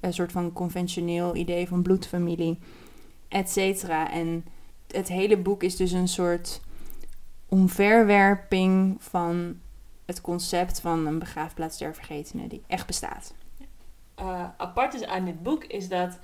een 0.00 0.12
soort 0.12 0.32
van 0.32 0.52
conventioneel 0.52 1.36
idee 1.36 1.68
van 1.68 1.82
bloedfamilie, 1.82 2.58
et 3.28 3.50
cetera. 3.50 4.10
En 4.10 4.44
het 4.90 5.08
hele 5.08 5.36
boek 5.36 5.62
is 5.62 5.76
dus 5.76 5.92
een 5.92 6.08
soort 6.08 6.60
omverwerping 7.48 8.96
van 9.02 9.60
het 10.04 10.20
concept 10.20 10.80
van 10.80 11.06
een 11.06 11.18
begraafplaats 11.18 11.78
der 11.78 11.94
vergetenen 11.94 12.48
die 12.48 12.62
echt 12.66 12.86
bestaat. 12.86 13.34
Uh, 14.20 14.44
apart 14.56 14.94
is 14.94 15.04
aan 15.04 15.24
dit 15.24 15.42
boek 15.42 15.64
is 15.64 15.88
dat 15.88 16.18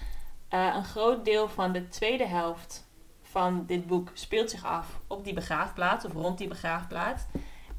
uh, 0.50 0.72
een 0.74 0.84
groot 0.84 1.24
deel 1.24 1.48
van 1.48 1.72
de 1.72 1.88
tweede 1.88 2.26
helft 2.26 2.90
van 3.22 3.64
dit 3.66 3.86
boek 3.86 4.10
speelt 4.12 4.50
zich 4.50 4.64
af 4.64 5.00
op 5.06 5.24
die 5.24 5.34
begraafplaats 5.34 6.04
of 6.04 6.12
rond 6.12 6.38
die 6.38 6.48
begraafplaats. 6.48 7.22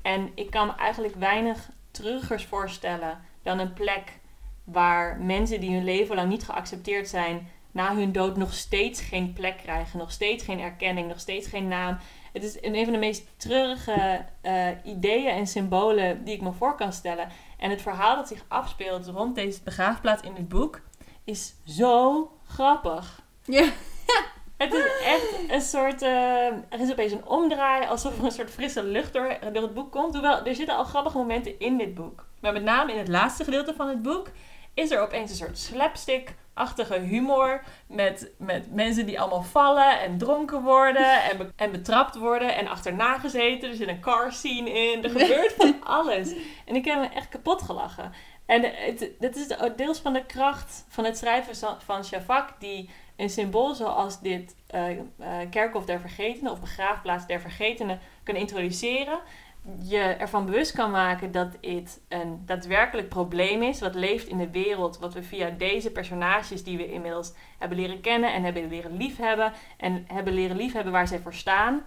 En 0.02 0.32
ik 0.36 0.52
kan 0.52 0.68
me 0.68 0.74
eigenlijk 0.74 1.16
weinig 1.16 1.70
treurigers 1.92 2.46
voorstellen 2.46 3.20
dan 3.42 3.60
een 3.60 3.74
plek 3.74 4.20
waar 4.64 5.18
mensen 5.18 5.60
die 5.60 5.74
hun 5.74 5.84
leven 5.84 6.16
lang 6.16 6.30
niet 6.30 6.44
geaccepteerd 6.44 7.08
zijn, 7.08 7.48
na 7.72 7.96
hun 7.96 8.12
dood 8.12 8.38
nog 8.38 8.54
steeds 8.54 9.02
geen 9.02 9.34
plek 9.34 9.58
krijgen, 9.58 10.00
nog 10.00 10.12
steeds 10.12 10.44
geen 10.44 10.60
erkenning, 10.60 11.08
nog 11.08 11.20
steeds 11.20 11.48
geen 11.48 11.68
naam. 11.68 11.98
Het 12.34 12.44
is 12.44 12.58
een 12.62 12.84
van 12.84 12.94
de 12.94 13.00
meest 13.00 13.28
treurige 13.38 14.26
uh, 14.44 14.68
ideeën 14.84 15.30
en 15.30 15.48
symbolen 15.48 16.24
die 16.24 16.34
ik 16.34 16.42
me 16.42 16.52
voor 16.52 16.76
kan 16.76 16.94
stellen. 16.94 17.28
En 17.58 17.70
het 17.70 17.82
verhaal 17.82 18.16
dat 18.16 18.28
zich 18.28 18.46
afspeelt 18.48 19.08
rond 19.08 19.36
deze 19.36 19.64
begraafplaats 19.64 20.24
in 20.24 20.36
het 20.36 20.50
boek 20.50 20.82
is 21.24 21.54
zo 21.66 22.32
grappig. 22.48 23.22
Ja. 23.44 23.70
Het 24.58 24.74
is 24.74 24.86
echt 25.06 25.50
een 25.50 25.62
soort. 25.62 26.02
Uh, 26.02 26.46
er 26.46 26.80
is 26.80 26.92
opeens 26.92 27.12
een 27.12 27.26
omdraai, 27.26 27.88
alsof 27.88 28.18
er 28.18 28.26
een 28.26 28.32
soort 28.32 28.52
frisse 28.52 28.84
lucht 28.84 29.14
door, 29.14 29.38
door 29.54 29.62
het 29.62 29.74
boek 29.74 29.92
komt. 29.92 30.14
Hoewel, 30.14 30.46
er 30.46 30.56
zitten 30.56 30.76
al 30.76 30.84
grappige 30.84 31.18
momenten 31.18 31.60
in 31.60 31.78
dit 31.78 31.94
boek. 31.94 32.26
Maar 32.40 32.54
met 32.54 32.64
name 32.64 32.92
in 32.92 32.98
het 32.98 33.08
laatste 33.08 33.44
gedeelte 33.44 33.74
van 33.74 33.88
het 33.88 34.02
boek 34.02 34.28
is 34.74 34.92
er 34.92 35.02
opeens 35.02 35.30
een 35.30 35.36
soort 35.36 35.58
slapstick-achtige 35.58 37.00
humor. 37.00 37.64
Met, 37.88 38.32
met 38.38 38.74
mensen 38.74 39.06
die 39.06 39.20
allemaal 39.20 39.44
vallen 39.44 40.00
en 40.00 40.18
dronken 40.18 40.62
worden 40.62 41.24
en, 41.24 41.52
en 41.56 41.72
betrapt 41.72 42.16
worden 42.16 42.56
en 42.56 42.68
achterna 42.68 43.18
gezeten. 43.18 43.70
Er 43.70 43.76
zit 43.76 43.88
een 43.88 44.00
car 44.00 44.32
scene 44.32 44.70
in. 44.70 45.04
Er 45.04 45.10
gebeurt 45.20 45.54
van 45.54 45.84
alles. 45.84 46.34
En 46.66 46.76
ik 46.76 46.86
heb 46.86 47.00
me 47.00 47.08
echt 47.08 47.30
kapot 47.30 47.62
gelachen. 47.62 48.12
En 48.46 48.64
het, 48.64 49.10
dat 49.20 49.36
is 49.36 49.48
deels 49.76 50.00
van 50.00 50.14
de 50.14 50.26
kracht 50.26 50.86
van 50.88 51.06
het 51.06 51.18
schrijven 51.18 51.78
van 51.86 52.06
Shafak, 52.06 52.50
die 52.60 52.90
een 53.16 53.30
symbool 53.30 53.76
zoals 53.76 54.20
dit 54.22 54.56
uh, 54.76 54.90
uh, 54.90 54.98
kerkhof 55.50 55.86
der 55.86 56.00
vergetenen 56.00 56.52
of 56.52 56.60
begraafplaats 56.60 57.28
der 57.28 57.42
vergetenen 57.42 58.00
kan 58.24 58.36
introduceren. 58.36 59.20
Je 59.82 60.00
ervan 60.00 60.46
bewust 60.46 60.72
kan 60.72 60.92
maken 60.92 61.32
dat 61.32 61.48
het 61.62 62.02
een 62.08 62.42
daadwerkelijk 62.46 63.10
probleem 63.10 63.62
is, 63.62 63.80
wat 63.80 63.96
leeft 63.96 64.28
in 64.28 64.38
de 64.38 64.50
wereld, 64.50 65.00
wat 65.00 65.14
we 65.14 65.24
via 65.24 65.50
deze 65.50 65.92
personages 65.92 66.64
die 66.64 66.78
we 66.78 66.92
inmiddels 66.92 67.34
hebben 67.58 67.78
leren 67.78 68.02
kennen 68.02 68.34
en 68.34 68.44
hebben 68.44 68.68
leren 68.68 68.98
liefhebben 68.98 69.54
en 69.78 70.06
hebben 70.08 70.34
leren 70.34 70.58
liefhebben 70.58 70.92
waar 70.92 71.08
zij 71.08 71.20
voor 71.20 71.34
staan, 71.34 71.84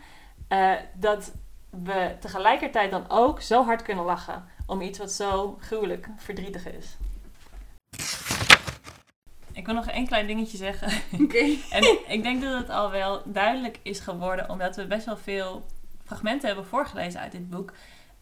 uh, 0.49 0.73
dat 0.95 1.33
we 1.71 2.17
tegelijkertijd 2.21 2.91
dan 2.91 3.05
ook 3.09 3.41
zo 3.41 3.65
hard 3.65 3.83
kunnen 3.83 4.05
lachen 4.05 4.45
om 4.67 4.81
iets 4.81 4.99
wat 4.99 5.13
zo 5.13 5.57
gruwelijk 5.61 6.09
verdrietig 6.17 6.67
is. 6.67 6.97
Ik 9.53 9.67
wil 9.67 9.75
nog 9.75 9.87
één 9.87 10.07
klein 10.07 10.27
dingetje 10.27 10.57
zeggen. 10.57 11.03
Oké. 11.23 11.39
en 11.77 11.99
ik 12.09 12.23
denk 12.23 12.43
dat 12.43 12.59
het 12.59 12.71
al 12.71 12.91
wel 12.91 13.23
duidelijk 13.25 13.79
is 13.83 14.01
geworden, 14.01 14.51
omdat 14.51 14.77
we 14.77 14.87
best 14.87 15.07
wel 15.07 15.17
veel 15.17 15.67
fragmenten 16.07 16.47
hebben 16.47 16.67
voorgelezen 16.67 17.21
uit 17.21 17.33
dit 17.33 17.51
boek. 17.51 17.73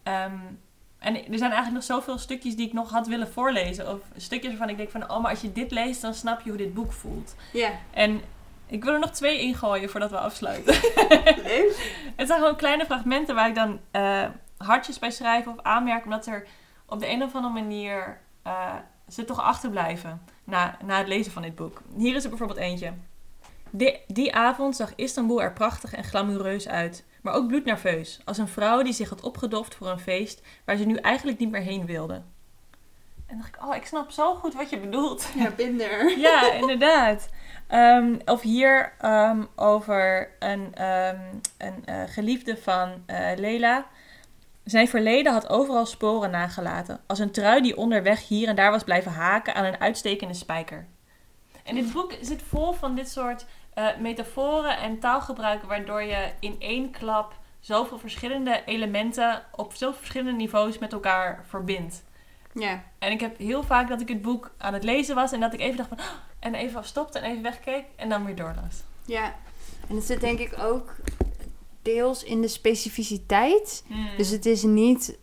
Um, 0.05 0.59
en 1.05 1.16
er 1.16 1.38
zijn 1.38 1.53
eigenlijk 1.53 1.73
nog 1.73 1.83
zoveel 1.83 2.18
stukjes 2.18 2.57
die 2.57 2.66
ik 2.66 2.73
nog 2.73 2.90
had 2.90 3.07
willen 3.07 3.33
voorlezen. 3.33 3.92
Of 3.92 4.01
stukjes 4.16 4.51
waarvan 4.51 4.68
ik 4.68 4.77
denk 4.77 4.90
van, 4.90 5.11
oh, 5.11 5.20
maar 5.20 5.31
als 5.31 5.40
je 5.40 5.53
dit 5.53 5.70
leest, 5.70 6.01
dan 6.01 6.14
snap 6.14 6.40
je 6.40 6.49
hoe 6.49 6.59
dit 6.59 6.75
boek 6.75 6.92
voelt. 6.92 7.35
Ja. 7.53 7.70
En 7.90 8.20
ik 8.66 8.85
wil 8.85 8.92
er 8.92 8.99
nog 8.99 9.11
twee 9.11 9.40
ingooien 9.40 9.90
voordat 9.90 10.11
we 10.11 10.18
afsluiten. 10.18 10.75
Het 12.16 12.27
zijn 12.27 12.38
gewoon 12.38 12.57
kleine 12.57 12.85
fragmenten 12.85 13.35
waar 13.35 13.49
ik 13.49 13.55
dan 13.55 13.81
uh, 13.92 14.25
hartjes 14.57 14.99
bij 14.99 15.11
schrijf 15.11 15.47
of 15.47 15.62
aanmerk. 15.62 16.05
Omdat 16.05 16.27
er 16.27 16.47
op 16.87 17.01
de 17.01 17.09
een 17.09 17.23
of 17.23 17.35
andere 17.35 17.55
manier 17.55 18.20
uh, 18.47 18.75
ze 19.09 19.25
toch 19.25 19.40
achterblijven 19.40 20.23
na, 20.44 20.77
na 20.85 20.99
het 20.99 21.09
lezen 21.09 21.33
van 21.33 21.42
dit 21.42 21.55
boek. 21.55 21.83
Hier 21.97 22.14
is 22.14 22.23
er 22.23 22.29
bijvoorbeeld 22.29 22.59
eentje. 22.59 22.92
Die, 23.70 24.01
die 24.07 24.35
avond 24.35 24.77
zag 24.77 24.92
Istanbul 24.94 25.42
er 25.42 25.53
prachtig 25.53 25.94
en 25.94 26.05
glamoureus 26.05 26.68
uit, 26.68 27.05
maar 27.25 27.35
ook 27.35 27.47
bloednerveus, 27.47 28.21
als 28.25 28.39
een 28.39 28.49
vrouw 28.49 28.83
die 28.83 28.93
zich 28.93 29.09
had 29.09 29.21
opgedoft 29.21 29.75
voor 29.75 29.89
een 29.89 29.99
feest 29.99 30.43
waar 30.65 30.77
ze 30.77 30.85
nu 30.85 30.97
eigenlijk 30.97 31.39
niet 31.39 31.51
meer 31.51 31.61
heen 31.61 31.87
wilde. 31.87 32.23
En 33.27 33.37
dacht 33.37 33.49
ik, 33.49 33.65
oh, 33.65 33.75
ik 33.75 33.87
snap 33.87 34.11
zo 34.11 34.35
goed 34.35 34.55
wat 34.55 34.71
je 34.71 34.79
bedoelt. 34.79 35.29
Ja, 35.39 35.51
binder. 35.51 36.19
ja, 36.19 36.53
inderdaad. 36.53 37.29
Um, 37.71 38.21
of 38.25 38.43
hier 38.43 38.93
um, 39.05 39.49
over 39.57 40.31
een, 40.39 40.85
um, 40.85 41.41
een 41.59 41.83
uh, 41.89 42.03
geliefde 42.07 42.57
van 42.57 43.05
uh, 43.07 43.31
Leila. 43.37 43.87
Zijn 44.65 44.89
verleden 44.89 45.33
had 45.33 45.49
overal 45.49 45.87
sporen 45.87 46.31
nagelaten, 46.31 47.01
als 47.07 47.19
een 47.19 47.31
trui 47.31 47.63
die 47.63 47.77
onderweg 47.77 48.29
hier 48.29 48.49
en 48.49 48.57
daar 48.57 48.71
was 48.71 48.85
blijven 48.85 49.13
haken 49.13 49.55
aan 49.55 49.65
een 49.65 49.81
uitstekende 49.81 50.35
spijker. 50.35 50.87
En 51.63 51.75
dit 51.75 51.93
boek 51.93 52.15
zit 52.21 52.43
vol 52.43 52.73
van 52.73 52.95
dit 52.95 53.09
soort 53.09 53.47
uh, 53.79 53.97
metaforen 53.99 54.79
en 54.79 54.99
taalgebruiken, 54.99 55.69
waardoor 55.69 56.03
je 56.03 56.33
in 56.41 56.57
één 56.59 56.91
klap 56.91 57.35
zoveel 57.61 57.99
verschillende 57.99 58.63
elementen 58.67 59.43
op 59.53 59.73
zoveel 59.75 59.99
verschillende 59.99 60.33
niveaus 60.33 60.79
met 60.79 60.93
elkaar 60.93 61.45
verbindt. 61.49 62.03
Ja. 62.53 62.83
En 62.99 63.13
ik 63.13 63.21
heb 63.21 63.39
heel 63.39 63.63
vaak 63.63 63.89
dat 63.89 64.01
ik 64.01 64.09
het 64.09 64.23
boek 64.23 64.51
aan 64.59 64.75
het 64.75 64.85
lezen 64.85 65.15
was 65.15 65.33
en 65.33 65.41
dat 65.41 65.53
ik 65.53 65.61
even 65.61 65.77
dacht 65.77 65.89
van, 65.89 65.99
oh, 65.99 66.05
en 66.39 66.55
even 66.55 66.85
stopte 66.85 67.19
en 67.19 67.31
even 67.31 67.43
wegkeek 67.43 67.85
en 67.97 68.09
dan 68.09 68.25
weer 68.25 68.37
doorlas. 68.37 68.83
Ja, 69.05 69.35
en 69.89 69.97
het 69.97 70.05
zit 70.05 70.21
denk 70.21 70.39
ik 70.39 70.59
ook 70.59 70.95
deels 71.83 72.25
in 72.25 72.41
de 72.41 72.49
specificiteit. 72.49 73.85
Hmm. 73.87 74.09
Dus 74.17 74.31
het 74.31 74.47
is 74.47 74.63
niet. 74.63 75.19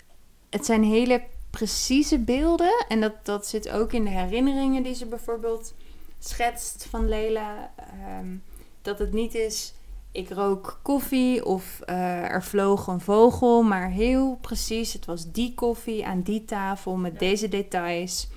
Het 0.50 0.66
zijn 0.66 0.84
hele 0.84 1.24
precieze 1.50 2.20
beelden. 2.20 2.86
En 2.88 3.02
dat, 3.02 3.26
dat 3.26 3.48
zit 3.48 3.70
ook 3.70 3.94
in 3.94 4.04
de 4.04 4.10
herinneringen 4.10 4.84
die 4.84 4.96
ze 4.96 5.06
bijvoorbeeld 5.06 5.74
schetst 6.20 6.88
van 6.90 7.10
Leila. 7.10 7.72
Ehm, 7.92 8.36
dat 8.82 9.00
het 9.00 9.14
niet 9.14 9.36
is. 9.36 9.74
Ik 10.12 10.30
rook 10.30 10.80
koffie 10.82 11.46
of 11.46 11.80
eh, 11.86 12.30
er 12.32 12.44
vloog 12.44 12.88
een 12.88 13.00
vogel, 13.02 13.62
maar 13.64 13.90
heel 13.90 14.38
precies. 14.42 14.94
Het 14.94 15.06
was 15.06 15.32
die 15.32 15.54
koffie 15.54 16.06
aan 16.06 16.22
die 16.22 16.46
tafel 16.46 16.96
met 16.96 17.12
Ja. 17.14 17.18
deze 17.20 17.48
details. 17.50 18.28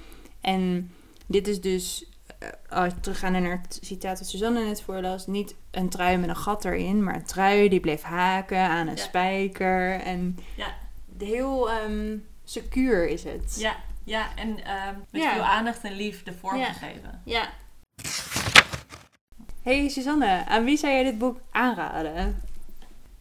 En 0.40 0.90
dit 1.26 1.48
is 1.48 1.60
dus, 1.60 2.06
eh, 2.38 2.48
als 2.68 2.94
we 2.94 3.00
teruggaan 3.00 3.32
naar 3.32 3.60
het 3.62 3.78
citaat 3.82 4.18
dat 4.18 4.28
Suzanne 4.28 4.64
net 4.64 4.82
voorlas, 4.82 5.26
niet 5.26 5.54
een 5.70 5.88
trui 5.88 6.16
met 6.16 6.28
een 6.28 6.36
gat 6.36 6.64
erin, 6.64 7.02
maar 7.04 7.14
een 7.14 7.24
trui 7.24 7.68
die 7.68 7.80
bleef 7.80 8.02
haken 8.02 8.58
aan 8.58 8.86
een 8.86 8.96
Ja. 8.96 9.02
spijker. 9.02 10.00
En 10.00 10.38
Ja. 10.56 10.74
heel 11.18 11.70
ehm 11.70 12.16
secuur 12.44 13.08
is 13.08 13.24
het. 13.24 13.56
Ja, 13.58 13.76
ja 14.04 14.36
en 14.36 14.64
ehm, 14.64 14.94
met 15.10 15.22
Ja. 15.22 15.32
veel 15.32 15.42
aandacht 15.42 15.82
en 15.84 15.92
liefde 15.92 16.30
Ja. 16.30 16.36
vormgegeven. 16.36 17.20
ja. 17.24 17.48
Hey 19.64 19.88
Suzanne, 19.88 20.44
aan 20.46 20.64
wie 20.64 20.76
zou 20.76 20.92
jij 20.92 21.02
dit 21.02 21.18
boek 21.18 21.40
aanraden? 21.50 22.42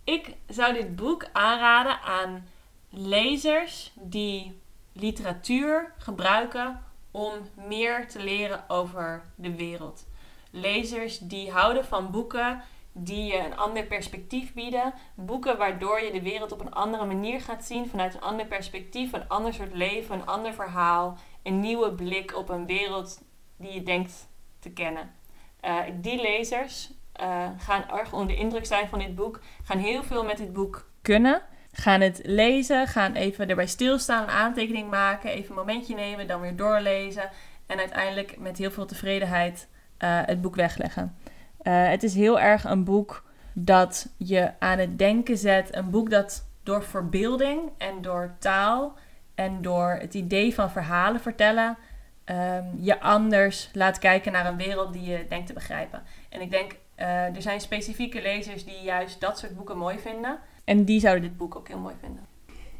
Ik 0.03 0.35
zou 0.47 0.73
dit 0.73 0.95
boek 0.95 1.25
aanraden 1.31 2.01
aan 2.01 2.47
lezers 2.89 3.91
die 3.95 4.59
literatuur 4.93 5.93
gebruiken 5.97 6.83
om 7.11 7.33
meer 7.67 8.07
te 8.07 8.23
leren 8.23 8.69
over 8.69 9.23
de 9.35 9.55
wereld. 9.55 10.07
Lezers 10.51 11.19
die 11.19 11.51
houden 11.51 11.85
van 11.85 12.11
boeken 12.11 12.61
die 12.91 13.23
je 13.23 13.37
een 13.37 13.57
ander 13.57 13.83
perspectief 13.83 14.53
bieden. 14.53 14.93
Boeken 15.15 15.57
waardoor 15.57 16.01
je 16.01 16.11
de 16.11 16.21
wereld 16.21 16.51
op 16.51 16.59
een 16.59 16.73
andere 16.73 17.05
manier 17.05 17.41
gaat 17.41 17.65
zien, 17.65 17.89
vanuit 17.89 18.13
een 18.13 18.21
ander 18.21 18.45
perspectief, 18.45 19.13
een 19.13 19.29
ander 19.29 19.53
soort 19.53 19.73
leven, 19.73 20.15
een 20.15 20.25
ander 20.25 20.53
verhaal, 20.53 21.17
een 21.43 21.59
nieuwe 21.59 21.93
blik 21.93 22.35
op 22.35 22.49
een 22.49 22.65
wereld 22.65 23.21
die 23.57 23.73
je 23.73 23.83
denkt 23.83 24.27
te 24.59 24.69
kennen. 24.71 25.21
Eh, 25.63 25.79
die 26.01 26.21
lezers 26.21 26.91
eh, 27.13 27.47
gaan 27.57 27.89
erg 27.89 28.13
onder 28.13 28.27
de 28.27 28.41
indruk 28.41 28.65
zijn 28.65 28.87
van 28.87 28.99
dit 28.99 29.15
boek, 29.15 29.39
gaan 29.63 29.77
heel 29.77 30.03
veel 30.03 30.23
met 30.23 30.37
dit 30.37 30.53
boek 30.53 30.89
kunnen. 31.01 31.41
Gaan 31.71 32.01
het 32.01 32.21
lezen, 32.23 32.87
gaan 32.87 33.13
even 33.13 33.49
erbij 33.49 33.67
stilstaan, 33.67 34.23
een 34.23 34.29
aantekening 34.29 34.89
maken, 34.89 35.29
even 35.29 35.49
een 35.49 35.55
momentje 35.55 35.95
nemen, 35.95 36.27
dan 36.27 36.41
weer 36.41 36.55
doorlezen. 36.55 37.29
En 37.65 37.77
uiteindelijk 37.77 38.39
met 38.39 38.57
heel 38.57 38.71
veel 38.71 38.85
tevredenheid 38.85 39.67
eh, 39.97 40.19
het 40.25 40.41
boek 40.41 40.55
wegleggen. 40.55 41.15
Het 41.63 42.03
is 42.03 42.15
heel 42.15 42.39
erg 42.39 42.63
een 42.63 42.83
boek 42.83 43.23
dat 43.53 44.09
je 44.17 44.51
aan 44.59 44.77
het 44.77 44.99
denken 44.99 45.37
zet. 45.37 45.75
Een 45.75 45.89
boek 45.89 46.09
dat 46.09 46.47
door 46.63 46.83
verbeelding 46.83 47.69
en 47.77 48.01
door 48.01 48.35
taal 48.39 48.97
en 49.35 49.61
door 49.61 49.97
het 49.99 50.13
idee 50.13 50.53
van 50.53 50.71
verhalen 50.71 51.21
vertellen 51.21 51.77
ehm, 52.23 52.65
je 52.77 52.99
anders 52.99 53.69
laat 53.73 53.99
kijken 53.99 54.31
naar 54.31 54.45
een 54.45 54.57
wereld 54.57 54.93
die 54.93 55.03
je 55.03 55.25
denkt 55.29 55.47
te 55.47 55.53
begrijpen. 55.53 56.03
En 56.29 56.41
ik 56.41 56.51
denk, 56.51 56.75
eh, 56.95 57.35
er 57.35 57.41
zijn 57.41 57.61
specifieke 57.61 58.21
lezers 58.21 58.65
die 58.65 58.81
juist 58.83 59.21
dat 59.21 59.39
soort 59.39 59.55
boeken 59.55 59.77
mooi 59.77 59.99
vinden. 59.99 60.39
En 60.63 60.85
die 60.85 60.99
zouden 60.99 61.23
dit 61.23 61.37
boek 61.37 61.55
ook 61.55 61.67
heel 61.67 61.79
mooi 61.79 61.95
vinden. 62.01 62.25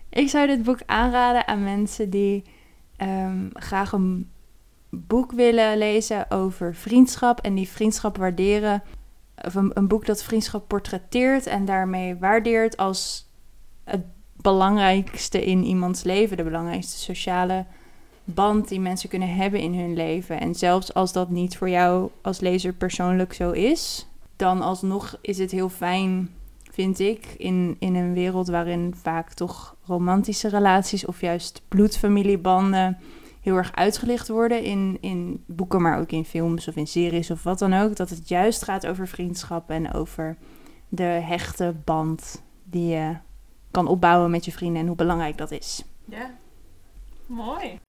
Ik 0.10 0.30
zou 0.30 0.48
dit 0.48 0.64
boek 0.64 0.80
aanraden 0.86 1.48
aan 1.48 1.64
mensen 1.64 2.10
die 2.10 2.44
ehm, 2.98 3.48
graag 3.54 3.92
een 3.92 4.32
boek 4.90 5.32
willen 5.32 5.78
lezen 5.78 6.32
over 6.32 6.76
vriendschap 6.76 7.40
en 7.40 7.56
die 7.56 7.70
vriendschap 7.70 8.18
waarderen. 8.18 8.84
Of 9.46 9.56
een, 9.56 9.72
een 9.74 9.88
boek 9.88 10.06
dat 10.06 10.24
vriendschap 10.24 10.68
portretteert 10.68 11.46
en 11.46 11.66
daarmee 11.66 12.16
waardeert 12.16 12.78
als 12.78 13.30
het 13.84 14.02
belangrijkste 14.36 15.46
in 15.46 15.64
iemands 15.64 16.04
leven, 16.04 16.38
de 16.38 16.44
belangrijkste 16.44 16.98
sociale 16.98 17.66
band 18.24 18.68
die 18.68 18.80
mensen 18.80 19.10
kunnen 19.10 19.36
hebben 19.36 19.60
in 19.60 19.74
hun 19.80 19.94
leven. 19.94 20.40
En 20.40 20.56
zelfs 20.56 20.94
als 20.94 21.14
dat 21.14 21.30
niet 21.30 21.58
voor 21.58 21.70
jou 21.70 22.10
als 22.22 22.40
lezer 22.40 22.74
persoonlijk 22.74 23.34
zo 23.34 23.52
is, 23.52 24.08
dan 24.36 24.62
alsnog 24.62 25.18
is 25.22 25.38
het 25.38 25.52
heel 25.52 25.70
fijn, 25.70 26.30
vind 26.72 27.00
ik, 27.00 27.26
in, 27.38 27.76
in 27.80 27.96
een 27.96 28.14
wereld 28.14 28.48
waarin 28.48 28.94
vaak 29.02 29.34
toch 29.34 29.76
romantische 29.86 30.48
relaties 30.48 31.06
of 31.06 31.22
juist 31.22 31.62
bloedfamiliebanden 31.68 32.98
heel 33.42 33.56
erg 33.56 33.76
uitgelicht 33.76 34.28
worden 34.28 34.64
in, 34.64 34.98
in 35.02 35.44
boeken, 35.46 35.82
maar 35.82 36.00
ook 36.00 36.12
in 36.12 36.26
films 36.26 36.68
of 36.68 36.76
in 36.76 36.88
series 36.88 37.32
of 37.32 37.44
wat 37.44 37.60
dan 37.60 37.74
ook. 37.74 37.96
Dat 37.96 38.10
het 38.10 38.30
juist 38.30 38.64
gaat 38.64 38.88
over 38.88 39.08
vriendschap 39.08 39.70
en 39.70 39.94
over 39.94 40.38
de 40.90 41.04
hechte 41.04 41.76
band 41.84 42.42
die 42.64 42.88
je 42.88 43.16
kan 43.72 43.88
opbouwen 43.88 44.32
met 44.32 44.46
je 44.46 44.52
vrienden 44.52 44.82
en 44.82 44.88
hoe 44.88 44.96
belangrijk 44.96 45.38
dat 45.38 45.52
is. 45.52 45.84
Ja, 46.06 46.32
mooi. 47.34 47.80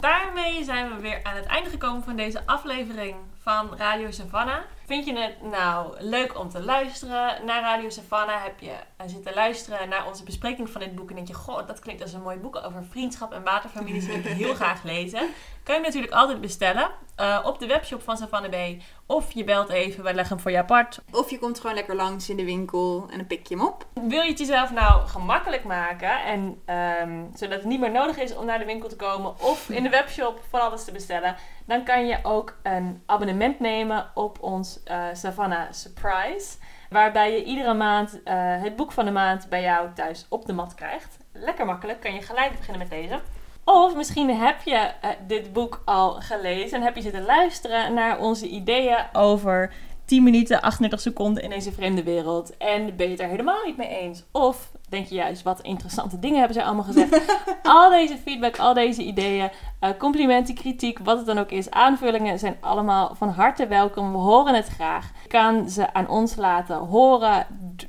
Daarmee 0.00 0.64
zijn 0.64 0.94
we 0.94 1.00
weer 1.00 1.20
aan 1.22 1.36
het 1.36 1.46
einde 1.46 1.70
gekomen 1.70 2.02
van 2.02 2.16
deze 2.16 2.46
aflevering 2.46 3.16
van 3.42 3.76
Radio 3.76 4.10
Savannah. 4.10 4.62
Vind 4.86 5.06
je 5.06 5.18
het 5.18 5.42
nou 5.42 5.94
leuk 5.98 6.38
om 6.38 6.48
te 6.48 6.62
luisteren 6.62 7.44
naar 7.44 7.60
Radio 7.60 7.90
Savannah? 7.90 8.42
Heb 8.42 8.60
je 8.60 8.70
uh, 8.70 9.06
zitten 9.06 9.34
luisteren 9.34 9.88
naar 9.88 10.06
onze 10.06 10.24
bespreking 10.24 10.70
van 10.70 10.80
dit 10.80 10.94
boek 10.94 11.08
en 11.08 11.14
denk 11.14 11.28
je, 11.28 11.34
goh, 11.34 11.66
dat 11.66 11.78
klinkt 11.78 12.02
als 12.02 12.12
een 12.12 12.22
mooi 12.22 12.36
boek 12.36 12.56
over 12.56 12.84
vriendschap 12.90 13.32
en 13.32 13.42
waterfamilies, 13.42 14.06
wil 14.06 14.16
ik 14.16 14.24
heel 14.24 14.54
graag 14.62 14.82
lezen. 14.82 15.20
Kan 15.62 15.74
je 15.74 15.80
natuurlijk 15.80 16.12
altijd 16.12 16.40
bestellen 16.40 16.90
uh, 17.20 17.40
op 17.44 17.58
de 17.58 17.66
webshop 17.66 18.02
van 18.02 18.16
Savannah 18.16 18.50
B. 18.50 18.82
Of 19.06 19.32
je 19.32 19.44
belt 19.44 19.68
even, 19.68 20.02
wij 20.02 20.14
leggen 20.14 20.34
hem 20.34 20.42
voor 20.42 20.50
je 20.50 20.58
apart. 20.58 21.00
Of 21.10 21.30
je 21.30 21.38
komt 21.38 21.60
gewoon 21.60 21.74
lekker 21.74 21.94
langs 21.94 22.28
in 22.28 22.36
de 22.36 22.44
winkel 22.44 23.06
en 23.10 23.16
dan 23.16 23.26
pik 23.26 23.46
je 23.46 23.56
hem 23.56 23.66
op. 23.66 23.86
Wil 23.92 24.22
je 24.22 24.28
het 24.30 24.38
jezelf 24.38 24.72
nou 24.72 25.06
gemakkelijk 25.06 25.64
maken 25.64 26.24
en 26.24 26.62
um, 27.02 27.30
zodat 27.34 27.58
het 27.58 27.66
niet 27.66 27.80
meer 27.80 27.90
nodig 27.90 28.18
is 28.18 28.34
om 28.34 28.46
naar 28.46 28.58
de 28.58 28.64
winkel 28.64 28.88
te 28.88 28.96
komen 28.96 29.40
of 29.40 29.70
in 29.70 29.82
de 29.82 29.88
webshop 29.88 30.40
van 30.50 30.60
alles 30.60 30.84
te 30.84 30.92
bestellen, 30.92 31.36
dan 31.66 31.84
kan 31.84 32.06
je 32.06 32.18
ook 32.22 32.56
een 32.62 33.02
abonnement 33.06 33.60
nemen 33.60 34.10
op 34.14 34.42
ons 34.42 34.80
uh, 34.90 35.04
Savannah 35.12 35.72
Surprise. 35.72 36.56
Waarbij 36.90 37.32
je 37.32 37.44
iedere 37.44 37.74
maand 37.74 38.14
uh, 38.14 38.22
het 38.62 38.76
boek 38.76 38.92
van 38.92 39.04
de 39.04 39.10
maand 39.10 39.48
bij 39.48 39.62
jou 39.62 39.92
thuis 39.94 40.26
op 40.28 40.46
de 40.46 40.52
mat 40.52 40.74
krijgt. 40.74 41.18
Lekker 41.32 41.66
makkelijk, 41.66 42.00
kan 42.00 42.14
je 42.14 42.22
gelijk 42.22 42.56
beginnen 42.56 42.88
met 42.88 42.98
lezen. 42.98 43.20
Of 43.64 43.94
misschien 43.96 44.30
heb 44.30 44.62
je 44.62 44.90
uh, 45.04 45.10
dit 45.26 45.52
boek 45.52 45.82
al 45.84 46.12
gelezen 46.12 46.78
en 46.78 46.84
heb 46.84 46.94
je 46.94 47.02
zitten 47.02 47.24
luisteren 47.24 47.94
naar 47.94 48.18
onze 48.18 48.48
ideeën 48.48 48.98
over 49.12 49.72
10 50.06 50.22
minuten, 50.22 50.60
38 50.60 51.00
seconden 51.00 51.42
in 51.42 51.50
deze 51.50 51.72
vreemde 51.72 52.02
wereld. 52.02 52.56
En 52.56 52.96
ben 52.96 53.06
je 53.06 53.12
het 53.12 53.20
er 53.20 53.28
helemaal 53.28 53.64
niet 53.64 53.76
mee 53.76 53.88
eens? 53.88 54.24
Of 54.32 54.70
denk 54.88 55.06
je 55.06 55.14
juist, 55.14 55.42
wat 55.42 55.60
interessante 55.60 56.18
dingen 56.18 56.38
hebben 56.38 56.54
zij 56.54 56.64
allemaal 56.64 56.84
gezegd. 56.84 57.20
al 57.62 57.90
deze 57.90 58.16
feedback, 58.16 58.58
al 58.58 58.74
deze 58.74 59.02
ideeën, 59.02 59.50
uh, 59.80 59.90
complimenten, 59.98 60.54
kritiek, 60.54 60.98
wat 60.98 61.16
het 61.16 61.26
dan 61.26 61.38
ook 61.38 61.50
is, 61.50 61.70
aanvullingen 61.70 62.38
zijn 62.38 62.56
allemaal 62.60 63.14
van 63.14 63.28
harte 63.28 63.66
welkom. 63.66 64.12
We 64.12 64.18
horen 64.18 64.54
het 64.54 64.68
graag. 64.68 65.10
Je 65.22 65.28
kan 65.28 65.68
ze 65.68 65.92
aan 65.92 66.08
ons 66.08 66.36
laten 66.36 66.76
horen 66.76 67.46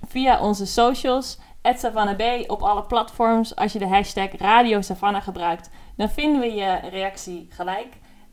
via 0.07 0.41
onze 0.41 0.65
socials. 0.65 1.37
Savannah 1.75 2.15
B 2.15 2.51
op 2.51 2.61
alle 2.61 2.83
platforms. 2.83 3.55
Als 3.55 3.73
je 3.73 3.79
de 3.79 3.87
hashtag 3.87 4.29
Radio 4.37 4.81
Savannah 4.81 5.23
gebruikt, 5.23 5.69
dan 5.95 6.09
vinden 6.09 6.41
we 6.41 6.53
je 6.53 6.79
reactie 6.89 7.47
gelijk. 7.49 7.87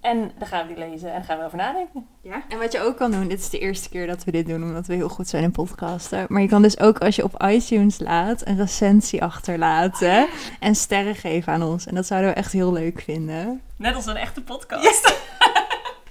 En 0.05 0.31
dan 0.39 0.49
gaan 0.49 0.67
we 0.67 0.75
die 0.75 0.89
lezen 0.89 1.13
en 1.13 1.25
gaan 1.25 1.39
we 1.39 1.45
over 1.45 1.59
nadenken. 1.59 2.07
Ja, 2.23 2.43
en 2.49 2.59
wat 2.59 2.73
je 2.73 2.81
ook 2.81 2.97
kan 2.97 3.11
doen, 3.11 3.29
dit 3.29 3.39
is 3.39 3.51
de 3.51 3.59
eerste 3.59 3.89
keer 3.89 4.07
dat 4.07 4.25
we 4.25 4.31
dit 4.31 4.47
doen, 4.47 4.63
omdat 4.63 4.87
we 4.87 4.95
heel 4.95 5.09
goed 5.09 5.29
zijn 5.29 5.43
in 5.43 5.51
podcasten. 5.51 6.27
Maar 6.29 6.43
je 6.43 6.49
kan 6.49 6.63
dus 6.63 6.81
ook 6.81 6.99
als 6.99 7.17
je 7.17 7.25
op 7.25 7.43
iTunes 7.43 7.99
laat, 7.99 8.47
een 8.47 8.57
recensie 8.57 9.23
achterlaten 9.23 10.27
en 10.61 10.75
sterren 10.75 11.15
geven 11.15 11.53
aan 11.53 11.63
ons. 11.63 11.87
En 11.87 11.95
dat 11.95 12.07
zouden 12.07 12.31
we 12.31 12.37
echt 12.37 12.53
heel 12.53 12.73
leuk 12.73 13.01
vinden. 13.01 13.61
Net 13.77 13.95
als 13.95 14.07
een 14.07 14.17
echte 14.17 14.43
podcast. 14.43 14.85
Yes. 14.85 15.15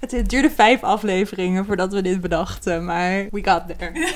het 0.00 0.28
duurde 0.28 0.50
vijf 0.50 0.82
afleveringen 0.82 1.64
voordat 1.64 1.92
we 1.92 2.02
dit 2.02 2.20
bedachten, 2.20 2.84
maar 2.84 3.26
we 3.30 3.44
got 3.44 3.62
there. 3.78 4.14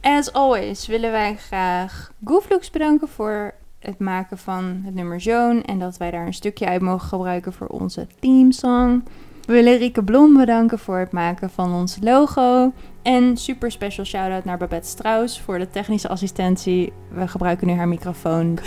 As 0.18 0.32
always 0.32 0.86
willen 0.86 1.10
wij 1.10 1.36
graag 1.36 2.12
Gooflux 2.24 2.70
bedanken 2.70 3.08
voor 3.08 3.54
het 3.80 3.98
maken 3.98 4.38
van 4.38 4.80
het 4.84 4.94
nummer 4.94 5.20
Zoon. 5.20 5.62
En 5.62 5.78
dat 5.78 5.96
wij 5.96 6.10
daar 6.10 6.26
een 6.26 6.34
stukje 6.34 6.66
uit 6.66 6.80
mogen 6.80 7.08
gebruiken 7.08 7.52
voor 7.52 7.66
onze 7.66 8.06
themesong. 8.18 9.02
We 9.46 9.52
willen 9.52 9.78
Rieke 9.78 10.04
Blom 10.04 10.34
bedanken 10.34 10.78
voor 10.78 10.98
het 10.98 11.12
maken 11.12 11.50
van 11.50 11.74
ons 11.74 11.98
logo. 12.00 12.72
En 13.02 13.36
super 13.36 13.70
special 13.70 14.04
shout-out 14.04 14.44
naar 14.44 14.58
Babette 14.58 14.88
Strauss 14.88 15.40
voor 15.40 15.58
de 15.58 15.70
technische 15.70 16.08
assistentie. 16.08 16.92
We 17.08 17.28
gebruiken 17.28 17.66
nu 17.66 17.72
haar 17.72 17.88
microfoon. 17.88 18.58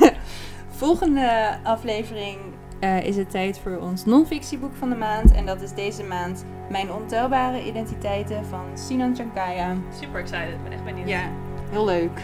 Volgende 0.68 1.58
aflevering 1.62 2.38
uh, 2.80 3.06
is 3.06 3.16
het 3.16 3.30
tijd 3.30 3.58
voor 3.58 3.78
ons 3.78 4.04
non-fictieboek 4.04 4.74
van 4.74 4.88
de 4.88 4.96
maand. 4.96 5.32
En 5.32 5.46
dat 5.46 5.62
is 5.62 5.72
deze 5.72 6.02
maand 6.02 6.44
Mijn 6.70 6.92
Ontelbare 6.92 7.66
Identiteiten 7.66 8.44
van 8.44 8.64
Sinan 8.74 9.16
Chankaya. 9.16 9.76
Super 10.00 10.20
excited, 10.20 10.54
ik 10.54 10.62
ben 10.62 10.72
echt 10.72 10.84
benieuwd. 10.84 11.08
Ja, 11.08 11.28
heel 11.70 11.84
leuk. 11.84 12.20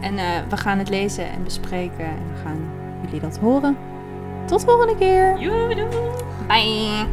En 0.00 0.14
uh, 0.14 0.22
we 0.48 0.56
gaan 0.56 0.78
het 0.78 0.88
lezen 0.88 1.30
en 1.30 1.44
bespreken 1.44 2.04
en 2.04 2.22
we 2.32 2.38
gaan 2.42 2.58
jullie 3.04 3.20
dat 3.20 3.38
horen. 3.38 3.76
Tot 4.44 4.64
volgende 4.64 4.96
keer. 4.96 5.38
Joedoe. 5.38 5.88
Bye. 6.46 7.06